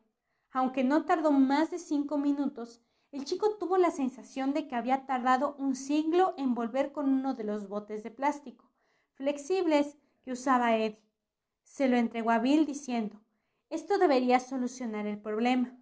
Aunque 0.51 0.83
no 0.83 1.05
tardó 1.05 1.31
más 1.31 1.69
de 1.69 1.77
cinco 1.77 2.17
minutos, 2.17 2.81
el 3.13 3.25
chico 3.25 3.57
tuvo 3.57 3.77
la 3.77 3.91
sensación 3.91 4.53
de 4.53 4.67
que 4.67 4.75
había 4.75 5.05
tardado 5.05 5.55
un 5.59 5.75
siglo 5.75 6.33
en 6.35 6.55
volver 6.55 6.91
con 6.91 7.07
uno 7.07 7.35
de 7.35 7.43
los 7.43 7.67
botes 7.67 8.01
de 8.01 8.09
plástico, 8.09 8.65
flexibles, 9.13 9.97
que 10.23 10.31
usaba 10.31 10.75
Eddie. 10.75 10.99
Se 11.61 11.87
lo 11.87 11.95
entregó 11.95 12.31
a 12.31 12.39
Bill 12.39 12.65
diciendo, 12.65 13.21
esto 13.69 13.99
debería 13.99 14.39
solucionar 14.39 15.05
el 15.05 15.19
problema. 15.19 15.77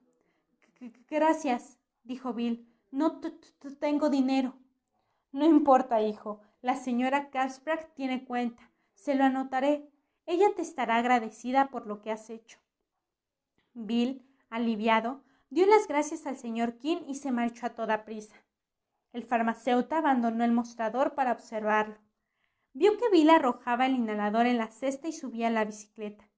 Gracias, 1.09 1.77
dijo 2.03 2.33
Bill, 2.33 2.67
no 2.91 3.21
tengo 3.79 4.09
dinero. 4.09 4.57
No 5.31 5.45
importa, 5.45 6.01
hijo. 6.01 6.41
La 6.61 6.75
señora 6.75 7.29
Casbrack 7.29 7.93
tiene 7.93 8.25
cuenta. 8.25 8.69
Se 8.93 9.15
lo 9.15 9.23
anotaré. 9.23 9.89
Ella 10.25 10.47
te 10.53 10.61
estará 10.61 10.97
agradecida 10.97 11.69
por 11.69 11.87
lo 11.87 12.01
que 12.01 12.11
has 12.11 12.29
hecho. 12.29 12.59
Bill, 13.73 14.25
aliviado, 14.49 15.23
dio 15.51 15.67
las 15.67 15.87
gracias 15.87 16.25
al 16.25 16.37
señor 16.37 16.79
King 16.79 16.97
y 17.07 17.15
se 17.15 17.31
marchó 17.31 17.67
a 17.67 17.75
toda 17.75 18.03
prisa. 18.03 18.35
El 19.13 19.23
farmacéutico 19.23 19.95
abandonó 19.95 20.43
el 20.43 20.53
mostrador 20.53 21.13
para 21.13 21.33
observarlo. 21.33 21.97
Vio 22.73 22.97
que 22.97 23.09
Bill 23.11 23.29
arrojaba 23.29 23.85
el 23.85 23.95
inhalador 23.95 24.45
en 24.45 24.57
la 24.57 24.67
cesta 24.67 25.09
y 25.09 25.13
subía 25.13 25.49
la 25.49 25.65
bicicleta. 25.65 26.29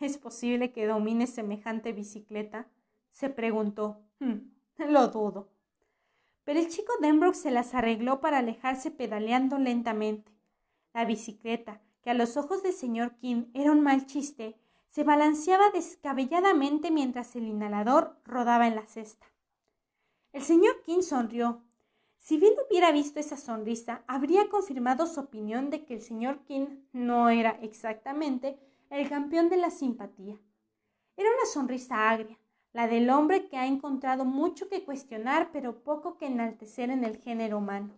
¿Es 0.00 0.16
posible 0.16 0.72
que 0.72 0.86
domine 0.86 1.26
semejante 1.26 1.92
bicicleta? 1.92 2.66
se 3.10 3.28
preguntó. 3.28 4.02
Hmm, 4.20 4.50
lo 4.78 5.08
dudo. 5.08 5.50
Pero 6.44 6.60
el 6.60 6.68
chico 6.68 6.92
Denbrook 7.02 7.34
se 7.34 7.50
las 7.50 7.74
arregló 7.74 8.20
para 8.20 8.38
alejarse 8.38 8.90
pedaleando 8.90 9.58
lentamente. 9.58 10.32
La 10.94 11.04
bicicleta, 11.04 11.82
que 12.00 12.10
a 12.10 12.14
los 12.14 12.38
ojos 12.38 12.62
del 12.62 12.72
señor 12.72 13.16
King 13.16 13.50
era 13.52 13.72
un 13.72 13.82
mal 13.82 14.06
chiste, 14.06 14.58
se 14.88 15.04
balanceaba 15.04 15.70
descabelladamente 15.70 16.90
mientras 16.90 17.36
el 17.36 17.44
inhalador 17.44 18.16
rodaba 18.24 18.66
en 18.66 18.74
la 18.74 18.86
cesta. 18.86 19.26
El 20.32 20.42
señor 20.42 20.82
King 20.82 21.02
sonrió. 21.02 21.62
Si 22.18 22.36
Bill 22.36 22.54
hubiera 22.68 22.90
visto 22.90 23.20
esa 23.20 23.36
sonrisa, 23.36 24.02
habría 24.06 24.48
confirmado 24.48 25.06
su 25.06 25.20
opinión 25.20 25.70
de 25.70 25.84
que 25.84 25.94
el 25.94 26.02
señor 26.02 26.40
King 26.44 26.66
no 26.92 27.28
era 27.28 27.50
exactamente 27.62 28.58
el 28.90 29.08
campeón 29.08 29.48
de 29.48 29.56
la 29.56 29.70
simpatía. 29.70 30.36
Era 31.16 31.30
una 31.30 31.46
sonrisa 31.46 32.10
agria, 32.10 32.38
la 32.72 32.86
del 32.86 33.10
hombre 33.10 33.48
que 33.48 33.56
ha 33.56 33.66
encontrado 33.66 34.24
mucho 34.24 34.68
que 34.68 34.84
cuestionar 34.84 35.50
pero 35.52 35.82
poco 35.82 36.16
que 36.16 36.26
enaltecer 36.26 36.90
en 36.90 37.04
el 37.04 37.18
género 37.18 37.58
humano. 37.58 37.94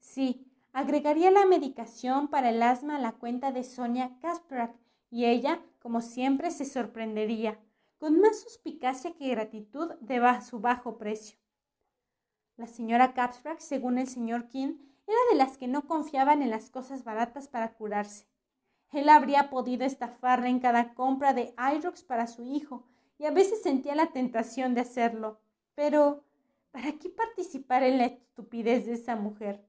Sí, 0.00 0.46
agregaría 0.72 1.30
la 1.30 1.46
medicación 1.46 2.28
para 2.28 2.50
el 2.50 2.62
asma 2.62 2.96
a 2.96 3.00
la 3.00 3.12
cuenta 3.12 3.52
de 3.52 3.64
Sonia 3.64 4.18
Kasperak 4.20 4.81
y 5.12 5.26
ella, 5.26 5.60
como 5.78 6.00
siempre, 6.00 6.50
se 6.50 6.64
sorprendería, 6.64 7.60
con 7.98 8.18
más 8.18 8.40
suspicacia 8.40 9.12
que 9.12 9.28
gratitud 9.28 9.92
de 10.00 10.18
su 10.40 10.58
bajo 10.58 10.96
precio. 10.96 11.36
La 12.56 12.66
señora 12.66 13.12
Kasperak, 13.12 13.60
según 13.60 13.98
el 13.98 14.08
señor 14.08 14.48
King, 14.48 14.78
era 15.06 15.18
de 15.30 15.36
las 15.36 15.58
que 15.58 15.68
no 15.68 15.86
confiaban 15.86 16.40
en 16.40 16.48
las 16.48 16.70
cosas 16.70 17.04
baratas 17.04 17.46
para 17.46 17.74
curarse. 17.74 18.26
Él 18.90 19.10
habría 19.10 19.50
podido 19.50 19.84
estafarla 19.84 20.48
en 20.48 20.60
cada 20.60 20.94
compra 20.94 21.34
de 21.34 21.54
Irox 21.76 22.02
para 22.04 22.26
su 22.26 22.44
hijo, 22.44 22.86
y 23.18 23.26
a 23.26 23.32
veces 23.32 23.62
sentía 23.62 23.94
la 23.94 24.12
tentación 24.12 24.72
de 24.74 24.80
hacerlo. 24.80 25.40
Pero, 25.74 26.24
¿para 26.70 26.92
qué 26.92 27.10
participar 27.10 27.82
en 27.82 27.98
la 27.98 28.06
estupidez 28.06 28.86
de 28.86 28.94
esa 28.94 29.16
mujer? 29.16 29.62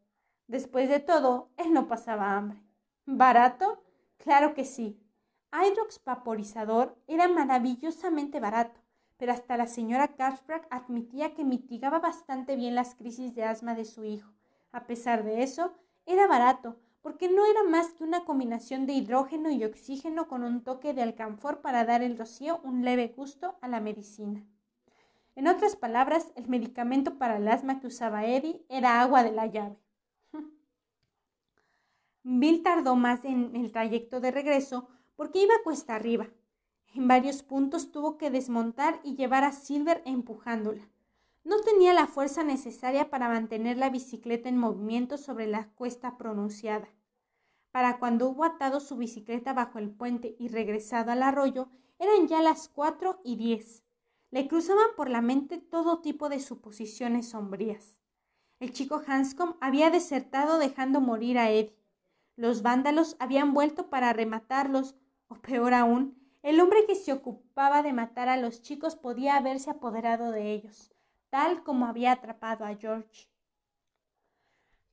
Después 0.48 0.88
de 0.88 1.02
todo, 1.02 1.50
él 1.58 1.74
no 1.74 1.90
pasaba 1.90 2.38
hambre. 2.38 2.64
¿Barato? 3.06 3.84
Claro 4.18 4.54
que 4.54 4.64
sí. 4.64 5.03
Hydrox 5.54 6.02
vaporizador 6.04 6.98
era 7.06 7.28
maravillosamente 7.28 8.40
barato, 8.40 8.82
pero 9.18 9.34
hasta 9.34 9.56
la 9.56 9.68
señora 9.68 10.16
Cashbrack 10.16 10.66
admitía 10.72 11.36
que 11.36 11.44
mitigaba 11.44 12.00
bastante 12.00 12.56
bien 12.56 12.74
las 12.74 12.96
crisis 12.96 13.36
de 13.36 13.44
asma 13.44 13.76
de 13.76 13.86
su 13.86 14.04
hijo. 14.04 14.32
A 14.72 14.88
pesar 14.88 15.24
de 15.24 15.44
eso, 15.44 15.76
era 16.08 16.26
barato, 16.26 16.78
porque 17.04 17.30
no 17.30 17.46
era 17.46 17.64
más 17.64 17.94
que 17.94 18.04
una 18.04 18.26
combinación 18.26 18.88
de 18.88 18.94
hidrógeno 18.94 19.52
y 19.52 19.64
oxígeno 19.64 20.28
con 20.28 20.44
un 20.44 20.64
toque 20.64 20.96
de 20.96 21.04
alcanfor 21.04 21.62
para 21.62 21.86
dar 21.86 22.02
el 22.02 22.18
rocío 22.18 22.60
un 22.64 22.84
leve 22.84 23.14
gusto 23.16 23.56
a 23.62 23.68
la 23.68 23.80
medicina. 23.80 24.44
En 25.36 25.48
otras 25.48 25.76
palabras, 25.76 26.32
el 26.36 26.48
medicamento 26.48 27.20
para 27.20 27.38
el 27.38 27.48
asma 27.48 27.80
que 27.80 27.88
usaba 27.88 28.26
Eddie 28.26 28.66
era 28.70 29.02
agua 29.02 29.24
de 29.24 29.32
la 29.32 29.46
llave. 29.46 29.78
Bill 32.24 32.64
tardó 32.64 32.96
más 32.96 33.24
en 33.24 33.56
el 33.56 33.72
trayecto 33.72 34.20
de 34.20 34.32
regreso 34.32 34.90
porque 35.16 35.44
iba 35.44 35.54
cuesta 35.64 35.96
arriba. 35.96 36.30
En 36.94 37.08
varios 37.08 37.44
puntos 37.44 37.92
tuvo 37.92 38.18
que 38.18 38.30
desmontar 38.30 39.00
y 39.04 39.16
llevar 39.16 39.44
a 39.44 39.52
Silver 39.52 40.02
empujándola. 40.06 40.90
No 41.44 41.60
tenía 41.60 41.94
la 41.94 42.08
fuerza 42.08 42.44
necesaria 42.44 43.10
para 43.10 43.28
mantener 43.28 43.78
la 43.78 43.90
bicicleta 43.90 44.48
en 44.48 44.58
movimiento 44.58 45.18
sobre 45.18 45.48
la 45.48 45.70
cuesta 45.70 46.18
pronunciada. 46.18 46.88
Para 47.72 47.98
cuando 47.98 48.30
hubo 48.30 48.44
atado 48.46 48.80
su 48.80 48.96
bicicleta 48.96 49.52
bajo 49.52 49.80
el 49.80 49.90
puente 49.90 50.36
y 50.40 50.48
regresado 50.48 51.12
al 51.12 51.24
arroyo, 51.24 51.70
eran 51.98 52.28
ya 52.28 52.42
las 52.42 52.70
cuatro 52.70 53.20
y 53.24 53.36
diez. 53.36 53.84
Le 54.30 54.48
cruzaban 54.48 54.90
por 54.96 55.10
la 55.10 55.22
mente 55.22 55.58
todo 55.58 56.00
tipo 56.00 56.30
de 56.30 56.40
suposiciones 56.40 57.30
sombrías. 57.30 57.98
El 58.60 58.72
chico 58.72 59.02
Hanscom 59.06 59.56
había 59.60 59.90
desertado 59.90 60.60
dejando 60.60 61.02
morir 61.02 61.38
a 61.38 61.50
Eddie. 61.50 61.76
Los 62.36 62.62
vándalos 62.62 63.16
habían 63.20 63.54
vuelto 63.54 63.90
para 63.90 64.14
rematarlos, 64.14 64.96
o 65.34 65.42
peor 65.42 65.74
aún, 65.74 66.18
el 66.42 66.60
hombre 66.60 66.86
que 66.88 66.96
se 66.96 67.14
ocupaba 67.14 67.84
de 67.84 67.94
matar 67.94 68.30
a 68.30 68.38
los 68.38 68.62
chicos 68.62 68.96
podía 68.96 69.36
haberse 69.38 69.70
apoderado 69.70 70.32
de 70.32 70.54
ellos 70.54 70.94
tal 71.34 71.64
como 71.64 71.88
había 71.88 72.12
atrapado 72.12 72.64
a 72.64 72.76
George. 72.76 73.28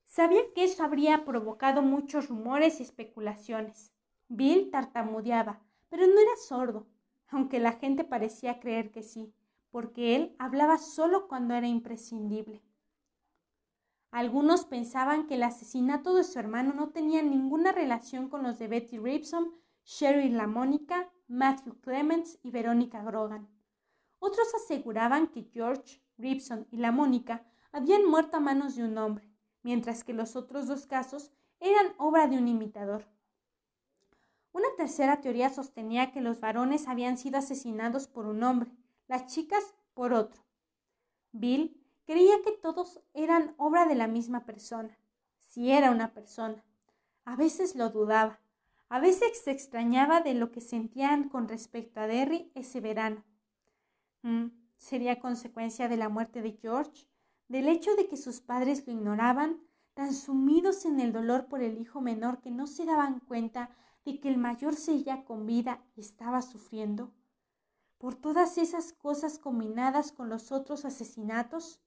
Sabía 0.06 0.40
que 0.54 0.64
eso 0.64 0.82
habría 0.82 1.26
provocado 1.26 1.82
muchos 1.82 2.30
rumores 2.30 2.80
y 2.80 2.82
especulaciones. 2.82 3.92
Bill 4.28 4.70
tartamudeaba, 4.70 5.60
pero 5.90 6.06
no 6.06 6.18
era 6.18 6.36
sordo, 6.48 6.86
aunque 7.28 7.60
la 7.60 7.72
gente 7.72 8.04
parecía 8.04 8.58
creer 8.58 8.90
que 8.90 9.02
sí, 9.02 9.34
porque 9.70 10.16
él 10.16 10.34
hablaba 10.38 10.78
solo 10.78 11.28
cuando 11.28 11.52
era 11.52 11.68
imprescindible. 11.68 12.62
Algunos 14.10 14.64
pensaban 14.64 15.26
que 15.26 15.34
el 15.34 15.42
asesinato 15.42 16.14
de 16.14 16.24
su 16.24 16.38
hermano 16.38 16.72
no 16.72 16.88
tenía 16.88 17.20
ninguna 17.20 17.70
relación 17.70 18.30
con 18.30 18.42
los 18.44 18.58
de 18.58 18.66
Betty 18.66 18.96
Ripson, 18.96 19.52
Sherry 19.84 20.28
LaMónica, 20.28 21.10
Matthew 21.28 21.80
Clements 21.80 22.38
y 22.42 22.50
Verónica 22.50 23.02
Grogan. 23.02 23.48
Otros 24.18 24.54
aseguraban 24.54 25.28
que 25.28 25.44
George 25.52 26.02
Ripson 26.18 26.66
y 26.70 26.76
la 26.76 26.92
Mónica 26.92 27.46
habían 27.72 28.04
muerto 28.04 28.36
a 28.36 28.40
manos 28.40 28.76
de 28.76 28.84
un 28.84 28.98
hombre, 28.98 29.30
mientras 29.62 30.04
que 30.04 30.12
los 30.12 30.36
otros 30.36 30.66
dos 30.66 30.86
casos 30.86 31.30
eran 31.60 31.94
obra 31.98 32.26
de 32.26 32.36
un 32.36 32.48
imitador. 32.48 33.06
Una 34.52 34.68
tercera 34.76 35.20
teoría 35.20 35.50
sostenía 35.50 36.10
que 36.10 36.20
los 36.20 36.40
varones 36.40 36.88
habían 36.88 37.16
sido 37.16 37.38
asesinados 37.38 38.08
por 38.08 38.26
un 38.26 38.42
hombre, 38.42 38.72
las 39.06 39.26
chicas 39.26 39.74
por 39.94 40.12
otro. 40.12 40.42
Bill 41.32 41.80
creía 42.04 42.42
que 42.42 42.52
todos 42.52 43.00
eran 43.14 43.54
obra 43.56 43.86
de 43.86 43.94
la 43.94 44.08
misma 44.08 44.44
persona, 44.44 44.98
si 45.38 45.70
era 45.70 45.90
una 45.90 46.12
persona. 46.12 46.64
A 47.24 47.36
veces 47.36 47.76
lo 47.76 47.90
dudaba, 47.90 48.40
a 48.90 48.98
veces 48.98 49.40
se 49.42 49.52
extrañaba 49.52 50.20
de 50.20 50.34
lo 50.34 50.50
que 50.50 50.60
sentían 50.60 51.28
con 51.28 51.48
respecto 51.48 52.00
a 52.00 52.08
Derry 52.08 52.50
ese 52.56 52.80
verano. 52.80 53.24
Mm, 54.22 54.46
sería 54.76 55.20
consecuencia 55.20 55.88
de 55.88 55.96
la 55.96 56.08
muerte 56.08 56.42
de 56.42 56.52
George, 56.52 57.06
del 57.46 57.68
hecho 57.68 57.94
de 57.94 58.08
que 58.08 58.16
sus 58.16 58.40
padres 58.40 58.84
lo 58.86 58.92
ignoraban, 58.92 59.60
tan 59.94 60.12
sumidos 60.12 60.84
en 60.84 60.98
el 60.98 61.12
dolor 61.12 61.46
por 61.46 61.62
el 61.62 61.80
hijo 61.80 62.00
menor 62.00 62.40
que 62.40 62.50
no 62.50 62.66
se 62.66 62.84
daban 62.84 63.20
cuenta 63.20 63.70
de 64.04 64.18
que 64.18 64.28
el 64.28 64.38
mayor 64.38 64.74
seguía 64.74 65.24
con 65.24 65.46
vida 65.46 65.84
y 65.94 66.00
estaba 66.00 66.42
sufriendo, 66.42 67.12
por 67.96 68.16
todas 68.16 68.58
esas 68.58 68.92
cosas 68.92 69.38
combinadas 69.38 70.10
con 70.10 70.28
los 70.28 70.50
otros 70.50 70.84
asesinatos, 70.84 71.80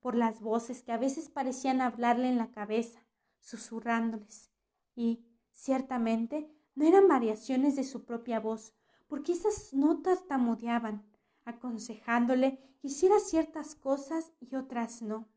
por 0.00 0.14
las 0.14 0.40
voces 0.40 0.82
que 0.82 0.92
a 0.92 0.98
veces 0.98 1.28
parecían 1.28 1.82
hablarle 1.82 2.28
en 2.28 2.38
la 2.38 2.50
cabeza, 2.50 3.04
susurrándoles, 3.40 4.50
y, 4.94 5.26
ciertamente, 5.60 6.50
no 6.74 6.86
eran 6.86 7.06
variaciones 7.06 7.76
de 7.76 7.84
su 7.84 8.04
propia 8.04 8.40
voz, 8.40 8.72
porque 9.06 9.32
esas 9.32 9.74
notas 9.74 10.26
tamudeaban, 10.26 11.04
aconsejándole 11.44 12.58
que 12.80 12.88
hiciera 12.88 13.18
ciertas 13.20 13.74
cosas 13.74 14.32
y 14.40 14.56
otras 14.56 15.02
no. 15.02 15.28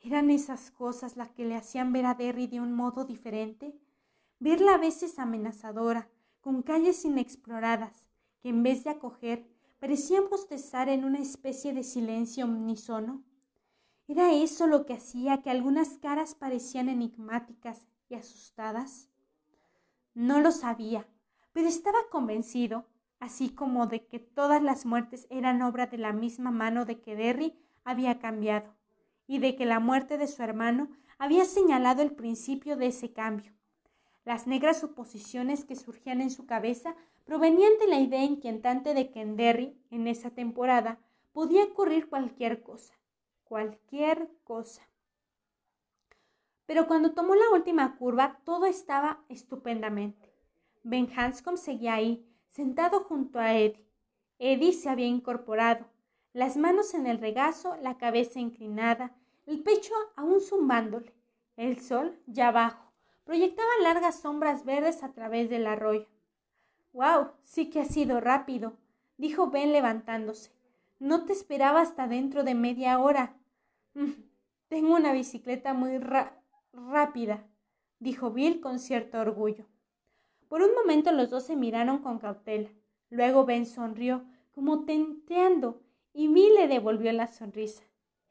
¿Eran 0.00 0.30
esas 0.30 0.70
cosas 0.70 1.16
las 1.16 1.30
que 1.32 1.44
le 1.44 1.54
hacían 1.54 1.92
ver 1.92 2.06
a 2.06 2.14
Derry 2.14 2.46
de 2.46 2.60
un 2.60 2.72
modo 2.72 3.04
diferente? 3.04 3.78
Verla 4.38 4.74
a 4.74 4.78
veces 4.78 5.18
amenazadora, 5.18 6.08
con 6.40 6.62
calles 6.62 7.04
inexploradas, 7.04 8.08
que 8.40 8.48
en 8.48 8.62
vez 8.62 8.84
de 8.84 8.90
acoger 8.90 9.46
parecían 9.78 10.30
bostezar 10.30 10.88
en 10.88 11.04
una 11.04 11.18
especie 11.18 11.74
de 11.74 11.84
silencio 11.84 12.46
omnisono. 12.46 13.22
¿Era 14.08 14.32
eso 14.32 14.66
lo 14.66 14.86
que 14.86 14.94
hacía 14.94 15.42
que 15.42 15.50
algunas 15.50 15.98
caras 15.98 16.34
parecían 16.34 16.88
enigmáticas 16.88 17.86
y 18.08 18.14
asustadas? 18.14 19.11
No 20.14 20.40
lo 20.40 20.52
sabía, 20.52 21.06
pero 21.52 21.68
estaba 21.68 21.98
convencido 22.10 22.86
así 23.22 23.50
como 23.50 23.86
de 23.86 24.04
que 24.04 24.18
todas 24.18 24.60
las 24.60 24.84
muertes 24.84 25.28
eran 25.30 25.62
obra 25.62 25.86
de 25.86 25.96
la 25.96 26.12
misma 26.12 26.50
mano 26.50 26.84
de 26.84 27.00
que 27.00 27.14
Derry 27.14 27.56
había 27.84 28.18
cambiado, 28.18 28.74
y 29.28 29.38
de 29.38 29.54
que 29.54 29.64
la 29.64 29.78
muerte 29.78 30.18
de 30.18 30.26
su 30.26 30.42
hermano 30.42 30.90
había 31.18 31.44
señalado 31.44 32.02
el 32.02 32.10
principio 32.16 32.76
de 32.76 32.88
ese 32.88 33.12
cambio. 33.12 33.52
Las 34.24 34.48
negras 34.48 34.80
suposiciones 34.80 35.64
que 35.64 35.76
surgían 35.76 36.20
en 36.20 36.32
su 36.32 36.46
cabeza 36.46 36.96
provenían 37.24 37.72
de 37.78 37.86
la 37.86 38.00
idea 38.00 38.24
inquietante 38.24 38.92
de 38.92 39.12
que 39.12 39.20
en 39.20 39.36
Derry, 39.36 39.80
en 39.90 40.08
esa 40.08 40.30
temporada, 40.30 40.98
podía 41.32 41.62
ocurrir 41.62 42.08
cualquier 42.08 42.64
cosa, 42.64 42.94
cualquier 43.44 44.28
cosa. 44.42 44.82
Pero 46.72 46.86
cuando 46.86 47.12
tomó 47.12 47.34
la 47.34 47.50
última 47.52 47.98
curva 47.98 48.40
todo 48.44 48.64
estaba 48.64 49.22
estupendamente. 49.28 50.32
Ben 50.82 51.06
Hanscom 51.14 51.58
seguía 51.58 51.92
ahí, 51.92 52.26
sentado 52.48 53.00
junto 53.00 53.38
a 53.38 53.52
Eddie. 53.52 53.86
Eddie 54.38 54.72
se 54.72 54.88
había 54.88 55.04
incorporado, 55.04 55.84
las 56.32 56.56
manos 56.56 56.94
en 56.94 57.06
el 57.06 57.18
regazo, 57.18 57.76
la 57.82 57.98
cabeza 57.98 58.40
inclinada, 58.40 59.14
el 59.44 59.62
pecho 59.62 59.92
aún 60.16 60.40
zumbándole. 60.40 61.12
El 61.58 61.78
sol, 61.78 62.18
ya 62.26 62.48
abajo, 62.48 62.90
proyectaba 63.24 63.68
largas 63.82 64.20
sombras 64.20 64.64
verdes 64.64 65.02
a 65.02 65.12
través 65.12 65.50
del 65.50 65.66
arroyo. 65.66 66.06
¡Guau! 66.94 67.32
Sí 67.44 67.68
que 67.68 67.80
ha 67.80 67.84
sido 67.84 68.18
rápido, 68.18 68.78
dijo 69.18 69.50
Ben 69.50 69.72
levantándose. 69.72 70.52
No 70.98 71.26
te 71.26 71.34
esperaba 71.34 71.82
hasta 71.82 72.08
dentro 72.08 72.44
de 72.44 72.54
media 72.54 72.98
hora. 72.98 73.36
Mm, 73.92 74.12
tengo 74.68 74.94
una 74.94 75.12
bicicleta 75.12 75.74
muy 75.74 75.98
rápida, 76.72 77.46
dijo 77.98 78.30
Bill 78.30 78.60
con 78.60 78.78
cierto 78.78 79.20
orgullo. 79.20 79.66
Por 80.48 80.62
un 80.62 80.74
momento 80.74 81.12
los 81.12 81.30
dos 81.30 81.44
se 81.44 81.56
miraron 81.56 81.98
con 81.98 82.18
cautela. 82.18 82.68
Luego 83.08 83.44
Ben 83.44 83.66
sonrió, 83.66 84.24
como 84.52 84.84
tenteando, 84.84 85.82
y 86.12 86.28
Bill 86.28 86.54
le 86.54 86.68
devolvió 86.68 87.12
la 87.12 87.26
sonrisa. 87.26 87.82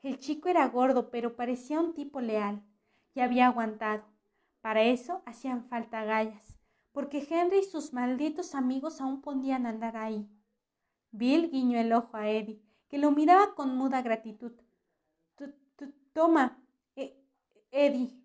El 0.01 0.19
chico 0.19 0.49
era 0.49 0.67
gordo, 0.67 1.09
pero 1.11 1.35
parecía 1.35 1.79
un 1.79 1.93
tipo 1.93 2.21
leal, 2.21 2.63
y 3.13 3.21
había 3.21 3.47
aguantado. 3.47 4.03
Para 4.61 4.83
eso 4.83 5.21
hacían 5.25 5.65
falta 5.65 6.03
gallas, 6.03 6.59
porque 6.91 7.25
Henry 7.27 7.59
y 7.59 7.63
sus 7.63 7.93
malditos 7.93 8.53
amigos 8.53 9.01
aún 9.01 9.21
podían 9.21 9.65
andar 9.65 9.97
ahí. 9.97 10.27
Bill 11.11 11.49
guiñó 11.49 11.79
el 11.79 11.93
ojo 11.93 12.17
a 12.17 12.29
Eddie, 12.29 12.61
que 12.87 12.97
lo 12.97 13.11
miraba 13.11 13.55
con 13.55 13.75
muda 13.75 14.01
gratitud. 14.01 14.53
Toma, 16.13 16.61
e-, 16.95 17.17
Eddie. 17.71 18.20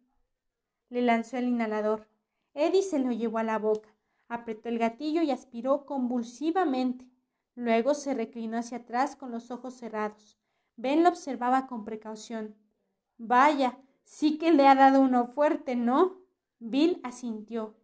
Le 0.88 1.02
lanzó 1.02 1.36
el 1.36 1.48
inhalador. 1.48 2.08
Eddie 2.54 2.82
se 2.82 2.98
lo 2.98 3.12
llevó 3.12 3.38
a 3.38 3.42
la 3.44 3.58
boca, 3.58 3.94
apretó 4.28 4.68
el 4.68 4.78
gatillo 4.78 5.22
y 5.22 5.30
aspiró 5.30 5.84
convulsivamente. 5.86 7.08
Luego 7.54 7.94
se 7.94 8.14
reclinó 8.14 8.58
hacia 8.58 8.78
atrás 8.78 9.16
con 9.16 9.30
los 9.30 9.50
ojos 9.50 9.74
cerrados. 9.74 10.38
Ben 10.76 11.02
lo 11.02 11.08
observaba 11.08 11.66
con 11.66 11.84
precaución. 11.84 12.54
Vaya, 13.18 13.78
sí 14.04 14.38
que 14.38 14.52
le 14.52 14.68
ha 14.68 14.74
dado 14.74 15.00
uno 15.00 15.26
fuerte, 15.26 15.74
¿no? 15.74 16.18
Bill 16.58 17.00
asintió. 17.02 17.76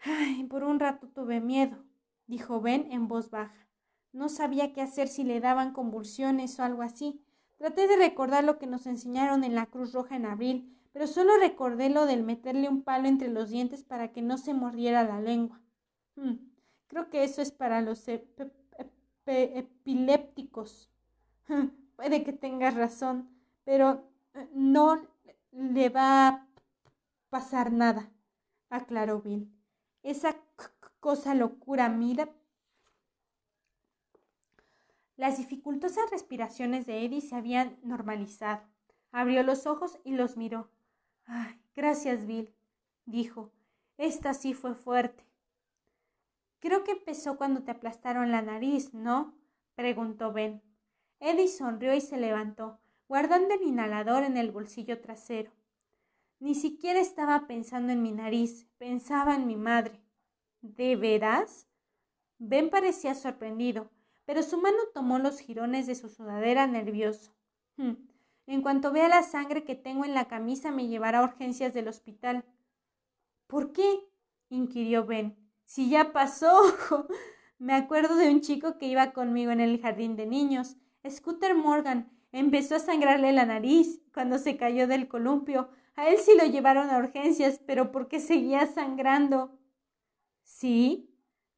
Ay, 0.00 0.44
por 0.44 0.64
un 0.64 0.78
rato 0.78 1.08
tuve 1.08 1.40
miedo, 1.40 1.84
dijo 2.26 2.60
Ben 2.60 2.90
en 2.92 3.08
voz 3.08 3.30
baja. 3.30 3.66
No 4.12 4.28
sabía 4.28 4.72
qué 4.72 4.82
hacer 4.82 5.08
si 5.08 5.24
le 5.24 5.40
daban 5.40 5.72
convulsiones 5.72 6.58
o 6.58 6.62
algo 6.62 6.82
así. 6.82 7.20
Traté 7.58 7.86
de 7.86 7.96
recordar 7.96 8.44
lo 8.44 8.58
que 8.58 8.66
nos 8.66 8.86
enseñaron 8.86 9.44
en 9.44 9.54
la 9.54 9.66
Cruz 9.66 9.92
Roja 9.92 10.16
en 10.16 10.26
abril, 10.26 10.76
pero 10.96 11.08
solo 11.08 11.36
recordé 11.36 11.90
lo 11.90 12.06
del 12.06 12.22
meterle 12.22 12.70
un 12.70 12.80
palo 12.80 13.06
entre 13.06 13.28
los 13.28 13.50
dientes 13.50 13.84
para 13.84 14.14
que 14.14 14.22
no 14.22 14.38
se 14.38 14.54
mordiera 14.54 15.04
la 15.04 15.20
lengua. 15.20 15.60
Hmm, 16.14 16.36
creo 16.86 17.10
que 17.10 17.22
eso 17.22 17.42
es 17.42 17.52
para 17.52 17.82
los 17.82 18.08
epilépticos. 19.26 20.90
Puede 21.96 22.24
que 22.24 22.32
tengas 22.32 22.76
razón, 22.76 23.28
pero 23.64 24.08
eh, 24.32 24.48
no 24.54 25.06
le 25.52 25.90
va 25.90 26.28
a 26.28 26.48
pasar 27.28 27.72
nada, 27.72 28.10
aclaró 28.70 29.20
Bill. 29.20 29.52
Esa 30.02 30.34
cosa 31.00 31.34
locura, 31.34 31.90
mira. 31.90 32.30
Las 35.16 35.36
dificultosas 35.36 36.10
respiraciones 36.10 36.86
de 36.86 37.04
Eddie 37.04 37.20
se 37.20 37.36
habían 37.36 37.76
normalizado. 37.82 38.62
Abrió 39.12 39.42
los 39.42 39.66
ojos 39.66 39.98
y 40.02 40.12
los 40.12 40.38
miró. 40.38 40.70
Ay, 41.26 41.60
gracias, 41.74 42.26
Bill, 42.26 42.52
dijo. 43.04 43.52
Esta 43.98 44.34
sí 44.34 44.54
fue 44.54 44.74
fuerte. 44.74 45.24
Creo 46.58 46.84
que 46.84 46.92
empezó 46.92 47.36
cuando 47.36 47.62
te 47.62 47.70
aplastaron 47.70 48.30
la 48.30 48.42
nariz, 48.42 48.92
¿no? 48.94 49.34
preguntó 49.74 50.32
Ben. 50.32 50.62
Eddie 51.20 51.48
sonrió 51.48 51.94
y 51.94 52.00
se 52.00 52.16
levantó, 52.16 52.78
guardando 53.08 53.54
el 53.54 53.62
inhalador 53.62 54.22
en 54.22 54.36
el 54.36 54.50
bolsillo 54.50 55.00
trasero. 55.00 55.52
Ni 56.38 56.54
siquiera 56.54 57.00
estaba 57.00 57.46
pensando 57.46 57.92
en 57.92 58.02
mi 58.02 58.12
nariz, 58.12 58.66
pensaba 58.78 59.34
en 59.34 59.46
mi 59.46 59.56
madre. 59.56 60.00
¿De 60.60 60.96
veras? 60.96 61.66
Ben 62.38 62.68
parecía 62.68 63.14
sorprendido, 63.14 63.90
pero 64.26 64.42
su 64.42 64.60
mano 64.60 64.78
tomó 64.92 65.18
los 65.18 65.40
jirones 65.40 65.86
de 65.86 65.94
su 65.94 66.08
sudadera 66.08 66.66
nervioso. 66.66 67.32
Hmm, 67.76 67.94
en 68.46 68.62
cuanto 68.62 68.92
vea 68.92 69.08
la 69.08 69.22
sangre 69.22 69.64
que 69.64 69.74
tengo 69.74 70.04
en 70.04 70.14
la 70.14 70.28
camisa 70.28 70.70
me 70.70 70.88
llevará 70.88 71.18
a 71.20 71.24
urgencias 71.24 71.74
del 71.74 71.88
hospital. 71.88 72.44
¿Por 73.46 73.72
qué? 73.72 74.00
inquirió 74.48 75.04
Ben. 75.04 75.36
Si 75.64 75.90
ya 75.90 76.12
pasó. 76.12 76.60
me 77.58 77.74
acuerdo 77.74 78.16
de 78.16 78.30
un 78.30 78.40
chico 78.40 78.78
que 78.78 78.86
iba 78.86 79.12
conmigo 79.12 79.50
en 79.50 79.60
el 79.60 79.80
jardín 79.80 80.16
de 80.16 80.26
niños. 80.26 80.76
Scooter 81.08 81.54
Morgan 81.54 82.10
empezó 82.32 82.76
a 82.76 82.80
sangrarle 82.80 83.32
la 83.32 83.46
nariz 83.46 84.00
cuando 84.12 84.38
se 84.38 84.56
cayó 84.56 84.86
del 84.86 85.08
columpio. 85.08 85.68
A 85.94 86.08
él 86.08 86.18
sí 86.18 86.32
lo 86.38 86.44
llevaron 86.44 86.90
a 86.90 86.98
urgencias, 86.98 87.60
pero 87.66 87.90
¿por 87.90 88.08
qué 88.08 88.20
seguía 88.20 88.66
sangrando? 88.66 89.58
¿Sí? 90.42 91.10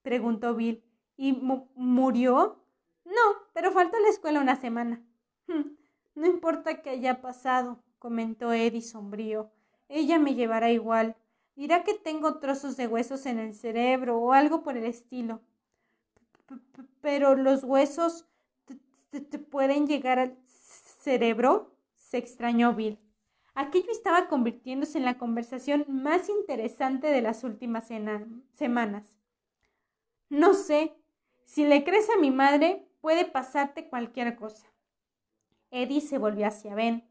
preguntó 0.02 0.54
Bill. 0.54 0.84
¿Y 1.16 1.32
murió? 1.32 2.64
No, 3.04 3.48
pero 3.52 3.72
faltó 3.72 3.96
a 3.96 4.00
la 4.00 4.08
escuela 4.08 4.40
una 4.40 4.54
semana. 4.56 5.02
Hm, 5.48 5.76
no 6.18 6.26
importa 6.26 6.82
que 6.82 6.90
haya 6.90 7.20
pasado, 7.20 7.78
comentó 7.98 8.52
Eddie 8.52 8.82
sombrío. 8.82 9.50
Ella 9.88 10.18
me 10.18 10.34
llevará 10.34 10.70
igual. 10.70 11.16
Dirá 11.54 11.84
que 11.84 11.94
tengo 11.94 12.38
trozos 12.38 12.76
de 12.76 12.88
huesos 12.88 13.24
en 13.26 13.38
el 13.38 13.54
cerebro 13.54 14.18
o 14.18 14.32
algo 14.32 14.62
por 14.62 14.76
el 14.76 14.84
estilo. 14.84 15.40
Pero 17.00 17.36
los 17.36 17.62
huesos 17.62 18.26
te, 19.10 19.38
pueden 19.38 19.86
llegar 19.86 20.18
al 20.18 20.36
cerebro? 20.46 21.74
se 21.94 22.16
extrañó 22.16 22.74
Bill. 22.74 22.98
Aquello 23.54 23.90
estaba 23.90 24.28
convirtiéndose 24.28 24.98
en 24.98 25.04
la 25.04 25.18
conversación 25.18 25.84
más 25.88 26.28
interesante 26.30 27.08
de 27.08 27.20
las 27.20 27.44
últimas 27.44 27.88
semanas. 28.54 29.18
No 30.30 30.54
sé, 30.54 30.94
si 31.44 31.66
le 31.66 31.84
crees 31.84 32.08
a 32.08 32.16
mi 32.18 32.30
madre, 32.30 32.88
puede 33.00 33.26
pasarte 33.26 33.88
cualquier 33.88 34.36
cosa. 34.36 34.67
Eddie 35.70 36.00
se 36.00 36.18
volvió 36.18 36.46
hacia 36.46 36.74
Ben. 36.74 37.08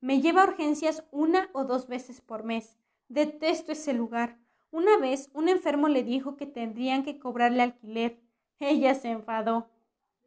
Me 0.00 0.20
lleva 0.20 0.42
a 0.42 0.46
urgencias 0.46 1.04
una 1.10 1.50
o 1.52 1.64
dos 1.64 1.86
veces 1.86 2.20
por 2.20 2.44
mes. 2.44 2.76
Detesto 3.08 3.72
ese 3.72 3.92
lugar. 3.92 4.38
Una 4.70 4.98
vez 4.98 5.30
un 5.32 5.48
enfermo 5.48 5.88
le 5.88 6.02
dijo 6.02 6.36
que 6.36 6.46
tendrían 6.46 7.02
que 7.02 7.18
cobrarle 7.18 7.62
alquiler. 7.62 8.20
Ella 8.60 8.94
se 8.94 9.10
enfadó. 9.10 9.68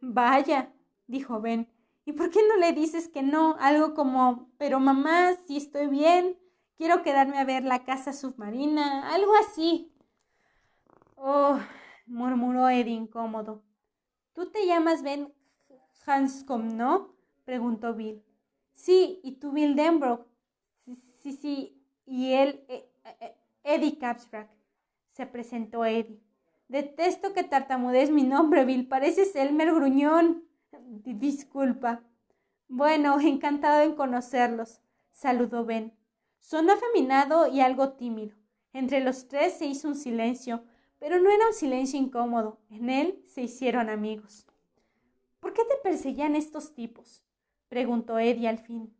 Vaya, 0.02 0.74
dijo 1.08 1.40
Ben. 1.42 1.68
¿Y 2.06 2.12
por 2.12 2.30
qué 2.30 2.40
no 2.48 2.58
le 2.58 2.74
dices 2.74 3.08
que 3.08 3.24
no? 3.24 3.56
Algo 3.60 3.94
como, 3.94 4.50
pero 4.58 4.80
mamá, 4.80 5.34
si 5.48 5.58
estoy 5.58 5.88
bien, 5.88 6.38
quiero 6.76 7.02
quedarme 7.02 7.38
a 7.40 7.46
ver 7.46 7.64
la 7.64 7.86
casa 7.86 8.12
submarina, 8.12 9.14
algo 9.14 9.32
así. 9.36 9.94
Oh, 11.16 11.58
murmuró 12.06 12.68
Eddie 12.68 12.94
incómodo. 12.94 13.64
Tú 14.34 14.48
te 14.52 14.66
llamas 14.66 15.04
Ben 15.04 15.34
Hanscom, 16.06 16.76
¿no? 16.76 17.13
Preguntó 17.46 17.94
Bill. 17.94 18.24
Sí, 18.74 19.20
y 19.24 19.34
tú 19.34 19.52
Bill 19.52 19.76
Denbrook. 19.76 20.28
Sí, 21.22 21.32
sí, 21.32 21.82
y 22.06 22.34
él, 22.34 22.66
eh, 22.68 22.90
eh, 23.22 23.36
Eddie 23.64 23.98
Capsbrack. 23.98 24.50
Se 25.12 25.26
presentó 25.26 25.86
Eddie. 25.86 26.20
Detesto 26.68 27.34
que 27.34 27.44
tartamudees 27.44 28.10
mi 28.10 28.24
nombre, 28.24 28.66
Bill. 28.66 28.88
Pareces 28.88 29.36
Elmer 29.36 29.74
Gruñón. 29.74 30.44
Disculpa. 30.72 32.04
Bueno, 32.68 33.20
encantado 33.22 33.82
en 33.84 33.96
conocerlos, 33.96 34.82
saludó 35.12 35.66
Ben. 35.66 35.94
Sonó 36.40 36.74
afeminado 36.74 37.48
y 37.48 37.62
algo 37.62 37.94
tímido. 37.94 38.36
Entre 38.74 39.00
los 39.00 39.28
tres 39.28 39.54
se 39.54 39.66
hizo 39.66 39.88
un 39.88 39.96
silencio, 39.96 40.64
pero 40.98 41.20
no 41.20 41.30
era 41.30 41.48
un 41.48 41.54
silencio 41.54 42.00
incómodo. 42.00 42.60
En 42.70 42.90
él 42.90 43.24
se 43.28 43.44
hicieron 43.44 43.90
amigos. 43.90 44.48
¿Por 45.40 45.54
qué 45.54 45.62
te 45.64 45.76
perseguían 45.84 46.36
estos 46.36 46.74
tipos? 46.74 47.24
Preguntó 47.74 48.20
Eddie 48.20 48.48
al 48.48 48.60
fin. 48.60 48.96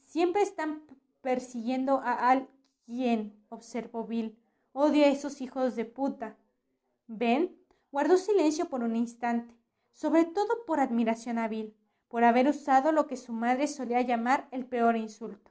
Siempre 0.00 0.42
están 0.42 0.82
persiguiendo 1.20 2.00
a 2.00 2.30
alguien, 2.30 3.34
observó 3.48 4.06
Bill. 4.06 4.38
Odio 4.72 5.04
a 5.04 5.08
esos 5.08 5.40
hijos 5.40 5.74
de 5.74 5.84
puta. 5.84 6.36
Ben 7.08 7.56
guardó 7.90 8.16
silencio 8.16 8.68
por 8.68 8.82
un 8.82 8.94
instante 8.94 9.54
sobre 9.92 10.24
todo 10.24 10.64
por 10.66 10.80
admiración 10.80 11.38
a 11.38 11.48
Bill, 11.48 11.76
por 12.08 12.24
haber 12.24 12.48
usado 12.48 12.92
lo 12.92 13.06
que 13.06 13.16
su 13.16 13.32
madre 13.32 13.66
solía 13.66 14.00
llamar 14.00 14.48
el 14.50 14.66
peor 14.66 14.96
insulto. 14.96 15.50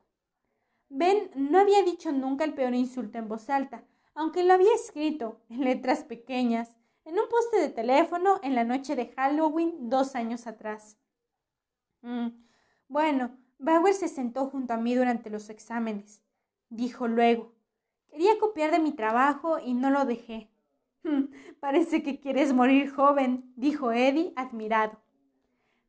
Ben 0.89 1.31
no 1.35 1.59
había 1.59 1.83
dicho 1.83 2.11
nunca 2.11 2.43
el 2.43 2.53
peor 2.53 2.73
insulto 2.73 3.17
en 3.17 3.27
voz 3.27 3.49
alta, 3.49 3.83
aunque 4.13 4.43
lo 4.43 4.53
había 4.53 4.73
escrito 4.73 5.39
en 5.49 5.63
letras 5.63 6.03
pequeñas, 6.03 6.75
en 7.05 7.13
un 7.13 7.29
poste 7.29 7.59
de 7.59 7.69
teléfono 7.69 8.39
en 8.43 8.55
la 8.55 8.63
noche 8.63 8.95
de 8.95 9.07
Halloween 9.15 9.89
dos 9.89 10.15
años 10.15 10.47
atrás. 10.47 10.97
Mm, 12.01 12.27
bueno, 12.87 13.37
Bauer 13.59 13.93
se 13.93 14.07
sentó 14.07 14.47
junto 14.47 14.73
a 14.73 14.77
mí 14.77 14.95
durante 14.95 15.29
los 15.29 15.49
exámenes. 15.49 16.21
dijo 16.69 17.07
luego. 17.07 17.53
Quería 18.09 18.37
copiar 18.39 18.71
de 18.71 18.79
mi 18.79 18.91
trabajo 18.91 19.59
y 19.59 19.73
no 19.73 19.89
lo 19.89 20.05
dejé. 20.05 20.49
Parece 21.59 22.03
que 22.03 22.19
quieres 22.19 22.53
morir 22.53 22.89
joven, 22.91 23.51
dijo 23.55 23.91
Eddie, 23.91 24.33
admirado. 24.35 25.01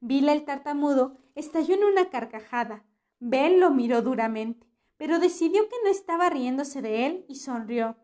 Bill 0.01 0.29
el 0.29 0.45
tartamudo 0.45 1.17
estalló 1.35 1.75
en 1.75 1.85
una 1.85 2.11
carcajada. 2.11 2.85
Ben 3.21 3.61
lo 3.61 3.71
miró 3.71 4.03
duramente, 4.03 4.67
pero 4.97 5.19
decidió 5.19 5.69
que 5.69 5.77
no 5.85 5.91
estaba 5.91 6.29
riéndose 6.29 6.83
de 6.83 7.07
él 7.07 7.25
y 7.29 7.37
sonrió. 7.37 7.97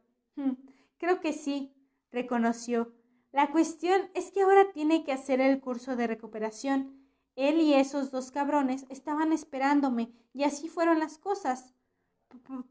Creo 0.98 1.20
que 1.20 1.32
sí, 1.32 1.74
reconoció. 2.12 2.92
La 3.32 3.50
cuestión 3.50 4.10
es 4.14 4.30
que 4.30 4.42
ahora 4.42 4.72
tiene 4.72 5.04
que 5.04 5.12
hacer 5.12 5.40
el 5.40 5.60
curso 5.60 5.96
de 5.96 6.06
recuperación. 6.06 6.97
Él 7.38 7.60
y 7.60 7.74
esos 7.74 8.10
dos 8.10 8.32
cabrones 8.32 8.84
estaban 8.88 9.32
esperándome 9.32 10.10
y 10.34 10.42
así 10.42 10.68
fueron 10.68 10.98
las 10.98 11.18
cosas. 11.18 11.72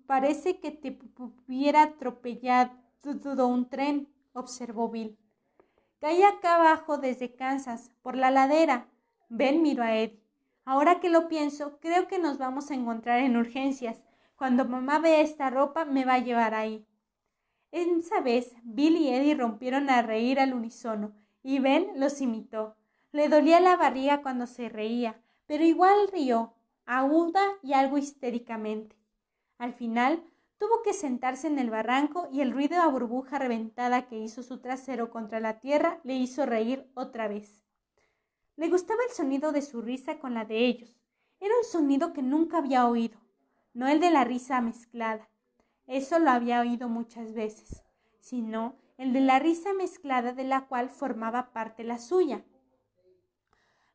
parece 0.05 0.59
que 0.59 0.71
te 0.71 0.99
hubiera 1.17 1.83
atropellado 1.83 3.47
un 3.47 3.69
tren, 3.69 4.09
observó 4.33 4.89
Bill. 4.89 5.17
Caí 5.99 6.21
acá 6.21 6.57
abajo 6.57 6.97
desde 6.97 7.33
Kansas, 7.33 7.91
por 8.01 8.17
la 8.17 8.29
ladera. 8.29 8.89
Ben 9.29 9.61
miró 9.61 9.83
a 9.83 9.95
Eddie. 9.95 10.21
Ahora 10.65 10.99
que 10.99 11.09
lo 11.09 11.29
pienso, 11.29 11.79
creo 11.79 12.09
que 12.09 12.19
nos 12.19 12.37
vamos 12.37 12.69
a 12.69 12.75
encontrar 12.75 13.19
en 13.19 13.37
urgencias. 13.37 14.01
Cuando 14.35 14.65
mamá 14.65 14.99
vea 14.99 15.21
esta 15.21 15.49
ropa, 15.49 15.85
me 15.85 16.03
va 16.03 16.15
a 16.15 16.19
llevar 16.19 16.53
ahí. 16.53 16.85
Esa 17.71 18.19
vez, 18.19 18.53
Bill 18.63 18.97
y 18.97 19.07
Eddie 19.13 19.35
rompieron 19.35 19.89
a 19.89 20.01
reír 20.01 20.41
al 20.41 20.53
unísono, 20.53 21.13
y 21.41 21.59
Ben 21.59 21.91
los 21.95 22.19
imitó. 22.19 22.76
Le 23.11 23.29
dolía 23.29 23.59
la 23.59 23.77
barriga 23.77 24.21
cuando 24.21 24.47
se 24.47 24.69
reía, 24.69 25.21
pero 25.45 25.63
igual 25.63 26.09
rió, 26.11 26.53
aguda 26.85 27.43
y 27.63 27.73
algo 27.73 27.97
histéricamente. 27.97 28.95
Al 29.57 29.73
final, 29.73 30.23
tuvo 30.57 30.81
que 30.83 30.93
sentarse 30.93 31.47
en 31.47 31.59
el 31.59 31.69
barranco 31.69 32.27
y 32.31 32.41
el 32.41 32.51
ruido 32.51 32.81
a 32.81 32.87
burbuja 32.87 33.39
reventada 33.39 34.07
que 34.07 34.17
hizo 34.17 34.43
su 34.43 34.59
trasero 34.59 35.09
contra 35.09 35.39
la 35.39 35.59
tierra 35.59 35.99
le 36.03 36.15
hizo 36.15 36.45
reír 36.45 36.89
otra 36.95 37.27
vez. 37.27 37.63
Le 38.55 38.69
gustaba 38.69 38.99
el 39.07 39.13
sonido 39.13 39.51
de 39.51 39.61
su 39.61 39.81
risa 39.81 40.19
con 40.19 40.33
la 40.33 40.45
de 40.45 40.65
ellos. 40.65 40.99
Era 41.39 41.53
un 41.55 41.63
sonido 41.63 42.13
que 42.13 42.23
nunca 42.23 42.57
había 42.57 42.87
oído, 42.87 43.19
no 43.73 43.87
el 43.87 43.99
de 43.99 44.09
la 44.09 44.23
risa 44.23 44.59
mezclada. 44.61 45.29
Eso 45.85 46.19
lo 46.19 46.31
había 46.31 46.61
oído 46.61 46.89
muchas 46.89 47.33
veces, 47.33 47.83
sino 48.19 48.75
el 48.97 49.13
de 49.13 49.21
la 49.21 49.37
risa 49.37 49.73
mezclada 49.73 50.33
de 50.33 50.43
la 50.43 50.65
cual 50.67 50.89
formaba 50.89 51.53
parte 51.53 51.83
la 51.83 51.99
suya. 51.99 52.43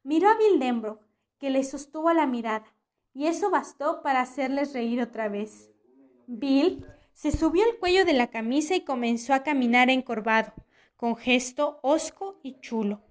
Miró 0.04 0.28
a 0.28 0.36
Bill 0.36 0.60
que 1.38 1.50
le 1.50 1.62
sostuvo 1.64 2.12
la 2.12 2.26
mirada, 2.26 2.64
y 3.14 3.26
eso 3.26 3.50
bastó 3.50 4.02
para 4.02 4.20
hacerles 4.20 4.72
reír 4.72 5.00
otra 5.00 5.28
vez. 5.28 5.70
Bill 6.26 6.86
se 7.12 7.30
subió 7.30 7.64
el 7.64 7.78
cuello 7.78 8.04
de 8.04 8.12
la 8.12 8.28
camisa 8.28 8.74
y 8.74 8.84
comenzó 8.84 9.34
a 9.34 9.42
caminar 9.42 9.90
encorvado, 9.90 10.52
con 10.96 11.16
gesto 11.16 11.78
hosco 11.82 12.40
y 12.42 12.58
chulo. 12.60 13.02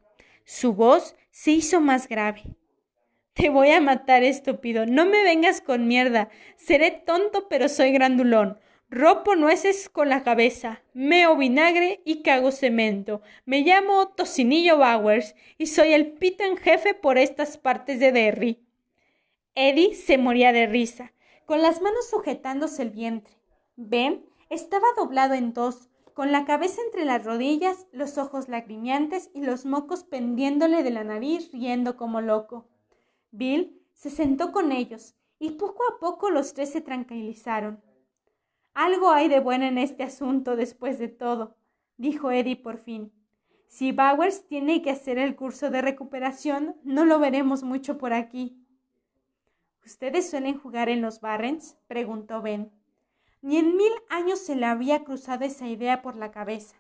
Su 0.44 0.74
voz 0.74 1.16
se 1.30 1.52
hizo 1.52 1.80
más 1.80 2.08
grave. 2.08 2.44
Te 3.34 3.50
voy 3.50 3.72
a 3.72 3.80
matar, 3.80 4.24
estúpido. 4.24 4.86
No 4.86 5.06
me 5.06 5.24
vengas 5.24 5.62
con 5.62 5.88
mierda. 5.88 6.30
Seré 6.58 6.92
tonto, 6.92 7.48
pero 7.48 7.70
soy 7.70 7.92
grandulón. 7.92 8.60
Ropo 8.94 9.38
nueces 9.38 9.88
con 9.88 10.10
la 10.10 10.22
cabeza, 10.22 10.82
meo 10.94 11.38
vinagre 11.38 12.02
y 12.04 12.24
cago 12.24 12.52
cemento. 12.52 13.22
Me 13.46 13.62
llamo 13.62 14.10
Tocinillo 14.10 14.76
Bowers 14.76 15.34
y 15.58 15.68
soy 15.68 15.94
el 15.94 16.12
pito 16.12 16.44
en 16.44 16.58
jefe 16.58 16.94
por 16.94 17.18
estas 17.18 17.58
partes 17.58 18.02
de 18.02 18.12
Derry. 18.12 18.68
Eddie 19.56 19.96
se 19.96 20.18
moría 20.18 20.52
de 20.52 20.68
risa, 20.68 21.14
con 21.46 21.62
las 21.62 21.82
manos 21.82 22.10
sujetándose 22.10 22.82
el 22.82 22.90
vientre. 22.90 23.34
Ben 23.78 24.26
estaba 24.50 24.88
doblado 24.98 25.36
en 25.36 25.54
dos, 25.54 25.88
con 26.14 26.34
la 26.34 26.44
cabeza 26.44 26.82
entre 26.86 27.06
las 27.06 27.24
rodillas, 27.24 27.88
los 27.94 28.18
ojos 28.18 28.50
lagrimiantes 28.50 29.32
y 29.34 29.40
los 29.40 29.66
mocos 29.66 30.04
pendiéndole 30.04 30.84
de 30.84 30.92
la 30.92 31.06
nariz, 31.06 31.50
riendo 31.54 31.96
como 31.96 32.20
loco. 32.20 32.68
Bill 33.32 33.82
se 33.94 34.10
sentó 34.10 34.52
con 34.52 34.74
ellos, 34.74 35.16
y 35.40 35.52
poco 35.52 35.82
a 35.90 35.98
poco 35.98 36.30
los 36.30 36.54
tres 36.54 36.74
se 36.74 36.82
tranquilizaron. 36.82 37.82
Algo 38.74 39.12
hay 39.12 39.28
de 39.28 39.42
bueno 39.42 39.66
en 39.66 39.78
este 39.78 40.04
asunto 40.04 40.56
después 40.56 40.98
de 40.98 41.10
todo, 41.10 41.58
dijo 41.98 42.32
Eddie 42.32 42.56
por 42.56 42.78
fin. 42.78 43.12
Si 43.68 43.92
Bowers 43.92 44.48
tiene 44.48 44.82
que 44.82 44.92
hacer 44.92 45.18
el 45.18 45.36
curso 45.36 45.70
de 45.70 45.82
recuperación, 45.82 46.78
no 46.84 47.04
lo 47.06 47.20
veremos 47.20 47.64
mucho 47.64 47.98
por 47.98 48.14
aquí. 48.14 48.58
¿Ustedes 49.86 50.30
suelen 50.30 50.58
jugar 50.58 50.88
en 50.88 51.02
los 51.02 51.20
Barrens? 51.20 51.78
preguntó 51.88 52.42
Ben. 52.42 52.72
Ni 53.42 53.58
en 53.58 53.76
mil 53.76 53.92
años 54.10 54.40
se 54.40 54.56
le 54.56 54.66
había 54.66 55.04
cruzado 55.04 55.44
esa 55.44 55.68
idea 55.68 56.02
por 56.02 56.16
la 56.16 56.32
cabeza. 56.32 56.78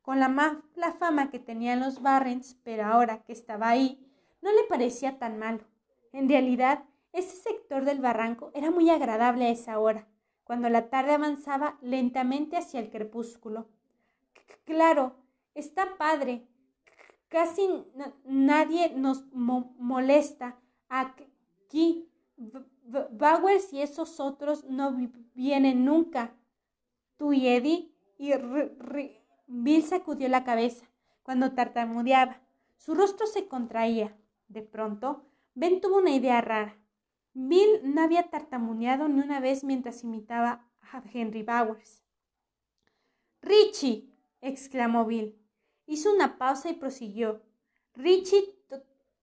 Con 0.00 0.20
la 0.20 0.92
fama 0.98 1.30
que 1.30 1.38
tenían 1.38 1.80
los 1.80 2.00
Barrens, 2.00 2.56
pero 2.62 2.86
ahora 2.86 3.22
que 3.22 3.32
estaba 3.32 3.68
ahí, 3.68 4.06
no 4.40 4.50
le 4.50 4.64
parecía 4.68 5.18
tan 5.18 5.38
malo. 5.38 5.64
En 6.12 6.28
realidad, 6.28 6.84
ese 7.12 7.36
sector 7.36 7.84
del 7.84 8.00
barranco 8.00 8.50
era 8.54 8.70
muy 8.70 8.88
agradable 8.90 9.46
a 9.46 9.50
esa 9.50 9.78
hora 9.78 10.06
cuando 10.44 10.68
la 10.68 10.88
tarde 10.90 11.12
avanzaba 11.12 11.78
lentamente 11.80 12.56
hacia 12.56 12.80
el 12.80 12.90
crepúsculo. 12.90 13.66
Claro, 14.64 15.16
está 15.54 15.96
padre. 15.96 16.46
Casi 17.28 17.68
nadie 18.24 18.94
nos 18.94 19.24
molesta 19.32 20.58
aquí. 20.88 22.08
Bowers 22.36 23.72
y 23.72 23.80
esos 23.80 24.20
otros 24.20 24.64
no 24.64 24.94
vienen 25.34 25.84
nunca. 25.84 26.36
Tú 27.16 27.32
y 27.32 27.48
Eddie 27.48 27.92
y 28.18 28.32
Bill 29.46 29.82
sacudió 29.82 30.28
la 30.28 30.44
cabeza 30.44 30.86
cuando 31.22 31.52
tartamudeaba. 31.52 32.40
Su 32.76 32.94
rostro 32.94 33.26
se 33.26 33.48
contraía. 33.48 34.16
De 34.48 34.62
pronto, 34.62 35.24
Ben 35.54 35.80
tuvo 35.80 35.98
una 35.98 36.10
idea 36.10 36.40
rara. 36.40 36.76
Bill 37.34 37.80
no 37.82 38.02
había 38.02 38.30
tartamudeado 38.30 39.08
ni 39.08 39.20
una 39.20 39.40
vez 39.40 39.64
mientras 39.64 40.04
imitaba 40.04 40.66
a 40.92 41.02
Henry 41.12 41.42
Bowers. 41.42 42.02
Richie, 43.42 44.08
exclamó 44.40 45.04
Bill. 45.04 45.36
Hizo 45.86 46.12
una 46.12 46.38
pausa 46.38 46.70
y 46.70 46.74
prosiguió. 46.74 47.42
Richie 47.94 48.56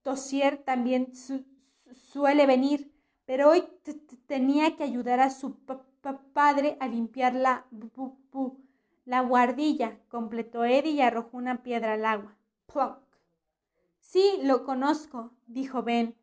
Tosier 0.03 0.57
también 0.57 1.13
suele 1.13 2.45
venir, 2.45 2.93
pero 3.25 3.49
hoy 3.49 3.63
tenía 4.27 4.75
que 4.75 4.83
ayudar 4.83 5.19
a 5.19 5.29
su 5.29 5.57
padre 6.33 6.77
a 6.79 6.87
limpiar 6.87 7.33
la, 7.33 7.65
la 9.05 9.21
guardilla, 9.21 9.99
completó 10.09 10.65
Eddie 10.65 10.91
y 10.91 11.01
arrojó 11.01 11.37
una 11.37 11.63
piedra 11.63 11.93
al 11.93 12.05
agua. 12.05 12.35
Plunk. 12.71 12.97
Sí, 13.99 14.39
lo 14.43 14.63
conozco, 14.65 15.31
dijo 15.47 15.83
Ben. 15.83 16.15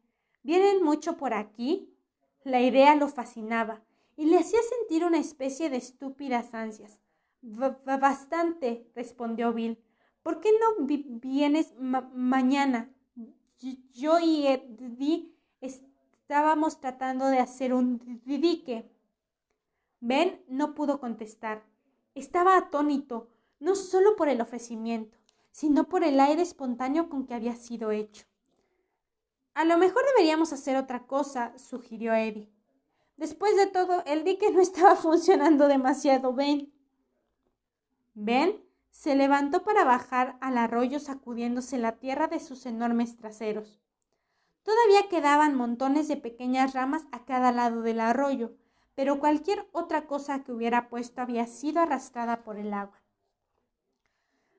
¿Vienen 0.42 0.82
mucho 0.82 1.16
por 1.16 1.34
aquí? 1.34 1.94
La 2.44 2.60
idea 2.60 2.94
lo 2.94 3.08
fascinaba 3.08 3.82
y 4.16 4.26
le 4.26 4.38
hacía 4.38 4.60
sentir 4.62 5.04
una 5.04 5.18
especie 5.18 5.70
de 5.70 5.76
estúpidas 5.76 6.54
ansias. 6.54 7.00
Bastante, 7.40 8.90
respondió 8.94 9.52
Bill. 9.52 9.78
¿Por 10.22 10.40
qué 10.40 10.50
no 10.52 10.86
vienes 10.86 11.74
mañana? 11.78 12.90
Yo 13.92 14.18
y 14.18 14.46
Eddie 14.46 15.32
estábamos 15.60 16.80
tratando 16.80 17.26
de 17.26 17.38
hacer 17.38 17.74
un 17.74 18.00
dique. 18.24 18.90
Ben 20.00 20.44
no 20.48 20.74
pudo 20.74 21.00
contestar. 21.00 21.64
Estaba 22.14 22.56
atónito, 22.56 23.30
no 23.58 23.74
solo 23.74 24.16
por 24.16 24.28
el 24.28 24.40
ofrecimiento, 24.40 25.18
sino 25.50 25.88
por 25.88 26.04
el 26.04 26.20
aire 26.20 26.42
espontáneo 26.42 27.08
con 27.08 27.26
que 27.26 27.34
había 27.34 27.56
sido 27.56 27.90
hecho. 27.90 28.27
A 29.58 29.64
lo 29.64 29.76
mejor 29.76 30.04
deberíamos 30.14 30.52
hacer 30.52 30.76
otra 30.76 31.08
cosa, 31.08 31.52
sugirió 31.58 32.14
Eddie. 32.14 32.48
Después 33.16 33.56
de 33.56 33.66
todo, 33.66 34.04
el 34.06 34.22
dique 34.22 34.52
no 34.52 34.60
estaba 34.60 34.94
funcionando 35.08 35.66
demasiado 35.66 36.32
bien. 36.32 36.72
Ben 38.14 38.64
se 38.90 39.16
levantó 39.16 39.64
para 39.64 39.82
bajar 39.82 40.38
al 40.40 40.58
arroyo 40.58 41.00
sacudiéndose 41.00 41.76
la 41.76 41.98
tierra 41.98 42.28
de 42.28 42.38
sus 42.38 42.66
enormes 42.66 43.16
traseros. 43.16 43.80
Todavía 44.62 45.08
quedaban 45.08 45.56
montones 45.56 46.06
de 46.06 46.18
pequeñas 46.18 46.72
ramas 46.72 47.08
a 47.10 47.24
cada 47.24 47.50
lado 47.50 47.82
del 47.82 47.98
arroyo, 47.98 48.52
pero 48.94 49.18
cualquier 49.18 49.68
otra 49.72 50.06
cosa 50.06 50.44
que 50.44 50.52
hubiera 50.52 50.88
puesto 50.88 51.20
había 51.20 51.48
sido 51.48 51.80
arrastrada 51.80 52.44
por 52.44 52.58
el 52.58 52.72
agua. 52.72 53.02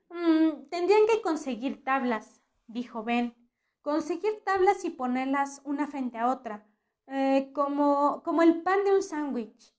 Mm, 0.09 0.67
tendrían 0.69 1.07
que 1.09 1.21
conseguir 1.21 1.85
tablas, 1.85 2.41
dijo 2.67 3.05
Ben 3.05 3.38
conseguir 3.89 4.43
tablas 4.43 4.85
y 4.85 4.91
ponerlas 4.91 5.61
una 5.63 5.87
frente 5.87 6.19
a 6.19 6.29
otra, 6.29 6.63
eh, 7.07 7.49
como, 7.55 8.21
como 8.23 8.43
el 8.43 8.61
pan 8.61 8.83
de 8.83 8.93
un 8.93 9.01
sándwich. 9.01 9.73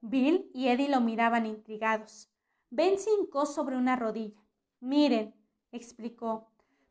Bill 0.00 0.50
y 0.54 0.68
Eddie 0.68 0.88
lo 0.88 1.02
miraban 1.02 1.44
intrigados. 1.44 2.30
Ben 2.70 2.98
se 2.98 3.10
hincó 3.12 3.44
sobre 3.44 3.76
una 3.76 3.96
rodilla. 3.96 4.40
Miren, 4.80 5.34
explicó, 5.72 6.50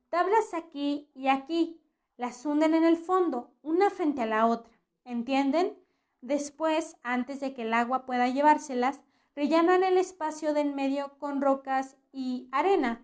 tablas 0.09 0.53
aquí 0.53 1.09
y 1.15 1.29
aquí, 1.29 1.81
las 2.17 2.45
hunden 2.45 2.75
en 2.75 2.83
el 2.83 2.97
fondo, 2.97 3.51
una 3.63 3.89
frente 3.89 4.21
a 4.21 4.27
la 4.27 4.45
otra. 4.45 4.71
¿Entienden? 5.05 5.75
Después, 6.21 6.97
antes 7.01 7.39
de 7.39 7.55
que 7.55 7.63
el 7.63 7.73
agua 7.73 8.05
pueda 8.05 8.27
llevárselas, 8.27 9.01
rellenan 9.35 9.83
el 9.83 9.97
espacio 9.97 10.53
del 10.53 10.75
medio 10.75 11.17
con 11.17 11.41
rocas 11.41 11.97
y 12.11 12.47
arena. 12.51 13.03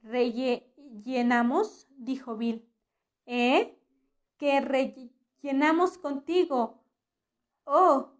¿Rellenamos? 0.00 1.88
dijo 1.96 2.36
Bill. 2.36 2.69
¿Eh? 3.32 3.78
Que 4.38 4.60
rellenamos 4.60 5.98
contigo. 5.98 6.82
Oh. 7.62 8.10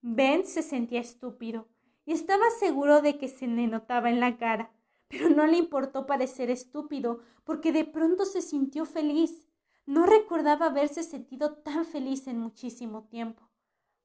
Ben 0.00 0.46
se 0.46 0.62
sentía 0.62 1.00
estúpido 1.00 1.68
y 2.06 2.12
estaba 2.12 2.48
seguro 2.58 3.02
de 3.02 3.18
que 3.18 3.28
se 3.28 3.46
le 3.46 3.66
notaba 3.66 4.08
en 4.08 4.20
la 4.20 4.38
cara, 4.38 4.72
pero 5.08 5.28
no 5.28 5.46
le 5.46 5.58
importó 5.58 6.06
parecer 6.06 6.50
estúpido, 6.50 7.20
porque 7.44 7.72
de 7.72 7.84
pronto 7.84 8.24
se 8.24 8.40
sintió 8.40 8.86
feliz. 8.86 9.46
No 9.84 10.06
recordaba 10.06 10.66
haberse 10.66 11.02
sentido 11.02 11.56
tan 11.56 11.84
feliz 11.84 12.26
en 12.26 12.38
muchísimo 12.38 13.04
tiempo. 13.04 13.50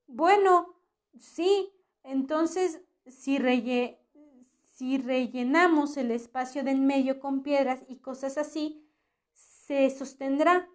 Bueno, 0.08 0.76
sí, 1.18 1.70
entonces 2.04 2.82
si, 3.06 3.38
si 4.74 4.98
rellenamos 4.98 5.96
el 5.96 6.12
espacio 6.12 6.66
del 6.66 6.82
medio 6.82 7.22
con 7.22 7.44
piedras 7.44 7.84
y 7.88 7.98
cosas 7.98 8.38
así, 8.38 8.89
se 9.70 9.88
sostendrá. 9.92 10.68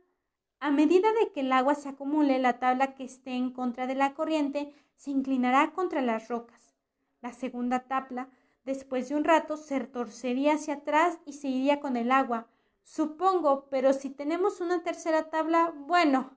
A 0.61 0.71
medida 0.71 1.09
de 1.15 1.33
que 1.33 1.41
el 1.41 1.51
agua 1.51 1.75
se 1.75 1.89
acumule, 1.89 2.39
la 2.39 2.61
tabla 2.61 2.95
que 2.95 3.03
esté 3.03 3.33
en 3.33 3.51
contra 3.51 3.89
de 3.89 3.97
la 3.97 4.15
corriente 4.15 4.73
se 4.95 5.11
inclinará 5.11 5.73
contra 5.73 6.01
las 6.01 6.29
rocas. 6.29 6.77
La 7.21 7.33
segunda 7.33 7.89
tabla, 7.89 8.31
después 8.65 9.09
de 9.09 9.17
un 9.17 9.25
rato, 9.25 9.57
se 9.57 9.81
torcería 9.81 10.55
hacia 10.55 10.75
atrás 10.75 11.19
y 11.27 11.33
se 11.33 11.49
iría 11.49 11.81
con 11.81 11.97
el 11.97 12.13
agua. 12.13 12.47
Supongo, 12.85 13.69
pero 13.69 13.93
si 13.95 14.11
tenemos 14.11 14.61
una 14.61 14.85
tercera 14.85 15.29
tabla, 15.29 15.75
bueno, 15.77 16.31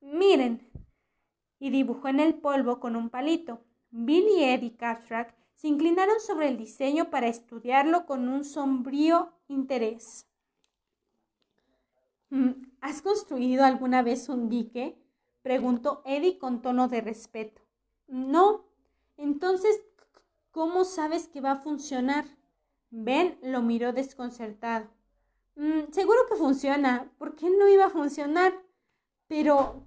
miren. 0.00 0.70
Y 1.58 1.70
dibujó 1.70 2.06
en 2.06 2.20
el 2.20 2.36
polvo 2.36 2.78
con 2.78 2.94
un 2.94 3.10
palito. 3.10 3.64
Bill 3.90 4.28
y 4.28 4.44
Eddie 4.44 4.76
Cartwright 4.76 5.34
se 5.54 5.66
inclinaron 5.66 6.20
sobre 6.20 6.46
el 6.46 6.56
diseño 6.56 7.10
para 7.10 7.26
estudiarlo 7.26 8.06
con 8.06 8.28
un 8.28 8.44
sombrío 8.44 9.32
interés. 9.48 10.28
Mm, 12.36 12.70
¿Has 12.82 13.00
construido 13.00 13.64
alguna 13.64 14.02
vez 14.02 14.28
un 14.28 14.50
dique? 14.50 14.98
preguntó 15.40 16.02
Eddie 16.04 16.38
con 16.38 16.60
tono 16.60 16.86
de 16.86 17.00
respeto. 17.00 17.62
No. 18.08 18.66
Entonces, 19.16 19.80
¿cómo 20.50 20.84
sabes 20.84 21.28
que 21.28 21.40
va 21.40 21.52
a 21.52 21.62
funcionar? 21.62 22.26
Ben 22.90 23.38
lo 23.42 23.62
miró 23.62 23.94
desconcertado. 23.94 24.88
Mm, 25.54 25.92
seguro 25.92 26.18
que 26.28 26.36
funciona. 26.36 27.10
¿Por 27.16 27.36
qué 27.36 27.48
no 27.48 27.68
iba 27.68 27.86
a 27.86 27.90
funcionar? 27.90 28.52
Pero, 29.28 29.86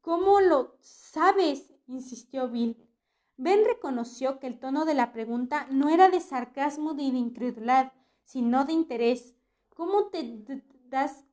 ¿cómo 0.00 0.40
lo 0.40 0.76
sabes? 0.80 1.72
insistió 1.88 2.48
Bill. 2.48 2.76
Ben 3.36 3.64
reconoció 3.64 4.38
que 4.38 4.46
el 4.46 4.60
tono 4.60 4.84
de 4.84 4.94
la 4.94 5.12
pregunta 5.12 5.66
no 5.70 5.88
era 5.88 6.10
de 6.10 6.20
sarcasmo 6.20 6.94
ni 6.94 7.10
de 7.10 7.18
incredulidad, 7.18 7.92
sino 8.22 8.64
de 8.64 8.72
interés. 8.72 9.34
¿Cómo 9.74 10.06
te 10.10 10.62
das 10.88 11.24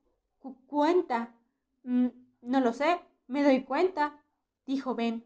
cuenta? 0.66 1.34
Mm, 1.82 2.08
no 2.42 2.60
lo 2.60 2.72
sé, 2.72 3.00
me 3.26 3.42
doy 3.42 3.64
cuenta, 3.64 4.22
dijo 4.66 4.94
Ben. 4.94 5.24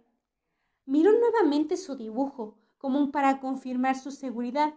Miró 0.87 1.13
nuevamente 1.13 1.77
su 1.77 1.97
dibujo, 1.97 2.59
como 2.79 3.11
para 3.11 3.41
confirmar 3.41 3.97
su 3.97 4.11
seguridad. 4.11 4.75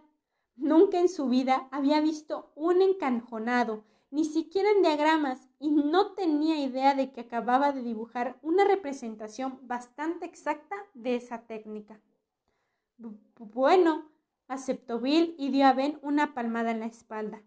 Nunca 0.56 0.98
en 0.98 1.08
su 1.08 1.28
vida 1.28 1.68
había 1.70 2.00
visto 2.00 2.52
un 2.54 2.80
encanjonado, 2.80 3.84
ni 4.10 4.24
siquiera 4.24 4.70
en 4.70 4.82
diagramas, 4.82 5.48
y 5.60 5.70
no 5.70 6.14
tenía 6.14 6.58
idea 6.58 6.94
de 6.94 7.12
que 7.12 7.20
acababa 7.20 7.72
de 7.72 7.82
dibujar 7.82 8.38
una 8.42 8.64
representación 8.64 9.58
bastante 9.62 10.24
exacta 10.24 10.76
de 10.94 11.16
esa 11.16 11.42
técnica. 11.42 12.00
Bueno, 13.38 14.10
aceptó 14.48 15.00
Bill 15.00 15.34
y 15.38 15.50
dio 15.50 15.66
a 15.66 15.74
Ben 15.74 15.98
una 16.02 16.34
palmada 16.34 16.70
en 16.70 16.80
la 16.80 16.86
espalda. 16.86 17.42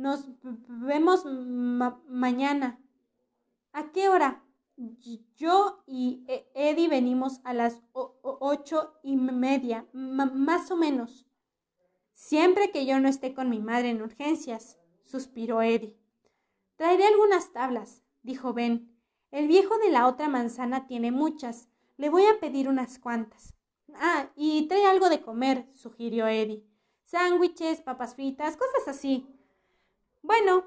Nos 0.00 0.24
vemos 0.66 1.26
mañana. 2.08 2.80
¿A 3.74 3.92
qué 3.92 4.08
hora? 4.08 4.42
Yo 5.36 5.82
y 5.86 6.24
e-, 6.26 6.50
Eddie 6.54 6.88
venimos 6.88 7.42
a 7.44 7.52
las 7.52 7.82
ocho 7.92 8.94
y 9.02 9.16
media, 9.18 9.86
más 9.92 10.70
o 10.70 10.76
menos. 10.76 11.26
Siempre 12.14 12.70
que 12.70 12.86
yo 12.86 12.98
no 12.98 13.10
esté 13.10 13.34
con 13.34 13.50
mi 13.50 13.60
madre 13.60 13.90
en 13.90 14.00
urgencias, 14.00 14.78
suspiró 15.04 15.60
Eddie. 15.60 15.98
Traeré 16.76 17.06
algunas 17.06 17.52
tablas, 17.52 18.02
dijo 18.22 18.54
Ben. 18.54 18.98
El 19.30 19.48
viejo 19.48 19.76
de 19.76 19.90
la 19.90 20.06
otra 20.06 20.30
manzana 20.30 20.86
tiene 20.86 21.12
muchas. 21.12 21.68
Le 21.98 22.08
voy 22.08 22.24
a 22.24 22.40
pedir 22.40 22.70
unas 22.70 22.98
cuantas. 22.98 23.52
Ah, 23.96 24.30
y 24.34 24.66
trae 24.66 24.86
algo 24.86 25.10
de 25.10 25.20
comer, 25.20 25.68
sugirió 25.74 26.26
Eddie. 26.26 26.64
Sándwiches, 27.04 27.82
papas 27.82 28.14
fritas, 28.14 28.56
cosas 28.56 28.88
así. 28.88 29.26
Bueno, 30.22 30.64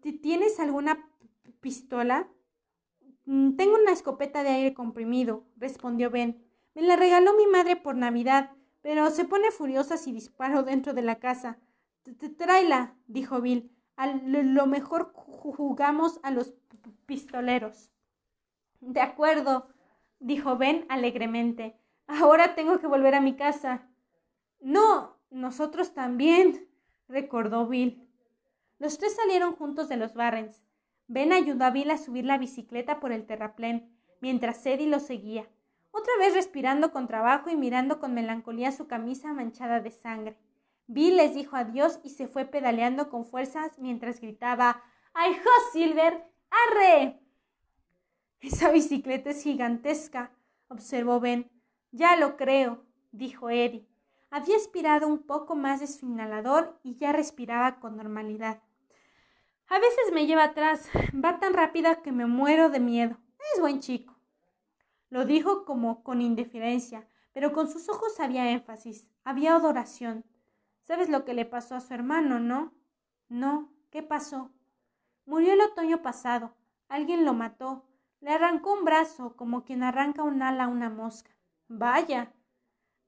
¿tienes 0.00 0.60
alguna 0.60 1.10
pistola? 1.60 2.28
Mm, 3.26 3.56
tengo 3.56 3.74
una 3.74 3.92
escopeta 3.92 4.42
de 4.42 4.50
aire 4.50 4.74
comprimido, 4.74 5.44
respondió 5.56 6.10
Ben. 6.10 6.44
Me 6.74 6.82
la 6.82 6.96
regaló 6.96 7.34
mi 7.36 7.46
madre 7.46 7.76
por 7.76 7.96
Navidad, 7.96 8.50
pero 8.80 9.10
se 9.10 9.24
pone 9.24 9.50
furiosa 9.50 9.96
si 9.96 10.12
disparo 10.12 10.62
dentro 10.62 10.92
de 10.92 11.02
la 11.02 11.18
casa. 11.18 11.58
Tráela, 12.36 12.96
dijo 13.06 13.40
Bill. 13.40 13.70
A 13.96 14.08
lo 14.08 14.66
mejor 14.66 15.12
jugamos 15.14 16.20
a 16.22 16.30
los 16.30 16.54
pistoleros. 17.06 17.92
De 18.80 19.00
acuerdo, 19.00 19.68
dijo 20.18 20.56
Ben 20.56 20.84
alegremente. 20.88 21.78
Ahora 22.06 22.54
tengo 22.54 22.78
que 22.78 22.86
volver 22.86 23.14
a 23.14 23.20
mi 23.20 23.36
casa. 23.36 23.88
No, 24.60 25.16
nosotros 25.30 25.94
también, 25.94 26.68
recordó 27.08 27.66
Bill. 27.66 28.03
Los 28.78 28.98
tres 28.98 29.14
salieron 29.16 29.54
juntos 29.54 29.88
de 29.88 29.96
los 29.96 30.14
Barrens. 30.14 30.62
Ben 31.06 31.32
ayudó 31.32 31.64
a 31.64 31.70
Bill 31.70 31.90
a 31.90 31.98
subir 31.98 32.24
la 32.24 32.38
bicicleta 32.38 33.00
por 33.00 33.12
el 33.12 33.26
terraplén, 33.26 33.94
mientras 34.20 34.64
Eddie 34.64 34.88
lo 34.88 35.00
seguía, 35.00 35.48
otra 35.90 36.12
vez 36.18 36.34
respirando 36.34 36.90
con 36.90 37.06
trabajo 37.06 37.50
y 37.50 37.56
mirando 37.56 38.00
con 38.00 38.14
melancolía 38.14 38.72
su 38.72 38.86
camisa 38.86 39.32
manchada 39.32 39.80
de 39.80 39.90
sangre. 39.90 40.38
Bill 40.86 41.16
les 41.16 41.34
dijo 41.34 41.56
adiós 41.56 42.00
y 42.02 42.10
se 42.10 42.26
fue 42.26 42.44
pedaleando 42.44 43.10
con 43.10 43.24
fuerzas 43.24 43.78
mientras 43.78 44.20
gritaba 44.20 44.82
¡Ay, 45.12 45.32
ho, 45.32 45.72
Silver! 45.72 46.24
¡Arre! 46.50 47.20
Esa 48.40 48.70
bicicleta 48.70 49.30
es 49.30 49.42
gigantesca, 49.42 50.32
observó 50.68 51.20
Ben. 51.20 51.50
Ya 51.92 52.16
lo 52.16 52.36
creo, 52.36 52.84
dijo 53.12 53.48
Eddie. 53.48 53.88
Había 54.34 54.56
aspirado 54.56 55.06
un 55.06 55.18
poco 55.18 55.54
más 55.54 55.78
de 55.78 55.86
su 55.86 56.06
inhalador 56.06 56.76
y 56.82 56.96
ya 56.96 57.12
respiraba 57.12 57.78
con 57.78 57.96
normalidad. 57.96 58.60
A 59.68 59.78
veces 59.78 60.12
me 60.12 60.26
lleva 60.26 60.42
atrás, 60.42 60.88
va 61.24 61.38
tan 61.38 61.54
rápida 61.54 62.02
que 62.02 62.10
me 62.10 62.26
muero 62.26 62.68
de 62.68 62.80
miedo. 62.80 63.16
Es 63.54 63.60
buen 63.60 63.78
chico. 63.78 64.18
Lo 65.08 65.24
dijo 65.24 65.64
como 65.64 66.02
con 66.02 66.20
indiferencia, 66.20 67.06
pero 67.32 67.52
con 67.52 67.70
sus 67.70 67.88
ojos 67.88 68.18
había 68.18 68.50
énfasis, 68.50 69.08
había 69.22 69.54
adoración. 69.54 70.24
¿Sabes 70.82 71.08
lo 71.08 71.24
que 71.24 71.34
le 71.34 71.44
pasó 71.44 71.76
a 71.76 71.80
su 71.80 71.94
hermano, 71.94 72.40
no? 72.40 72.74
No, 73.28 73.72
¿qué 73.92 74.02
pasó? 74.02 74.50
Murió 75.26 75.52
el 75.52 75.60
otoño 75.60 76.02
pasado. 76.02 76.56
Alguien 76.88 77.24
lo 77.24 77.34
mató. 77.34 77.86
Le 78.18 78.30
arrancó 78.30 78.72
un 78.72 78.84
brazo, 78.84 79.36
como 79.36 79.64
quien 79.64 79.84
arranca 79.84 80.24
un 80.24 80.42
ala 80.42 80.64
a 80.64 80.68
una 80.68 80.90
mosca. 80.90 81.30
Vaya. 81.68 82.32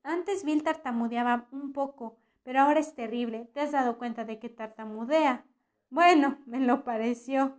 Antes 0.06 0.44
Bill 0.44 0.62
tartamudeaba 0.62 1.48
un 1.50 1.72
poco, 1.72 2.16
pero 2.44 2.60
ahora 2.60 2.78
es 2.78 2.94
terrible. 2.94 3.50
¿Te 3.52 3.58
has 3.58 3.72
dado 3.72 3.98
cuenta 3.98 4.24
de 4.24 4.38
que 4.38 4.48
tartamudea? 4.48 5.44
Bueno, 5.90 6.38
me 6.46 6.60
lo 6.60 6.84
pareció. 6.84 7.58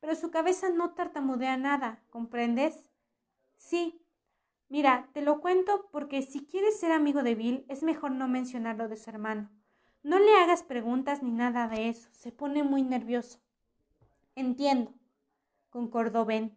Pero 0.00 0.14
su 0.14 0.30
cabeza 0.30 0.70
no 0.70 0.94
tartamudea 0.94 1.58
nada, 1.58 2.02
¿comprendes? 2.08 2.88
Sí. 3.58 4.00
Mira, 4.70 5.10
te 5.12 5.20
lo 5.20 5.42
cuento 5.42 5.90
porque 5.92 6.22
si 6.22 6.46
quieres 6.46 6.80
ser 6.80 6.92
amigo 6.92 7.22
de 7.22 7.34
Bill, 7.34 7.66
es 7.68 7.82
mejor 7.82 8.12
no 8.12 8.26
mencionarlo 8.26 8.88
de 8.88 8.96
su 8.96 9.10
hermano. 9.10 9.50
No 10.02 10.18
le 10.18 10.34
hagas 10.38 10.62
preguntas 10.62 11.22
ni 11.22 11.30
nada 11.30 11.68
de 11.68 11.90
eso, 11.90 12.08
se 12.12 12.32
pone 12.32 12.62
muy 12.62 12.84
nervioso. 12.84 13.38
Entiendo, 14.34 14.94
concordó 15.68 16.24
Ben. 16.24 16.56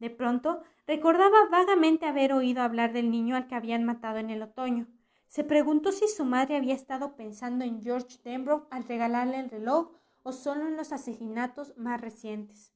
De 0.00 0.10
pronto 0.10 0.64
recordaba 0.88 1.44
vagamente 1.50 2.06
haber 2.06 2.32
oído 2.32 2.62
hablar 2.62 2.94
del 2.94 3.10
niño 3.10 3.36
al 3.36 3.46
que 3.46 3.54
habían 3.54 3.84
matado 3.84 4.16
en 4.16 4.30
el 4.30 4.40
otoño. 4.42 4.86
Se 5.26 5.44
preguntó 5.44 5.92
si 5.92 6.08
su 6.08 6.24
madre 6.24 6.56
había 6.56 6.74
estado 6.74 7.14
pensando 7.14 7.66
en 7.66 7.82
George 7.82 8.18
Denbrough 8.24 8.66
al 8.70 8.84
regalarle 8.84 9.38
el 9.38 9.50
reloj 9.50 9.92
o 10.22 10.32
solo 10.32 10.66
en 10.66 10.78
los 10.78 10.92
asesinatos 10.92 11.76
más 11.76 12.00
recientes. 12.00 12.72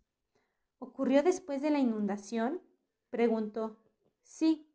¿Ocurrió 0.78 1.22
después 1.22 1.62
de 1.62 1.70
la 1.70 1.78
inundación? 1.78 2.60
preguntó. 3.08 3.78
Sí. 4.22 4.68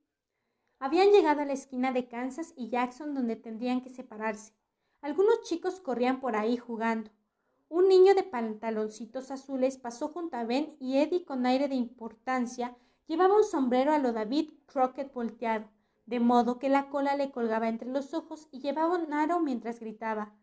Habían 0.80 1.12
llegado 1.12 1.42
a 1.42 1.46
la 1.46 1.54
esquina 1.54 1.92
de 1.92 2.08
Kansas 2.08 2.54
y 2.58 2.70
Jackson 2.70 3.14
donde 3.14 3.36
tendrían 3.36 3.82
que 3.82 3.92
separarse. 3.92 4.54
Algunos 5.02 5.44
chicos 5.44 5.80
corrían 5.80 6.20
por 6.20 6.36
ahí 6.36 6.58
jugando. 6.58 7.12
Un 7.70 7.88
niño 7.88 8.16
de 8.16 8.24
pantaloncitos 8.24 9.30
azules 9.30 9.78
pasó 9.78 10.08
junto 10.08 10.38
a 10.38 10.44
Ben 10.44 10.76
y 10.80 10.98
Eddie 10.98 11.24
con 11.24 11.46
aire 11.46 11.68
de 11.68 11.76
importancia 11.76 12.76
Llevaba 13.08 13.38
un 13.38 13.44
sombrero 13.44 13.92
a 13.92 14.00
lo 14.00 14.14
David 14.14 14.52
Crockett 14.66 15.14
volteado, 15.14 15.70
de 16.06 16.20
modo 16.20 16.60
que 16.60 16.70
la 16.70 16.90
cola 16.90 17.16
le 17.16 17.32
colgaba 17.32 17.68
entre 17.68 17.90
los 17.90 18.14
ojos 18.14 18.48
y 18.52 18.60
llevaba 18.60 18.98
un 18.98 19.14
aro 19.14 19.40
mientras 19.40 19.80
gritaba 19.80 20.34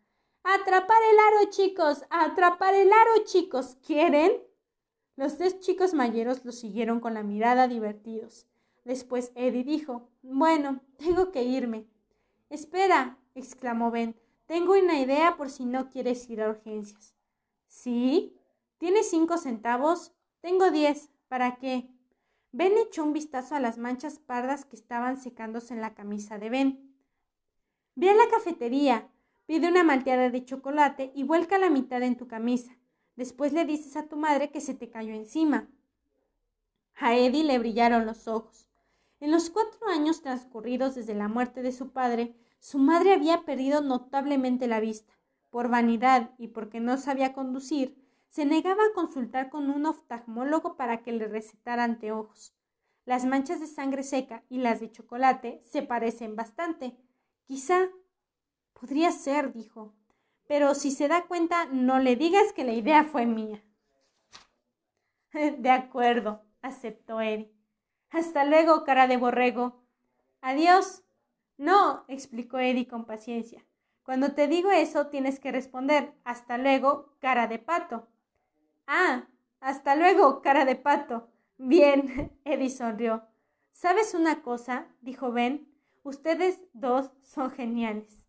Atrapar 0.47 0.97
el 1.11 1.19
aro, 1.19 1.49
chicos. 1.49 2.03
Atrapar 2.11 2.75
el 2.75 2.91
aro, 2.93 3.23
chicos. 3.23 3.77
¿Quieren? 3.83 4.31
Los 5.15 5.37
tres 5.37 5.59
chicos 5.59 5.95
mayeros 5.95 6.45
lo 6.45 6.51
siguieron 6.51 6.99
con 6.99 7.15
la 7.15 7.23
mirada 7.23 7.67
divertidos. 7.67 8.45
Después 8.83 9.31
Eddie 9.33 9.63
dijo 9.63 10.07
Bueno, 10.21 10.81
tengo 10.97 11.31
que 11.31 11.43
irme. 11.43 11.87
Espera, 12.51 13.17
exclamó 13.33 13.89
Ben. 13.89 14.15
Tengo 14.45 14.73
una 14.73 14.99
idea 14.99 15.35
por 15.35 15.49
si 15.49 15.65
no 15.65 15.89
quieres 15.89 16.29
ir 16.29 16.43
a 16.43 16.49
urgencias. 16.49 17.15
¿Sí? 17.65 18.37
¿Tienes 18.77 19.09
cinco 19.09 19.39
centavos? 19.39 20.13
Tengo 20.41 20.69
diez. 20.69 21.09
¿Para 21.27 21.55
qué? 21.55 21.89
Ben 22.57 22.77
echó 22.77 23.03
un 23.03 23.11
vistazo 23.11 23.55
a 23.55 23.59
las 23.59 23.77
manchas 23.77 24.17
pardas 24.17 24.63
que 24.63 24.77
estaban 24.77 25.17
secándose 25.19 25.73
en 25.73 25.81
la 25.81 25.93
camisa 25.93 26.37
de 26.37 26.49
Ben. 26.49 26.95
Ve 27.95 28.09
a 28.09 28.15
la 28.15 28.29
cafetería, 28.29 29.09
Pide 29.45 29.67
una 29.67 29.83
malteada 29.83 30.29
de 30.29 30.43
chocolate 30.43 31.11
y 31.13 31.23
vuelca 31.23 31.57
la 31.57 31.69
mitad 31.69 32.01
en 32.01 32.15
tu 32.15 32.27
camisa. 32.27 32.75
Después 33.17 33.51
le 33.51 33.65
dices 33.65 33.97
a 33.97 34.07
tu 34.07 34.15
madre 34.15 34.51
que 34.51 34.61
se 34.61 34.73
te 34.73 34.89
cayó 34.89 35.13
encima. 35.13 35.67
A 36.95 37.15
Eddie 37.15 37.43
le 37.43 37.59
brillaron 37.59 38.05
los 38.05 38.29
ojos. 38.29 38.69
En 39.19 39.31
los 39.31 39.49
cuatro 39.49 39.87
años 39.89 40.21
transcurridos 40.21 40.95
desde 40.95 41.13
la 41.13 41.27
muerte 41.27 41.61
de 41.61 41.73
su 41.73 41.91
padre, 41.91 42.35
su 42.59 42.79
madre 42.79 43.13
había 43.13 43.43
perdido 43.43 43.81
notablemente 43.81 44.67
la 44.67 44.79
vista. 44.79 45.13
Por 45.51 45.69
vanidad 45.69 46.31
y 46.37 46.47
porque 46.47 46.79
no 46.79 46.97
sabía 46.97 47.33
conducir, 47.33 47.95
se 48.35 48.43
negaba 48.43 48.83
a 48.83 48.93
consultar 48.93 49.49
con 49.49 49.69
un 49.69 49.85
oftalmólogo 49.85 50.75
para 50.75 51.03
que 51.03 51.13
le 51.13 51.29
recetara 51.29 51.85
anteojos. 51.85 52.53
Las 53.05 53.23
manchas 53.23 53.61
de 53.61 53.67
sangre 53.67 54.03
seca 54.03 54.43
y 54.49 54.57
las 54.57 54.81
de 54.81 54.91
chocolate 54.91 55.61
se 55.63 55.83
parecen 55.83 56.35
bastante. 56.35 56.97
Quizá 57.45 57.87
Podría 58.77 59.11
ser, 59.13 59.53
dijo. 59.53 59.93
Pero 60.47 60.75
si 60.75 60.91
se 60.91 61.07
da 61.07 61.23
cuenta, 61.27 61.65
no 61.67 61.99
le 61.99 62.17
digas 62.17 62.51
que 62.51 62.65
la 62.65 62.73
idea 62.73 63.05
fue 63.05 63.25
mía. 63.25 63.63
de 65.31 65.69
acuerdo, 65.69 66.41
aceptó 66.61 67.21
Eddie. 67.21 67.53
Hasta 68.09 68.43
luego, 68.43 68.83
cara 68.83 69.07
de 69.07 69.15
borrego. 69.15 69.81
Adiós. 70.41 71.03
No, 71.57 72.03
explicó 72.09 72.59
Eddie 72.59 72.85
con 72.85 73.05
paciencia. 73.05 73.65
Cuando 74.03 74.33
te 74.33 74.49
digo 74.49 74.71
eso, 74.71 75.07
tienes 75.07 75.39
que 75.39 75.53
responder 75.53 76.13
hasta 76.25 76.57
luego, 76.57 77.15
cara 77.21 77.47
de 77.47 77.59
pato. 77.59 78.09
Ah, 78.87 79.27
hasta 79.59 79.95
luego, 79.95 80.41
cara 80.41 80.65
de 80.65 80.75
pato. 80.75 81.29
Bien, 81.57 82.31
Eddie 82.45 82.69
sonrió. 82.69 83.23
¿Sabes 83.71 84.13
una 84.13 84.41
cosa? 84.41 84.87
dijo 85.01 85.31
Ben. 85.31 85.67
Ustedes 86.03 86.59
dos 86.73 87.11
son 87.21 87.49
geniales. 87.51 88.25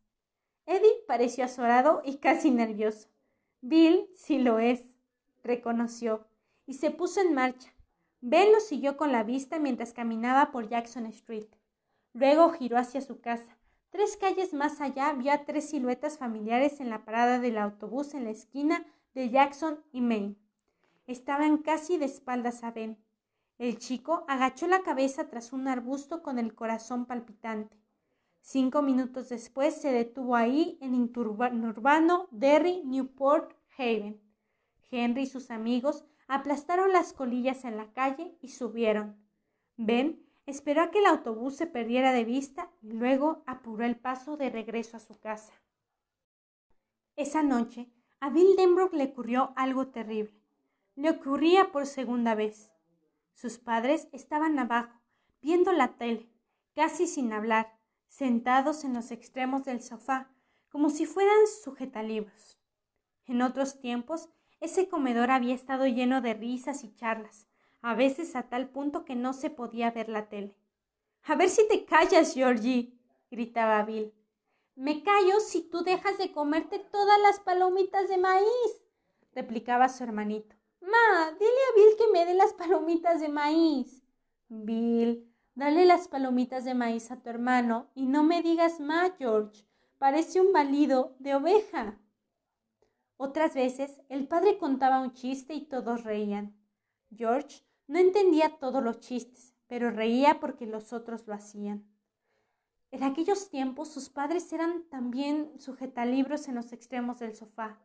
Eddie 0.65 1.05
pareció 1.07 1.45
azorado 1.45 2.03
y 2.05 2.17
casi 2.19 2.51
nervioso. 2.51 3.09
Bill 3.61 4.09
sí 4.15 4.39
lo 4.39 4.59
es, 4.59 4.87
reconoció, 5.45 6.27
y 6.67 6.75
se 6.75 6.91
puso 6.91 7.21
en 7.21 7.35
marcha. 7.35 7.73
Ben 8.21 8.51
lo 8.51 8.61
siguió 8.61 8.97
con 8.97 9.13
la 9.13 9.23
vista 9.23 9.59
mientras 9.59 9.93
caminaba 9.93 10.51
por 10.51 10.69
Jackson 10.69 11.07
Street. 11.07 11.47
Luego 12.13 12.51
giró 12.51 12.79
hacia 12.79 13.03
su 13.03 13.21
casa. 13.21 13.57
Tres 13.91 14.17
calles 14.17 14.55
más 14.55 14.81
allá 14.81 15.13
vio 15.13 15.33
a 15.33 15.45
tres 15.45 15.69
siluetas 15.71 16.19
familiares 16.19 16.81
en 16.81 16.91
la 16.91 17.05
parada 17.05 17.39
del 17.39 17.59
autobús 17.59 18.15
en 18.15 18.25
la 18.25 18.31
esquina 18.31 18.85
de 19.15 19.31
Jackson 19.31 19.85
y 19.93 20.01
Main. 20.01 20.37
Estaban 21.07 21.59
casi 21.59 21.99
de 21.99 22.07
espaldas 22.07 22.65
a 22.65 22.73
Ben. 22.73 22.99
El 23.59 23.79
chico 23.79 24.25
agachó 24.29 24.67
la 24.67 24.83
cabeza 24.83 25.29
tras 25.29 25.53
un 25.53 25.69
arbusto 25.69 26.23
con 26.23 26.39
el 26.39 26.55
corazón 26.55 27.07
palpitante. 27.07 27.81
Cinco 28.41 28.83
minutos 28.83 29.29
después 29.29 29.75
se 29.75 29.91
detuvo 29.93 30.37
ahí 30.37 30.79
en 30.81 30.95
urbano 30.95 32.29
Derry, 32.31 32.83
Newport, 32.85 33.55
Haven. 33.77 34.21
Henry 34.91 35.23
y 35.23 35.27
sus 35.27 35.51
amigos 35.51 36.05
aplastaron 36.29 36.93
las 36.93 37.13
colillas 37.13 37.65
en 37.65 37.77
la 37.77 37.93
calle 37.93 38.37
y 38.41 38.49
subieron. 38.49 39.17
Ben 39.77 40.25
esperó 40.45 40.83
a 40.83 40.91
que 40.91 41.01
el 41.01 41.07
autobús 41.07 41.57
se 41.57 41.67
perdiera 41.67 42.13
de 42.13 42.25
vista 42.25 42.71
y 42.83 42.93
luego 42.93 43.43
apuró 43.47 43.85
el 43.85 43.97
paso 43.97 44.37
de 44.37 44.51
regreso 44.51 44.97
a 44.97 45.01
su 45.01 45.19
casa. 45.19 45.53
Esa 47.17 47.43
noche 47.43 47.91
a 48.21 48.31
Bill 48.31 48.57
Denbrook 48.57 48.93
le 48.95 49.05
ocurrió 49.05 49.53
algo 49.57 49.89
terrible. 49.89 50.36
Le 50.97 51.11
ocurría 51.11 51.73
por 51.73 51.87
segunda 51.87 52.35
vez. 52.35 52.73
Sus 53.35 53.59
padres 53.59 54.09
estaban 54.13 54.59
abajo, 54.59 54.99
viendo 55.43 55.73
la 55.73 55.99
tele, 55.99 56.29
casi 56.75 57.07
sin 57.07 57.35
hablar, 57.35 57.79
sentados 58.09 58.83
en 58.83 58.95
los 58.95 59.11
extremos 59.11 59.65
del 59.65 59.83
sofá, 59.83 60.33
como 60.71 60.89
si 60.89 61.05
fueran 61.05 61.47
sujetalibros. 61.63 62.59
En 63.27 63.43
otros 63.43 63.79
tiempos, 63.79 64.31
ese 64.59 64.89
comedor 64.89 65.31
había 65.31 65.55
estado 65.55 65.87
lleno 65.87 66.23
de 66.23 66.33
risas 66.33 66.83
y 66.83 66.95
charlas, 66.95 67.47
a 67.83 67.95
veces 67.95 68.35
a 68.35 68.45
tal 68.45 68.71
punto 68.71 69.05
que 69.05 69.17
no 69.17 69.35
se 69.35 69.51
podía 69.51 69.91
ver 69.91 70.09
la 70.09 70.31
tele. 70.31 70.57
A 71.25 71.35
ver 71.35 71.51
si 71.51 71.69
te 71.69 71.85
callas, 71.85 72.33
Georgie, 72.33 72.99
gritaba 73.31 73.83
Bill. 73.83 74.15
Me 74.75 75.03
callo 75.03 75.41
si 75.41 75.61
tú 75.61 75.85
dejas 75.85 76.17
de 76.17 76.33
comerte 76.33 76.79
todas 76.79 77.21
las 77.21 77.39
palomitas 77.41 78.09
de 78.09 78.17
maíz, 78.17 78.83
replicaba 79.35 79.91
su 79.91 80.03
hermanito. 80.03 80.56
Ma, 80.87 81.31
dile 81.33 81.63
a 81.71 81.75
Bill 81.75 81.97
que 81.99 82.13
me 82.13 82.25
dé 82.25 82.35
las 82.35 82.53
palomitas 82.55 83.21
de 83.21 83.29
maíz. 83.29 84.03
Bill, 84.49 85.27
Dale 85.57 85.87
las 85.87 86.07
palomitas 86.07 86.67
de 86.67 86.75
maíz 86.75 87.11
a 87.11 87.23
tu 87.23 87.31
hermano 87.31 87.89
y 87.95 88.05
no 88.05 88.23
me 88.23 88.43
digas 88.43 88.79
más, 88.79 89.13
George. 89.17 89.65
Parece 89.97 90.39
un 90.39 90.53
balido 90.53 91.17
de 91.19 91.35
oveja. 91.35 91.99
Otras 93.17 93.55
veces 93.55 94.03
el 94.11 94.29
padre 94.29 94.59
contaba 94.59 95.01
un 95.01 95.15
chiste 95.15 95.55
y 95.55 95.63
todos 95.65 96.05
reían. 96.05 96.55
George 97.11 97.63
no 97.87 97.99
entendía 97.99 98.59
todos 98.59 98.85
los 98.85 99.01
chistes, 99.01 99.55
pero 99.67 99.91
reía 99.91 100.41
porque 100.41 100.67
los 100.67 100.93
otros 100.93 101.27
lo 101.27 101.33
hacían. 101.33 101.91
En 102.91 103.03
aquellos 103.03 103.49
tiempos 103.49 103.89
sus 103.89 104.11
padres 104.11 104.53
eran 104.53 104.83
también 104.91 105.59
sujetalibros 105.59 106.49
en 106.49 106.57
los 106.57 106.75
extremos 106.75 107.21
del 107.21 107.35
sofá, 107.35 107.81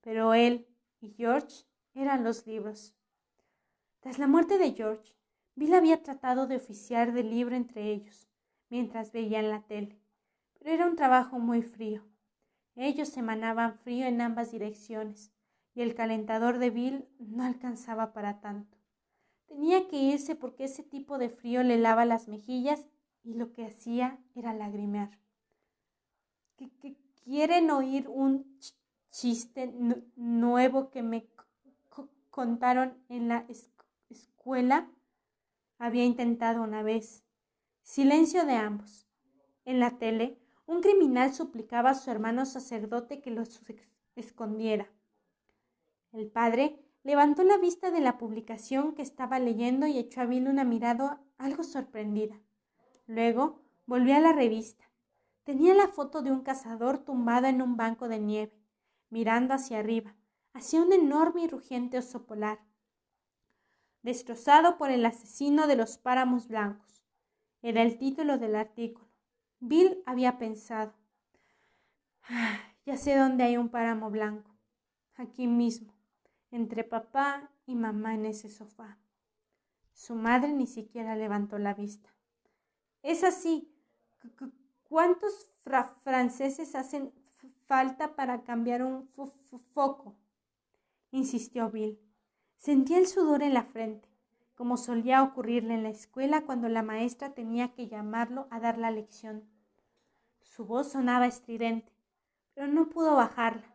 pero 0.00 0.34
él 0.34 0.66
y 1.00 1.14
George 1.16 1.64
eran 1.94 2.24
los 2.24 2.46
libros. 2.46 2.94
Tras 4.00 4.18
la 4.18 4.26
muerte 4.26 4.58
de 4.58 4.72
George, 4.72 5.14
Bill 5.54 5.74
había 5.74 6.02
tratado 6.02 6.46
de 6.46 6.56
oficiar 6.56 7.12
de 7.12 7.22
libro 7.22 7.54
entre 7.54 7.92
ellos, 7.92 8.28
mientras 8.70 9.12
veían 9.12 9.50
la 9.50 9.62
tele, 9.62 9.98
pero 10.58 10.70
era 10.70 10.86
un 10.86 10.96
trabajo 10.96 11.38
muy 11.38 11.62
frío. 11.62 12.02
Ellos 12.74 13.16
emanaban 13.16 13.78
frío 13.78 14.06
en 14.06 14.20
ambas 14.20 14.50
direcciones, 14.50 15.32
y 15.74 15.82
el 15.82 15.94
calentador 15.94 16.58
de 16.58 16.70
Bill 16.70 17.08
no 17.18 17.44
alcanzaba 17.44 18.12
para 18.12 18.40
tanto. 18.40 18.78
Tenía 19.46 19.88
que 19.88 19.96
irse 19.96 20.34
porque 20.34 20.64
ese 20.64 20.82
tipo 20.82 21.18
de 21.18 21.28
frío 21.28 21.62
le 21.62 21.78
lava 21.78 22.04
las 22.04 22.28
mejillas 22.28 22.86
y 23.22 23.34
lo 23.34 23.52
que 23.52 23.66
hacía 23.66 24.18
era 24.34 24.54
lagrimear. 24.54 25.18
¿Qué, 26.56 26.96
quieren 27.24 27.70
oír 27.70 28.08
un 28.08 28.58
chiste 29.10 29.72
nuevo 30.16 30.90
que 30.90 31.02
me 31.02 31.26
contaron 32.32 32.98
en 33.08 33.28
la 33.28 33.46
escuela? 34.08 34.90
había 35.78 36.04
intentado 36.04 36.62
una 36.62 36.82
vez. 36.82 37.24
Silencio 37.82 38.46
de 38.46 38.54
ambos. 38.54 39.06
En 39.64 39.80
la 39.80 39.98
tele, 39.98 40.38
un 40.66 40.80
criminal 40.80 41.34
suplicaba 41.34 41.90
a 41.90 41.94
su 41.94 42.10
hermano 42.10 42.46
sacerdote 42.46 43.20
que 43.20 43.30
los 43.30 43.60
escondiera. 44.16 44.90
El 46.12 46.28
padre 46.28 46.80
levantó 47.02 47.42
la 47.42 47.58
vista 47.58 47.90
de 47.90 48.00
la 48.00 48.16
publicación 48.16 48.94
que 48.94 49.02
estaba 49.02 49.38
leyendo 49.38 49.86
y 49.86 49.98
echó 49.98 50.22
a 50.22 50.26
Bill 50.26 50.48
una 50.48 50.64
mirada 50.64 51.20
algo 51.36 51.64
sorprendida. 51.64 52.40
Luego 53.06 53.60
volvió 53.86 54.16
a 54.16 54.20
la 54.20 54.32
revista. 54.32 54.88
Tenía 55.44 55.74
la 55.74 55.88
foto 55.88 56.22
de 56.22 56.30
un 56.30 56.42
cazador 56.42 56.98
tumbado 56.98 57.48
en 57.48 57.60
un 57.60 57.76
banco 57.76 58.08
de 58.08 58.20
nieve, 58.20 58.56
mirando 59.10 59.52
hacia 59.54 59.80
arriba, 59.80 60.14
hacia 60.54 60.82
un 60.82 60.92
enorme 60.92 61.42
y 61.42 61.48
rugiente 61.48 61.98
oso 61.98 62.24
polar 62.26 62.58
destrozado 64.02 64.78
por 64.78 64.90
el 64.90 65.06
asesino 65.06 65.66
de 65.66 65.76
los 65.76 65.98
páramos 65.98 66.48
blancos. 66.48 67.04
Era 67.62 67.82
el 67.82 67.98
título 67.98 68.38
del 68.38 68.56
artículo. 68.56 69.08
Bill 69.60 70.02
había 70.06 70.38
pensado, 70.38 70.92
ah, 72.24 72.58
ya 72.84 72.96
sé 72.96 73.16
dónde 73.16 73.44
hay 73.44 73.56
un 73.56 73.68
páramo 73.68 74.10
blanco, 74.10 74.50
aquí 75.14 75.46
mismo, 75.46 75.94
entre 76.50 76.82
papá 76.82 77.50
y 77.64 77.76
mamá 77.76 78.14
en 78.14 78.26
ese 78.26 78.48
sofá. 78.48 78.98
Su 79.92 80.16
madre 80.16 80.52
ni 80.52 80.66
siquiera 80.66 81.14
levantó 81.14 81.58
la 81.58 81.74
vista. 81.74 82.12
Es 83.02 83.22
así. 83.22 83.72
¿Cuántos 84.88 85.52
franceses 86.02 86.74
hacen 86.74 87.12
falta 87.66 88.16
para 88.16 88.42
cambiar 88.42 88.82
un 88.82 89.08
foco? 89.74 90.16
Insistió 91.12 91.70
Bill. 91.70 92.00
Sentía 92.56 92.98
el 92.98 93.06
sudor 93.06 93.42
en 93.42 93.54
la 93.54 93.64
frente, 93.64 94.08
como 94.54 94.76
solía 94.76 95.22
ocurrirle 95.22 95.74
en 95.74 95.84
la 95.84 95.90
escuela 95.90 96.42
cuando 96.42 96.68
la 96.68 96.82
maestra 96.82 97.34
tenía 97.34 97.72
que 97.72 97.86
llamarlo 97.86 98.48
a 98.50 98.58
dar 98.58 98.78
la 98.78 98.90
lección. 98.90 99.48
Su 100.42 100.64
voz 100.64 100.90
sonaba 100.92 101.26
estridente, 101.26 101.92
pero 102.54 102.66
no 102.66 102.88
pudo 102.88 103.14
bajarla. 103.14 103.74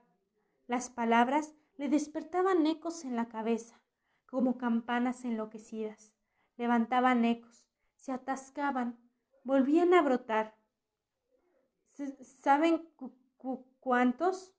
Las 0.68 0.90
palabras 0.90 1.54
le 1.78 1.90
despertaban 1.90 2.66
ecos 2.66 3.06
en 3.06 3.16
la 3.16 3.30
cabeza, 3.30 3.80
como 4.26 4.58
campanas 4.58 5.24
enloquecidas. 5.24 6.12
Levantaban 6.58 7.24
ecos, 7.24 7.68
se 7.96 8.12
atascaban, 8.12 8.98
volvían 9.44 9.94
a 9.94 10.02
brotar. 10.02 10.56
¿Saben 12.42 12.88
cuántos? 13.80 14.57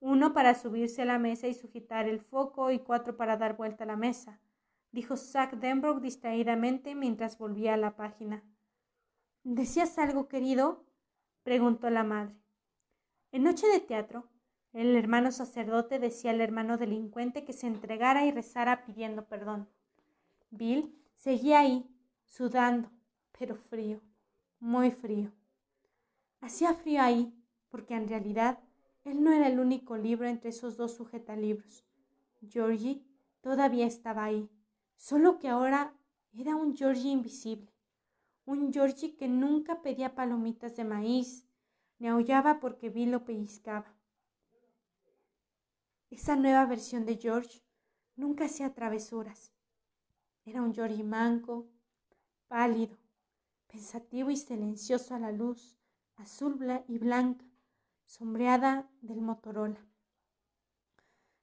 Uno 0.00 0.32
para 0.32 0.54
subirse 0.54 1.02
a 1.02 1.06
la 1.06 1.18
mesa 1.18 1.48
y 1.48 1.54
sujetar 1.54 2.08
el 2.08 2.20
foco 2.20 2.70
y 2.70 2.78
cuatro 2.78 3.16
para 3.16 3.36
dar 3.36 3.56
vuelta 3.56 3.84
a 3.84 3.86
la 3.86 3.96
mesa, 3.96 4.40
dijo 4.92 5.16
Zack 5.16 5.54
Denbrook 5.54 6.00
distraídamente 6.00 6.94
mientras 6.94 7.38
volvía 7.38 7.74
a 7.74 7.78
la 7.78 7.96
página. 7.96 8.42
¿Decías 9.42 9.98
algo, 9.98 10.28
querido? 10.28 10.84
preguntó 11.42 11.88
la 11.90 12.04
madre. 12.04 12.34
En 13.32 13.44
noche 13.44 13.66
de 13.68 13.80
teatro, 13.80 14.28
el 14.72 14.94
hermano 14.96 15.32
sacerdote 15.32 15.98
decía 15.98 16.32
al 16.32 16.40
hermano 16.40 16.76
delincuente 16.76 17.44
que 17.44 17.52
se 17.52 17.66
entregara 17.66 18.26
y 18.26 18.30
rezara 18.30 18.84
pidiendo 18.84 19.26
perdón. 19.26 19.68
Bill 20.50 20.94
seguía 21.14 21.60
ahí, 21.60 21.88
sudando, 22.24 22.90
pero 23.38 23.56
frío, 23.56 24.00
muy 24.58 24.90
frío. 24.90 25.32
Hacía 26.40 26.74
frío 26.74 27.02
ahí, 27.02 27.32
porque 27.68 27.94
en 27.94 28.08
realidad 28.08 28.58
él 29.06 29.22
no 29.22 29.32
era 29.32 29.46
el 29.46 29.60
único 29.60 29.96
libro 29.96 30.26
entre 30.26 30.50
esos 30.50 30.76
dos 30.76 30.96
sujetalibros. 30.96 31.84
Georgie 32.50 33.06
todavía 33.40 33.86
estaba 33.86 34.24
ahí, 34.24 34.50
solo 34.96 35.38
que 35.38 35.48
ahora 35.48 35.94
era 36.32 36.56
un 36.56 36.76
Georgie 36.76 37.12
invisible, 37.12 37.72
un 38.44 38.72
Georgie 38.72 39.16
que 39.16 39.28
nunca 39.28 39.80
pedía 39.80 40.16
palomitas 40.16 40.74
de 40.74 40.84
maíz, 40.84 41.46
ni 42.00 42.08
aullaba 42.08 42.58
porque 42.58 42.90
Bill 42.90 43.12
lo 43.12 43.24
pellizcaba. 43.24 43.94
Esa 46.10 46.34
nueva 46.34 46.66
versión 46.66 47.06
de 47.06 47.16
George 47.16 47.62
nunca 48.16 48.46
hacía 48.46 48.74
travesuras. 48.74 49.52
Era 50.44 50.62
un 50.62 50.74
Georgie 50.74 51.04
manco, 51.04 51.68
pálido, 52.48 52.98
pensativo 53.68 54.30
y 54.30 54.36
silencioso 54.36 55.14
a 55.14 55.20
la 55.20 55.30
luz 55.30 55.78
azul 56.16 56.58
y 56.88 56.98
blanca, 56.98 57.45
sombreada 58.06 58.88
del 59.02 59.20
Motorola. 59.20 59.84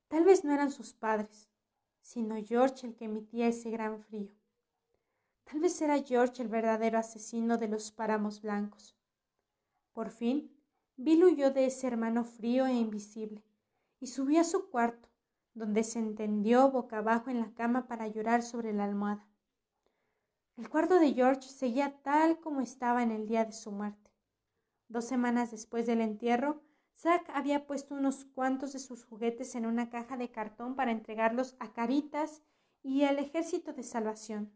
Tal 0.08 0.24
vez 0.24 0.44
no 0.44 0.54
eran 0.54 0.72
sus 0.72 0.94
padres, 0.94 1.50
sino 2.02 2.36
George 2.44 2.88
el 2.88 2.96
que 2.96 3.06
emitía 3.06 3.48
ese 3.48 3.70
gran 3.70 4.02
frío. 4.02 4.32
Tal 5.44 5.60
vez 5.60 5.82
era 5.82 6.02
George 6.02 6.42
el 6.42 6.48
verdadero 6.48 6.98
asesino 6.98 7.58
de 7.58 7.68
los 7.68 7.92
páramos 7.92 8.42
blancos. 8.42 8.96
Por 9.92 10.10
fin, 10.10 10.52
Bill 10.96 11.26
huyó 11.26 11.52
de 11.52 11.66
ese 11.66 11.88
hermano 11.88 12.24
frío 12.24 12.66
e 12.66 12.74
invisible 12.74 13.44
y 14.00 14.08
subió 14.08 14.42
a 14.42 14.46
su 14.46 14.70
cuarto, 14.70 15.10
donde 15.54 15.84
se 15.84 16.00
entendió 16.00 16.72
boca 16.72 17.00
abajo 17.00 17.30
en 17.30 17.40
la 17.40 17.54
cama 17.54 17.88
para 17.88 18.08
llorar 18.08 18.42
sobre 18.42 18.74
la 18.74 18.86
almohada. 18.86 19.28
El 20.56 20.70
cuarto 20.70 21.00
de 21.00 21.14
George 21.14 21.50
seguía 21.50 22.00
tal 22.04 22.40
como 22.40 22.62
estaba 22.62 23.04
en 23.04 23.12
el 23.12 23.28
día 23.28 23.46
de 23.46 23.54
su 23.54 23.72
muerte. 23.72 24.03
Dos 24.94 25.06
semanas 25.06 25.50
después 25.50 25.88
del 25.88 26.02
entierro, 26.02 26.62
Zack 26.96 27.28
había 27.34 27.66
puesto 27.66 27.96
unos 27.96 28.26
cuantos 28.26 28.74
de 28.74 28.80
sus 28.80 29.04
juguetes 29.04 29.56
en 29.56 29.66
una 29.66 29.90
caja 29.90 30.18
de 30.18 30.30
cartón 30.30 30.76
para 30.76 30.92
entregarlos 30.92 31.56
a 31.60 31.74
Caritas 31.74 32.44
y 32.84 33.02
al 33.02 33.18
Ejército 33.18 33.74
de 33.74 33.82
Salvación. 33.82 34.54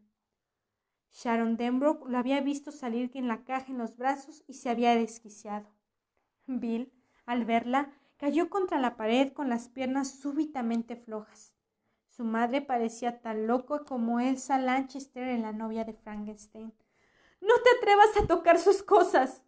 Sharon 1.10 1.56
Denbrook 1.56 2.08
lo 2.08 2.18
había 2.18 2.40
visto 2.40 2.70
salir 2.70 3.10
en 3.14 3.26
la 3.26 3.42
caja 3.42 3.72
en 3.72 3.78
los 3.78 3.96
brazos 3.96 4.44
y 4.46 4.54
se 4.54 4.70
había 4.70 4.94
desquiciado. 4.94 5.74
Bill, 6.46 6.92
al 7.26 7.44
verla, 7.44 7.92
Cayó 8.16 8.48
contra 8.48 8.78
la 8.78 8.96
pared 8.96 9.32
con 9.32 9.48
las 9.48 9.68
piernas 9.68 10.10
súbitamente 10.20 10.94
flojas. 10.94 11.52
Su 12.08 12.22
madre 12.22 12.60
parecía 12.60 13.20
tan 13.22 13.48
loco 13.48 13.84
como 13.84 14.20
Elsa 14.20 14.58
Lanchester 14.58 15.26
en 15.26 15.42
la 15.42 15.52
novia 15.52 15.84
de 15.84 15.94
Frankenstein. 15.94 16.72
No 17.40 17.54
te 17.62 17.70
atrevas 17.76 18.16
a 18.16 18.26
tocar 18.28 18.58
sus 18.60 18.84
cosas. 18.84 19.42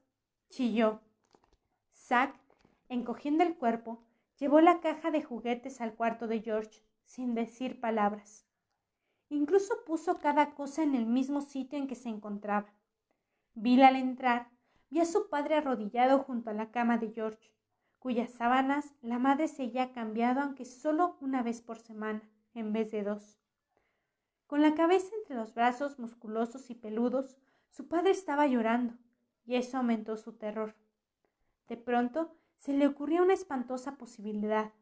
Chilló. 0.51 1.01
Zack, 1.95 2.39
encogiendo 2.89 3.43
el 3.43 3.57
cuerpo, 3.57 4.03
llevó 4.39 4.61
la 4.61 4.81
caja 4.81 5.11
de 5.11 5.23
juguetes 5.23 5.81
al 5.81 5.95
cuarto 5.95 6.27
de 6.27 6.43
George, 6.43 6.83
sin 7.05 7.35
decir 7.35 7.81
palabras. 7.81 8.47
Incluso 9.29 9.75
puso 9.87 10.19
cada 10.19 10.55
cosa 10.55 10.83
en 10.83 10.95
el 10.95 11.07
mismo 11.07 11.41
sitio 11.41 11.79
en 11.79 11.87
que 11.87 11.95
se 11.95 12.09
encontraba. 12.09 12.73
Bill 13.55 13.83
al 13.83 13.97
entrar 13.97 14.51
vio 14.91 15.03
a 15.03 15.07
su 15.07 15.29
padre 15.29 15.55
arrodillado 15.55 16.19
junto 16.19 16.51
a 16.51 16.55
la 16.55 16.71
cama 16.71 16.99
de 16.99 17.13
George 17.13 17.51
cuyas 18.01 18.31
sábanas 18.31 18.95
la 19.03 19.19
madre 19.19 19.47
se 19.47 19.65
había 19.65 19.93
cambiado 19.93 20.41
aunque 20.41 20.65
solo 20.65 21.17
una 21.21 21.43
vez 21.43 21.61
por 21.61 21.79
semana, 21.79 22.23
en 22.55 22.73
vez 22.73 22.91
de 22.91 23.05
dos. 23.05 23.39
Con 24.47 24.63
la 24.63 24.75
cabeza 24.75 25.15
entre 25.21 25.37
los 25.37 25.55
brazos 25.55 25.99
musculosos 25.99 26.71
y 26.71 26.75
peludos, 26.75 27.37
su 27.69 27.87
padre 27.89 28.11
estaba 28.11 28.47
llorando, 28.47 28.95
y 29.45 29.57
eso 29.57 29.79
aumentó 29.79 30.17
su 30.17 30.33
terror. 30.33 30.75
De 31.69 31.77
pronto 31.77 32.35
se 32.59 32.73
le 32.73 32.87
ocurrió 32.87 33.23
una 33.23 33.35
espantosa 33.35 33.97
posibilidad. 33.97 34.73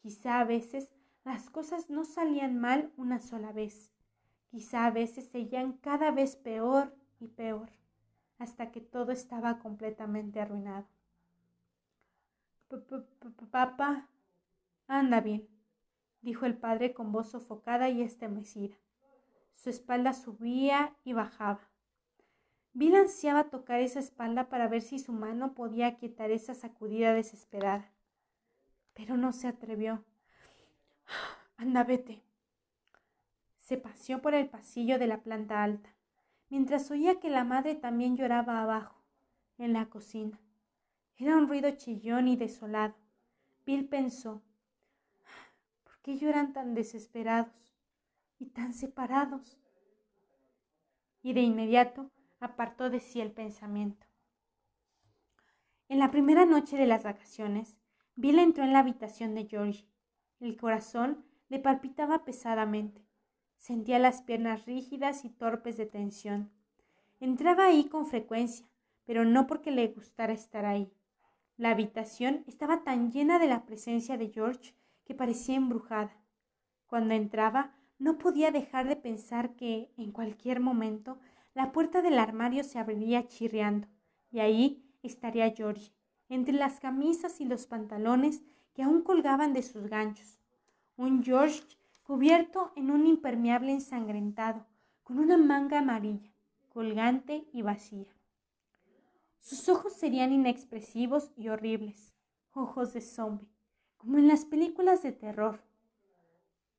Quizá 0.00 0.40
a 0.40 0.44
veces 0.44 0.90
las 1.24 1.50
cosas 1.50 1.90
no 1.90 2.04
salían 2.04 2.58
mal 2.58 2.92
una 2.96 3.20
sola 3.20 3.52
vez. 3.52 3.92
Quizá 4.50 4.86
a 4.86 4.90
veces 4.90 5.28
seguían 5.28 5.74
cada 5.74 6.10
vez 6.10 6.36
peor 6.36 6.94
y 7.18 7.28
peor, 7.28 7.70
hasta 8.38 8.70
que 8.70 8.80
todo 8.80 9.12
estaba 9.12 9.58
completamente 9.58 10.40
arruinado. 10.40 10.86
Papá. 13.50 14.08
Anda 14.88 15.20
bien, 15.20 15.48
dijo 16.22 16.46
el 16.46 16.56
padre 16.56 16.94
con 16.94 17.10
voz 17.10 17.30
sofocada 17.30 17.88
y 17.88 18.02
estremecida. 18.02 18.76
Su 19.54 19.70
espalda 19.70 20.12
subía 20.12 20.96
y 21.04 21.12
bajaba. 21.12 21.68
Bill 22.76 22.94
ansiaba 22.94 23.44
tocar 23.44 23.80
esa 23.80 24.00
espalda 24.00 24.50
para 24.50 24.68
ver 24.68 24.82
si 24.82 24.98
su 24.98 25.10
mano 25.10 25.54
podía 25.54 25.86
aquietar 25.86 26.30
esa 26.30 26.52
sacudida 26.52 27.14
desesperada. 27.14 27.90
Pero 28.92 29.16
no 29.16 29.32
se 29.32 29.48
atrevió. 29.48 30.04
Anda, 31.56 31.84
vete. 31.84 32.22
Se 33.56 33.78
paseó 33.78 34.20
por 34.20 34.34
el 34.34 34.50
pasillo 34.50 34.98
de 34.98 35.06
la 35.06 35.22
planta 35.22 35.62
alta, 35.62 35.88
mientras 36.50 36.90
oía 36.90 37.18
que 37.18 37.30
la 37.30 37.44
madre 37.44 37.76
también 37.76 38.14
lloraba 38.18 38.60
abajo, 38.62 39.02
en 39.56 39.72
la 39.72 39.86
cocina. 39.86 40.38
Era 41.16 41.38
un 41.38 41.48
ruido 41.48 41.70
chillón 41.70 42.28
y 42.28 42.36
desolado. 42.36 42.94
Bill 43.64 43.88
pensó, 43.88 44.42
¿por 45.82 45.96
qué 46.02 46.18
lloran 46.18 46.52
tan 46.52 46.74
desesperados 46.74 47.74
y 48.38 48.44
tan 48.50 48.74
separados? 48.74 49.56
Y 51.22 51.32
de 51.32 51.40
inmediato 51.40 52.10
apartó 52.40 52.90
de 52.90 53.00
sí 53.00 53.20
el 53.20 53.32
pensamiento. 53.32 54.06
En 55.88 55.98
la 55.98 56.10
primera 56.10 56.44
noche 56.44 56.76
de 56.76 56.86
las 56.86 57.04
vacaciones, 57.04 57.76
Bill 58.16 58.38
entró 58.38 58.64
en 58.64 58.72
la 58.72 58.80
habitación 58.80 59.34
de 59.34 59.46
George. 59.46 59.86
El 60.40 60.56
corazón 60.56 61.24
le 61.48 61.58
palpitaba 61.58 62.24
pesadamente. 62.24 63.06
Sentía 63.56 63.98
las 63.98 64.22
piernas 64.22 64.66
rígidas 64.66 65.24
y 65.24 65.30
torpes 65.30 65.76
de 65.76 65.86
tensión. 65.86 66.50
Entraba 67.20 67.66
ahí 67.66 67.88
con 67.88 68.06
frecuencia, 68.06 68.66
pero 69.04 69.24
no 69.24 69.46
porque 69.46 69.70
le 69.70 69.88
gustara 69.88 70.32
estar 70.32 70.64
ahí. 70.64 70.92
La 71.56 71.70
habitación 71.70 72.44
estaba 72.46 72.84
tan 72.84 73.12
llena 73.12 73.38
de 73.38 73.46
la 73.46 73.64
presencia 73.64 74.18
de 74.18 74.28
George 74.28 74.74
que 75.04 75.14
parecía 75.14 75.56
embrujada. 75.56 76.16
Cuando 76.86 77.14
entraba, 77.14 77.74
no 77.98 78.18
podía 78.18 78.50
dejar 78.50 78.88
de 78.88 78.96
pensar 78.96 79.54
que, 79.56 79.90
en 79.96 80.12
cualquier 80.12 80.60
momento, 80.60 81.18
la 81.56 81.72
puerta 81.72 82.02
del 82.02 82.18
armario 82.18 82.62
se 82.64 82.78
abriría 82.78 83.28
chirriando, 83.28 83.88
y 84.30 84.40
ahí 84.40 84.84
estaría 85.02 85.50
George, 85.52 85.90
entre 86.28 86.52
las 86.52 86.80
camisas 86.80 87.40
y 87.40 87.46
los 87.46 87.66
pantalones 87.66 88.42
que 88.74 88.82
aún 88.82 89.00
colgaban 89.00 89.54
de 89.54 89.62
sus 89.62 89.86
ganchos. 89.86 90.38
Un 90.98 91.24
George 91.24 91.62
cubierto 92.02 92.72
en 92.76 92.90
un 92.90 93.06
impermeable 93.06 93.72
ensangrentado, 93.72 94.66
con 95.02 95.18
una 95.18 95.38
manga 95.38 95.78
amarilla, 95.78 96.30
colgante 96.68 97.48
y 97.54 97.62
vacía. 97.62 98.14
Sus 99.40 99.66
ojos 99.70 99.94
serían 99.94 100.34
inexpresivos 100.34 101.30
y 101.38 101.48
horribles, 101.48 102.12
ojos 102.52 102.92
de 102.92 103.00
zombie, 103.00 103.48
como 103.96 104.18
en 104.18 104.28
las 104.28 104.44
películas 104.44 105.02
de 105.02 105.12
terror. 105.12 105.62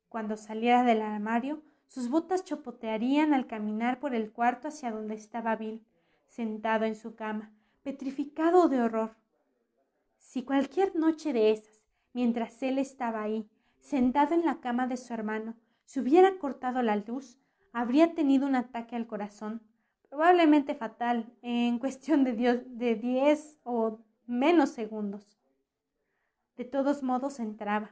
Cuando 0.07 0.37
saliera 0.37 0.83
del 0.83 1.01
armario, 1.01 1.63
sus 1.87 2.09
botas 2.09 2.43
chopotearían 2.43 3.33
al 3.33 3.47
caminar 3.47 3.99
por 3.99 4.13
el 4.13 4.31
cuarto 4.31 4.67
hacia 4.67 4.91
donde 4.91 5.15
estaba 5.15 5.55
Bill, 5.55 5.81
sentado 6.27 6.85
en 6.85 6.95
su 6.95 7.15
cama, 7.15 7.51
petrificado 7.83 8.67
de 8.67 8.81
horror. 8.81 9.15
Si 10.17 10.43
cualquier 10.43 10.95
noche 10.95 11.33
de 11.33 11.51
esas, 11.51 11.85
mientras 12.13 12.61
él 12.61 12.77
estaba 12.77 13.23
ahí, 13.23 13.49
sentado 13.79 14.35
en 14.35 14.45
la 14.45 14.59
cama 14.59 14.87
de 14.87 14.97
su 14.97 15.13
hermano, 15.13 15.55
se 15.85 16.01
hubiera 16.01 16.37
cortado 16.37 16.81
la 16.81 16.97
luz, 16.97 17.37
habría 17.71 18.13
tenido 18.13 18.45
un 18.45 18.55
ataque 18.55 18.95
al 18.95 19.07
corazón, 19.07 19.61
probablemente 20.09 20.75
fatal, 20.75 21.31
en 21.41 21.79
cuestión 21.79 22.23
de, 22.23 22.33
de 22.65 22.95
diez 22.95 23.57
o 23.63 23.99
menos 24.25 24.71
segundos. 24.71 25.37
De 26.57 26.65
todos 26.65 27.03
modos 27.03 27.39
entraba. 27.39 27.91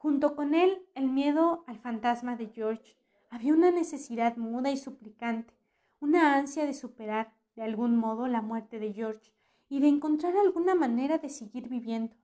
Junto 0.00 0.36
con 0.36 0.54
él, 0.54 0.86
el 0.94 1.08
miedo 1.08 1.64
al 1.66 1.80
fantasma 1.80 2.36
de 2.36 2.46
George. 2.54 2.96
Había 3.30 3.52
una 3.52 3.72
necesidad 3.72 4.36
muda 4.36 4.70
y 4.70 4.76
suplicante, 4.76 5.52
una 5.98 6.36
ansia 6.36 6.66
de 6.66 6.72
superar, 6.72 7.34
de 7.56 7.62
algún 7.62 7.96
modo, 7.96 8.28
la 8.28 8.40
muerte 8.40 8.78
de 8.78 8.92
George 8.92 9.32
y 9.68 9.80
de 9.80 9.88
encontrar 9.88 10.36
alguna 10.36 10.76
manera 10.76 11.18
de 11.18 11.28
seguir 11.28 11.68
viviendo, 11.68 12.14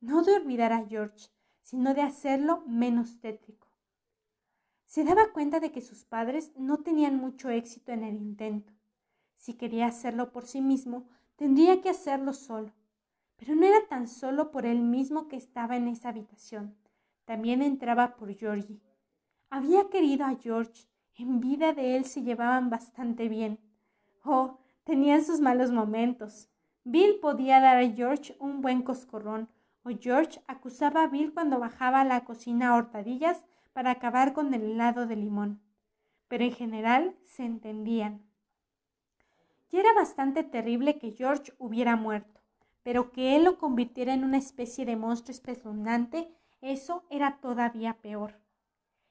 no 0.00 0.22
de 0.22 0.36
olvidar 0.36 0.72
a 0.72 0.86
George, 0.86 1.28
sino 1.60 1.92
de 1.92 2.00
hacerlo 2.00 2.64
menos 2.66 3.20
tétrico. 3.20 3.68
Se 4.86 5.04
daba 5.04 5.30
cuenta 5.34 5.60
de 5.60 5.70
que 5.70 5.82
sus 5.82 6.06
padres 6.06 6.52
no 6.56 6.78
tenían 6.78 7.16
mucho 7.16 7.50
éxito 7.50 7.92
en 7.92 8.04
el 8.04 8.16
intento. 8.16 8.72
Si 9.36 9.52
quería 9.52 9.88
hacerlo 9.88 10.32
por 10.32 10.46
sí 10.46 10.62
mismo, 10.62 11.10
tendría 11.36 11.82
que 11.82 11.90
hacerlo 11.90 12.32
solo. 12.32 12.72
Pero 13.36 13.54
no 13.54 13.66
era 13.66 13.86
tan 13.86 14.08
solo 14.08 14.50
por 14.50 14.64
él 14.64 14.80
mismo 14.80 15.28
que 15.28 15.36
estaba 15.36 15.76
en 15.76 15.88
esa 15.88 16.08
habitación. 16.08 16.74
También 17.28 17.60
entraba 17.60 18.16
por 18.16 18.34
Georgie. 18.34 18.80
Había 19.50 19.90
querido 19.90 20.24
a 20.24 20.36
George. 20.36 20.88
En 21.14 21.40
vida 21.40 21.74
de 21.74 21.94
él 21.94 22.06
se 22.06 22.22
llevaban 22.22 22.70
bastante 22.70 23.28
bien. 23.28 23.58
Oh, 24.24 24.60
tenían 24.84 25.22
sus 25.22 25.38
malos 25.38 25.70
momentos. 25.70 26.48
Bill 26.84 27.18
podía 27.20 27.60
dar 27.60 27.76
a 27.76 27.86
George 27.86 28.34
un 28.40 28.62
buen 28.62 28.80
coscorrón, 28.80 29.50
o 29.82 29.90
George 29.90 30.40
acusaba 30.46 31.02
a 31.02 31.08
Bill 31.08 31.34
cuando 31.34 31.58
bajaba 31.58 32.00
a 32.00 32.06
la 32.06 32.24
cocina 32.24 32.70
a 32.70 32.76
hortadillas 32.76 33.44
para 33.74 33.90
acabar 33.90 34.32
con 34.32 34.54
el 34.54 34.62
helado 34.62 35.06
de 35.06 35.16
limón. 35.16 35.60
Pero 36.28 36.44
en 36.44 36.52
general 36.52 37.14
se 37.24 37.44
entendían. 37.44 38.22
Y 39.70 39.76
era 39.76 39.92
bastante 39.92 40.44
terrible 40.44 40.98
que 40.98 41.12
George 41.12 41.52
hubiera 41.58 41.94
muerto, 41.94 42.40
pero 42.82 43.12
que 43.12 43.36
él 43.36 43.44
lo 43.44 43.58
convirtiera 43.58 44.14
en 44.14 44.24
una 44.24 44.38
especie 44.38 44.86
de 44.86 44.96
monstruo 44.96 45.32
espeluznante, 45.32 46.34
eso 46.60 47.04
era 47.10 47.40
todavía 47.40 47.94
peor. 48.00 48.40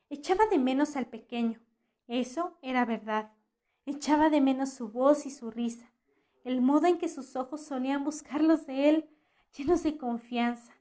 Echaba 0.09 0.45
de 0.47 0.57
menos 0.57 0.95
al 0.95 1.07
pequeño, 1.07 1.59
eso 2.07 2.57
era 2.61 2.85
verdad. 2.85 3.31
Echaba 3.85 4.29
de 4.29 4.41
menos 4.41 4.69
su 4.69 4.89
voz 4.89 5.25
y 5.25 5.31
su 5.31 5.51
risa, 5.51 5.91
el 6.43 6.61
modo 6.61 6.87
en 6.87 6.97
que 6.97 7.09
sus 7.09 7.35
ojos 7.35 7.61
solían 7.65 8.03
buscarlos 8.03 8.65
de 8.65 8.89
él, 8.89 9.09
llenos 9.55 9.83
de 9.83 9.97
confianza, 9.97 10.73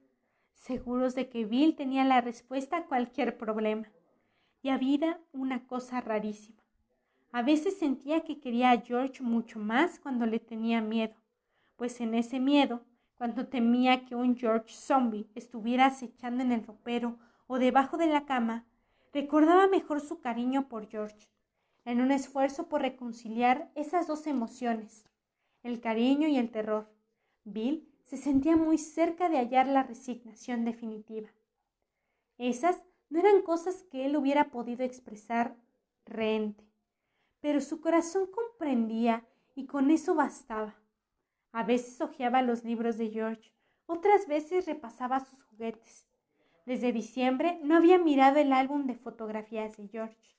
seguros 0.52 1.14
de 1.14 1.28
que 1.28 1.44
Bill 1.44 1.76
tenía 1.76 2.04
la 2.04 2.20
respuesta 2.20 2.76
a 2.76 2.86
cualquier 2.86 3.36
problema. 3.38 3.88
Y 4.62 4.70
había 4.70 5.20
una 5.32 5.66
cosa 5.66 6.00
rarísima. 6.00 6.62
A 7.32 7.42
veces 7.42 7.78
sentía 7.78 8.24
que 8.24 8.40
quería 8.40 8.70
a 8.70 8.80
George 8.80 9.22
mucho 9.22 9.58
más 9.58 10.00
cuando 10.00 10.26
le 10.26 10.40
tenía 10.40 10.80
miedo, 10.80 11.14
pues 11.76 12.00
en 12.00 12.14
ese 12.14 12.40
miedo, 12.40 12.82
cuando 13.16 13.48
temía 13.48 14.04
que 14.04 14.14
un 14.14 14.36
George 14.36 14.74
zombie 14.74 15.28
estuviera 15.34 15.86
acechando 15.86 16.42
en 16.42 16.52
el 16.52 16.64
ropero 16.64 17.18
o 17.46 17.58
debajo 17.58 17.96
de 17.96 18.06
la 18.06 18.26
cama, 18.26 18.66
recordaba 19.12 19.68
mejor 19.68 20.00
su 20.00 20.20
cariño 20.20 20.68
por 20.68 20.88
George, 20.88 21.28
en 21.84 22.00
un 22.00 22.10
esfuerzo 22.10 22.68
por 22.68 22.82
reconciliar 22.82 23.70
esas 23.74 24.06
dos 24.06 24.26
emociones, 24.26 25.04
el 25.62 25.80
cariño 25.80 26.28
y 26.28 26.36
el 26.36 26.50
terror. 26.50 26.92
Bill 27.44 27.88
se 28.04 28.16
sentía 28.16 28.56
muy 28.56 28.76
cerca 28.76 29.28
de 29.28 29.38
hallar 29.38 29.66
la 29.66 29.82
resignación 29.82 30.64
definitiva. 30.64 31.28
Esas 32.38 32.82
no 33.08 33.20
eran 33.20 33.42
cosas 33.42 33.82
que 33.84 34.04
él 34.04 34.16
hubiera 34.16 34.50
podido 34.50 34.84
expresar 34.84 35.56
rente, 36.04 36.64
pero 37.40 37.60
su 37.60 37.80
corazón 37.80 38.26
comprendía 38.30 39.24
y 39.54 39.66
con 39.66 39.90
eso 39.90 40.14
bastaba. 40.14 40.74
A 41.56 41.62
veces 41.62 41.98
hojeaba 42.02 42.42
los 42.42 42.64
libros 42.64 42.98
de 42.98 43.08
George, 43.08 43.50
otras 43.86 44.26
veces 44.28 44.66
repasaba 44.66 45.20
sus 45.20 45.42
juguetes. 45.44 46.06
Desde 46.66 46.92
diciembre 46.92 47.58
no 47.62 47.74
había 47.74 47.96
mirado 47.96 48.38
el 48.38 48.52
álbum 48.52 48.86
de 48.86 48.94
fotografías 48.94 49.74
de 49.78 49.88
George. 49.88 50.36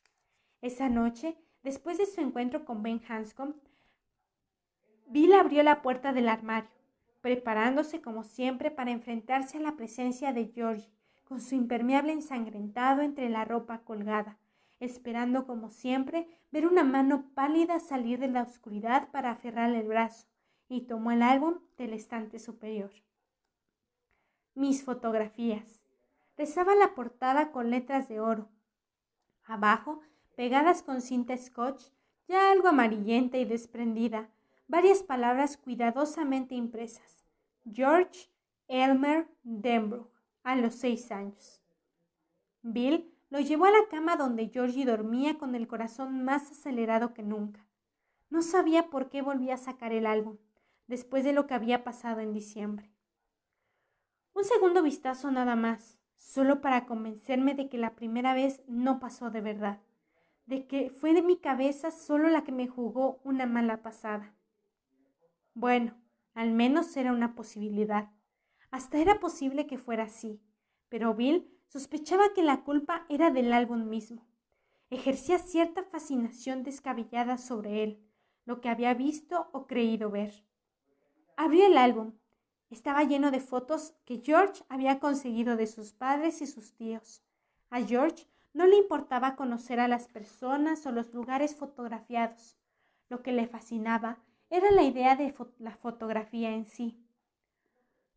Esa 0.61 0.89
noche, 0.89 1.35
después 1.63 1.97
de 1.97 2.05
su 2.05 2.21
encuentro 2.21 2.65
con 2.65 2.83
Ben 2.83 3.01
Hanscom, 3.09 3.55
Bill 5.07 5.33
abrió 5.33 5.63
la 5.63 5.81
puerta 5.81 6.13
del 6.13 6.29
armario, 6.29 6.69
preparándose 7.21 7.99
como 7.99 8.23
siempre 8.23 8.69
para 8.69 8.91
enfrentarse 8.91 9.57
a 9.57 9.61
la 9.61 9.75
presencia 9.75 10.33
de 10.33 10.45
Georgie, 10.45 10.93
con 11.23 11.41
su 11.41 11.55
impermeable 11.55 12.13
ensangrentado 12.13 13.01
entre 13.01 13.27
la 13.29 13.43
ropa 13.43 13.79
colgada, 13.79 14.37
esperando 14.79 15.47
como 15.47 15.71
siempre 15.71 16.27
ver 16.51 16.67
una 16.67 16.83
mano 16.83 17.31
pálida 17.33 17.79
salir 17.79 18.19
de 18.19 18.27
la 18.27 18.43
oscuridad 18.43 19.09
para 19.09 19.31
aferrarle 19.31 19.79
el 19.79 19.87
brazo, 19.87 20.27
y 20.69 20.81
tomó 20.81 21.11
el 21.11 21.21
álbum 21.21 21.59
del 21.77 21.93
estante 21.93 22.39
superior. 22.39 22.91
Mis 24.53 24.83
fotografías. 24.83 25.81
Rezaba 26.37 26.75
la 26.75 26.93
portada 26.93 27.51
con 27.51 27.69
letras 27.69 28.07
de 28.09 28.19
oro. 28.19 28.49
Abajo, 29.43 30.01
pegadas 30.35 30.83
con 30.83 31.01
cinta 31.01 31.37
scotch, 31.37 31.83
ya 32.27 32.51
algo 32.51 32.67
amarillenta 32.67 33.37
y 33.37 33.45
desprendida, 33.45 34.29
varias 34.67 35.01
palabras 35.01 35.57
cuidadosamente 35.57 36.55
impresas. 36.55 37.25
George 37.71 38.29
Elmer 38.67 39.27
Denbrook, 39.43 40.11
a 40.43 40.55
los 40.55 40.75
seis 40.75 41.11
años. 41.11 41.61
Bill 42.61 43.13
lo 43.29 43.39
llevó 43.39 43.65
a 43.65 43.71
la 43.71 43.87
cama 43.89 44.15
donde 44.15 44.49
Georgie 44.49 44.85
dormía 44.85 45.37
con 45.37 45.55
el 45.55 45.67
corazón 45.67 46.23
más 46.23 46.51
acelerado 46.51 47.13
que 47.13 47.23
nunca. 47.23 47.65
No 48.29 48.41
sabía 48.41 48.89
por 48.89 49.09
qué 49.09 49.21
volvía 49.21 49.55
a 49.55 49.57
sacar 49.57 49.93
el 49.93 50.05
álbum, 50.05 50.37
después 50.87 51.23
de 51.23 51.33
lo 51.33 51.47
que 51.47 51.53
había 51.53 51.83
pasado 51.83 52.21
en 52.21 52.33
diciembre. 52.33 52.91
Un 54.33 54.43
segundo 54.43 54.81
vistazo 54.83 55.31
nada 55.31 55.55
más, 55.55 55.97
solo 56.15 56.61
para 56.61 56.85
convencerme 56.85 57.53
de 57.53 57.69
que 57.69 57.77
la 57.77 57.95
primera 57.95 58.33
vez 58.33 58.61
no 58.67 58.99
pasó 58.99 59.29
de 59.29 59.41
verdad, 59.41 59.81
de 60.45 60.67
que 60.67 60.89
fue 60.89 61.13
de 61.13 61.21
mi 61.21 61.37
cabeza 61.37 61.91
solo 61.91 62.29
la 62.29 62.43
que 62.43 62.51
me 62.51 62.67
jugó 62.67 63.19
una 63.23 63.45
mala 63.45 63.81
pasada. 63.81 64.33
Bueno, 65.53 65.95
al 66.33 66.51
menos 66.51 66.95
era 66.95 67.11
una 67.11 67.35
posibilidad. 67.35 68.11
Hasta 68.69 68.99
era 68.99 69.19
posible 69.19 69.65
que 69.65 69.77
fuera 69.77 70.03
así, 70.03 70.41
pero 70.87 71.15
Bill 71.15 71.49
sospechaba 71.67 72.33
que 72.33 72.43
la 72.43 72.63
culpa 72.63 73.05
era 73.09 73.31
del 73.31 73.51
álbum 73.51 73.89
mismo. 73.89 74.27
Ejercía 74.89 75.39
cierta 75.39 75.83
fascinación 75.83 76.63
descabellada 76.63 77.37
sobre 77.37 77.83
él, 77.83 78.07
lo 78.45 78.61
que 78.61 78.69
había 78.69 78.93
visto 78.93 79.49
o 79.51 79.67
creído 79.67 80.11
ver. 80.11 80.46
Abrió 81.39 81.67
el 81.67 81.77
álbum. 81.77 82.13
Estaba 82.71 83.03
lleno 83.03 83.29
de 83.29 83.39
fotos 83.39 83.93
que 84.05 84.23
George 84.25 84.63
había 84.69 84.99
conseguido 84.99 85.55
de 85.55 85.67
sus 85.67 85.93
padres 85.93 86.41
y 86.41 86.47
sus 86.47 86.73
tíos. 86.73 87.21
A 87.69 87.79
George 87.79 88.25
no 88.53 88.65
le 88.65 88.75
importaba 88.75 89.35
conocer 89.35 89.79
a 89.79 89.87
las 89.87 90.07
personas 90.07 90.83
o 90.87 90.91
los 90.91 91.13
lugares 91.13 91.55
fotografiados. 91.55 92.57
Lo 93.07 93.21
que 93.21 93.33
le 93.33 93.45
fascinaba 93.45 94.17
era 94.49 94.71
la 94.71 94.81
idea 94.81 95.15
de 95.15 95.31
la 95.59 95.75
fotografía 95.75 96.49
en 96.49 96.65
sí. 96.65 96.97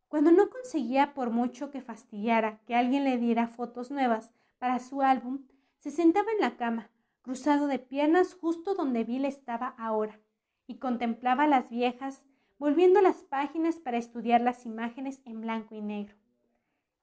Cuando 0.09 0.31
no 0.33 0.49
conseguía 0.49 1.13
por 1.13 1.29
mucho 1.29 1.71
que 1.71 1.83
fastidiara 1.83 2.59
que 2.65 2.75
alguien 2.75 3.05
le 3.05 3.19
diera 3.19 3.49
fotos 3.49 3.91
nuevas 3.91 4.33
para 4.59 4.79
su 4.79 5.03
álbum, 5.03 5.47
se 5.79 5.91
sentaba 5.91 6.33
en 6.33 6.41
la 6.41 6.57
cama, 6.57 6.89
cruzado 7.21 7.67
de 7.67 7.79
piernas 7.79 8.33
justo 8.33 8.75
donde 8.75 9.05
Bill 9.05 9.27
estaba 9.27 9.75
ahora, 9.77 10.19
y 10.67 10.79
contemplaba 10.79 11.47
las 11.47 11.69
viejas, 11.69 12.23
volviendo 12.61 13.01
las 13.01 13.25
páginas 13.25 13.77
para 13.77 13.97
estudiar 13.97 14.43
las 14.43 14.67
imágenes 14.67 15.23
en 15.25 15.41
blanco 15.41 15.75
y 15.75 15.81
negro. 15.81 16.15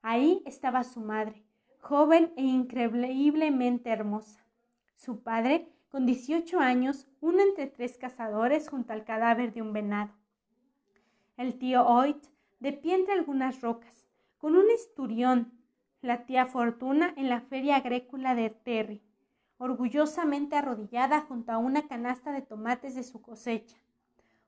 Ahí 0.02 0.40
estaba 0.46 0.84
su 0.84 1.00
madre, 1.00 1.42
joven 1.80 2.32
e 2.36 2.42
increíblemente 2.42 3.90
hermosa. 3.90 4.40
Su 4.94 5.20
padre 5.24 5.68
con 5.88 6.06
18 6.06 6.60
años, 6.60 7.08
uno 7.20 7.42
entre 7.42 7.66
tres 7.66 7.98
cazadores 7.98 8.68
junto 8.68 8.92
al 8.92 9.04
cadáver 9.04 9.52
de 9.52 9.60
un 9.60 9.72
venado. 9.72 10.12
El 11.36 11.58
tío 11.58 11.84
Oit, 11.84 12.24
de 12.60 12.72
pie 12.72 12.94
entre 12.94 13.14
algunas 13.14 13.60
rocas, 13.60 14.06
con 14.38 14.54
un 14.54 14.70
esturión, 14.70 15.50
la 16.02 16.24
tía 16.24 16.46
Fortuna 16.46 17.12
en 17.16 17.28
la 17.28 17.40
feria 17.40 17.74
agrícola 17.74 18.36
de 18.36 18.50
Terry, 18.50 19.02
orgullosamente 19.56 20.54
arrodillada 20.54 21.22
junto 21.22 21.50
a 21.50 21.58
una 21.58 21.88
canasta 21.88 22.30
de 22.30 22.42
tomates 22.42 22.94
de 22.94 23.02
su 23.02 23.20
cosecha. 23.20 23.76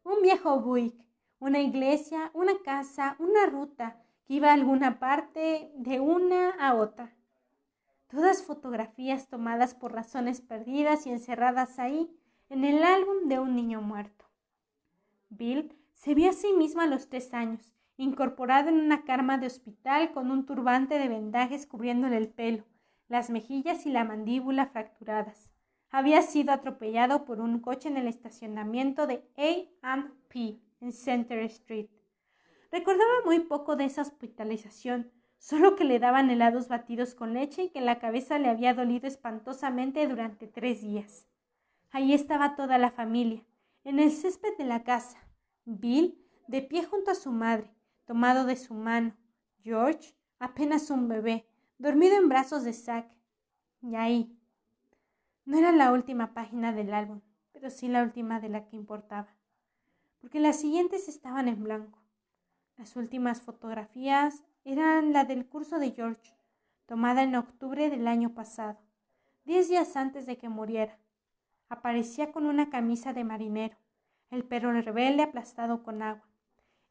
Un 0.02 0.22
viejo 0.22 0.60
Buick, 0.60 0.94
una 1.38 1.60
iglesia, 1.60 2.30
una 2.34 2.58
casa, 2.62 3.16
una 3.18 3.46
ruta 3.46 4.02
que 4.26 4.34
iba 4.34 4.50
a 4.50 4.54
alguna 4.54 4.98
parte 4.98 5.70
de 5.74 6.00
una 6.00 6.50
a 6.58 6.74
otra 6.74 7.14
todas 8.10 8.42
fotografías 8.42 9.28
tomadas 9.28 9.74
por 9.74 9.92
razones 9.92 10.40
perdidas 10.40 11.06
y 11.06 11.10
encerradas 11.10 11.78
ahí 11.78 12.10
en 12.48 12.64
el 12.64 12.82
álbum 12.82 13.28
de 13.28 13.38
un 13.38 13.54
niño 13.54 13.80
muerto. 13.80 14.24
Bill 15.28 15.76
se 15.94 16.14
vio 16.14 16.30
a 16.30 16.32
sí 16.32 16.52
mismo 16.52 16.80
a 16.80 16.86
los 16.86 17.08
tres 17.08 17.32
años, 17.32 17.72
incorporado 17.96 18.68
en 18.68 18.80
una 18.80 19.04
cama 19.04 19.38
de 19.38 19.46
hospital 19.46 20.12
con 20.12 20.30
un 20.30 20.44
turbante 20.44 20.98
de 20.98 21.08
vendajes 21.08 21.66
cubriéndole 21.66 22.16
el 22.16 22.28
pelo, 22.28 22.64
las 23.08 23.30
mejillas 23.30 23.86
y 23.86 23.90
la 23.90 24.04
mandíbula 24.04 24.66
fracturadas. 24.66 25.49
Había 25.90 26.22
sido 26.22 26.52
atropellado 26.52 27.24
por 27.24 27.40
un 27.40 27.58
coche 27.58 27.88
en 27.88 27.96
el 27.96 28.06
estacionamiento 28.06 29.06
de 29.06 29.24
A&P 29.36 30.60
en 30.80 30.92
Center 30.92 31.38
Street. 31.40 31.88
Recordaba 32.70 33.24
muy 33.24 33.40
poco 33.40 33.76
de 33.76 33.84
esa 33.84 34.02
hospitalización, 34.02 35.10
solo 35.38 35.74
que 35.74 35.84
le 35.84 35.98
daban 35.98 36.30
helados 36.30 36.68
batidos 36.68 37.14
con 37.14 37.34
leche 37.34 37.64
y 37.64 37.70
que 37.70 37.80
la 37.80 37.98
cabeza 37.98 38.38
le 38.38 38.48
había 38.48 38.74
dolido 38.74 39.08
espantosamente 39.08 40.06
durante 40.06 40.46
tres 40.46 40.82
días. 40.82 41.26
Allí 41.90 42.14
estaba 42.14 42.54
toda 42.54 42.78
la 42.78 42.92
familia, 42.92 43.44
en 43.82 43.98
el 43.98 44.12
césped 44.12 44.56
de 44.58 44.64
la 44.64 44.84
casa. 44.84 45.18
Bill, 45.64 46.24
de 46.46 46.62
pie 46.62 46.84
junto 46.84 47.10
a 47.10 47.14
su 47.16 47.32
madre, 47.32 47.70
tomado 48.04 48.44
de 48.44 48.56
su 48.56 48.74
mano. 48.74 49.16
George, 49.62 50.14
apenas 50.38 50.90
un 50.90 51.08
bebé, 51.08 51.46
dormido 51.78 52.16
en 52.16 52.28
brazos 52.28 52.64
de 52.64 52.72
Zack. 52.72 53.10
Y 53.82 53.96
ahí. 53.96 54.39
No 55.44 55.58
era 55.58 55.72
la 55.72 55.92
última 55.92 56.34
página 56.34 56.72
del 56.72 56.92
álbum, 56.92 57.20
pero 57.52 57.70
sí 57.70 57.88
la 57.88 58.02
última 58.02 58.40
de 58.40 58.48
la 58.48 58.66
que 58.66 58.76
importaba, 58.76 59.34
porque 60.20 60.38
las 60.38 60.60
siguientes 60.60 61.08
estaban 61.08 61.48
en 61.48 61.62
blanco. 61.62 61.98
Las 62.76 62.96
últimas 62.96 63.40
fotografías 63.40 64.44
eran 64.64 65.12
la 65.12 65.24
del 65.24 65.46
curso 65.46 65.78
de 65.78 65.92
George, 65.92 66.34
tomada 66.86 67.22
en 67.22 67.34
octubre 67.34 67.88
del 67.90 68.06
año 68.06 68.34
pasado, 68.34 68.78
diez 69.44 69.68
días 69.68 69.96
antes 69.96 70.26
de 70.26 70.36
que 70.38 70.48
muriera. 70.48 70.98
Aparecía 71.68 72.32
con 72.32 72.46
una 72.46 72.68
camisa 72.68 73.12
de 73.12 73.24
marinero, 73.24 73.76
el 74.30 74.44
perro 74.44 74.72
rebelde 74.72 75.22
aplastado 75.22 75.82
con 75.82 76.02
agua. 76.02 76.28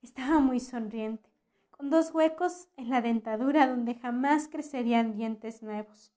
Estaba 0.01 0.39
muy 0.39 0.59
sonriente, 0.59 1.29
con 1.69 1.89
dos 1.89 2.13
huecos 2.13 2.67
en 2.77 2.89
la 2.89 3.01
dentadura 3.01 3.67
donde 3.67 3.95
jamás 3.95 4.47
crecerían 4.47 5.13
dientes 5.13 5.61
nuevos. 5.63 6.13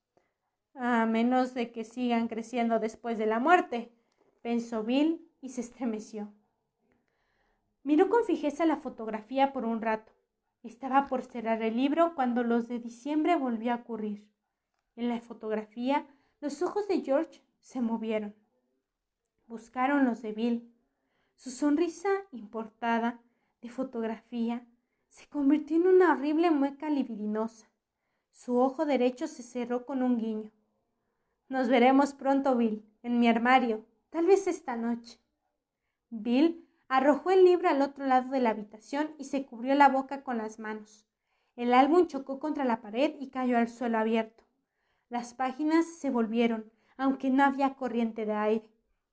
A 0.74 1.04
menos 1.06 1.54
de 1.54 1.70
que 1.70 1.84
sigan 1.84 2.28
creciendo 2.28 2.78
después 2.78 3.18
de 3.18 3.26
la 3.26 3.38
muerte, 3.38 3.92
pensó 4.40 4.82
Bill 4.82 5.28
y 5.40 5.50
se 5.50 5.60
estremeció. 5.60 6.32
Miró 7.82 8.08
con 8.08 8.24
fijeza 8.24 8.64
la 8.64 8.76
fotografía 8.76 9.52
por 9.52 9.64
un 9.64 9.82
rato. 9.82 10.12
Estaba 10.62 11.06
por 11.06 11.22
cerrar 11.22 11.62
el 11.62 11.76
libro 11.76 12.14
cuando 12.14 12.42
los 12.44 12.68
de 12.68 12.78
diciembre 12.78 13.36
volvió 13.36 13.72
a 13.72 13.76
ocurrir. 13.76 14.26
En 14.96 15.08
la 15.08 15.20
fotografía, 15.20 16.06
los 16.40 16.62
ojos 16.62 16.86
de 16.88 17.00
George 17.00 17.42
se 17.60 17.80
movieron. 17.80 18.34
Buscaron 19.46 20.04
los 20.04 20.22
de 20.22 20.32
Bill. 20.32 20.72
Su 21.34 21.50
sonrisa 21.50 22.08
importada 22.30 23.20
de 23.60 23.68
fotografía 23.68 24.64
se 25.08 25.28
convirtió 25.28 25.76
en 25.76 25.86
una 25.86 26.12
horrible 26.12 26.50
mueca 26.50 26.88
libidinosa. 26.88 27.68
Su 28.30 28.58
ojo 28.58 28.86
derecho 28.86 29.26
se 29.26 29.42
cerró 29.42 29.84
con 29.84 30.02
un 30.02 30.18
guiño. 30.18 30.50
Nos 31.52 31.68
veremos 31.68 32.14
pronto, 32.14 32.56
Bill, 32.56 32.82
en 33.02 33.20
mi 33.20 33.28
armario, 33.28 33.84
tal 34.08 34.24
vez 34.24 34.46
esta 34.46 34.74
noche. 34.74 35.20
Bill 36.08 36.66
arrojó 36.88 37.30
el 37.30 37.44
libro 37.44 37.68
al 37.68 37.82
otro 37.82 38.06
lado 38.06 38.30
de 38.30 38.40
la 38.40 38.48
habitación 38.48 39.10
y 39.18 39.24
se 39.24 39.44
cubrió 39.44 39.74
la 39.74 39.90
boca 39.90 40.24
con 40.24 40.38
las 40.38 40.58
manos. 40.58 41.04
El 41.54 41.74
álbum 41.74 42.06
chocó 42.06 42.40
contra 42.40 42.64
la 42.64 42.80
pared 42.80 43.16
y 43.20 43.28
cayó 43.28 43.58
al 43.58 43.68
suelo 43.68 43.98
abierto. 43.98 44.44
Las 45.10 45.34
páginas 45.34 45.84
se 45.84 46.08
volvieron, 46.08 46.72
aunque 46.96 47.28
no 47.28 47.44
había 47.44 47.74
corriente 47.74 48.24
de 48.24 48.32
aire, 48.32 48.70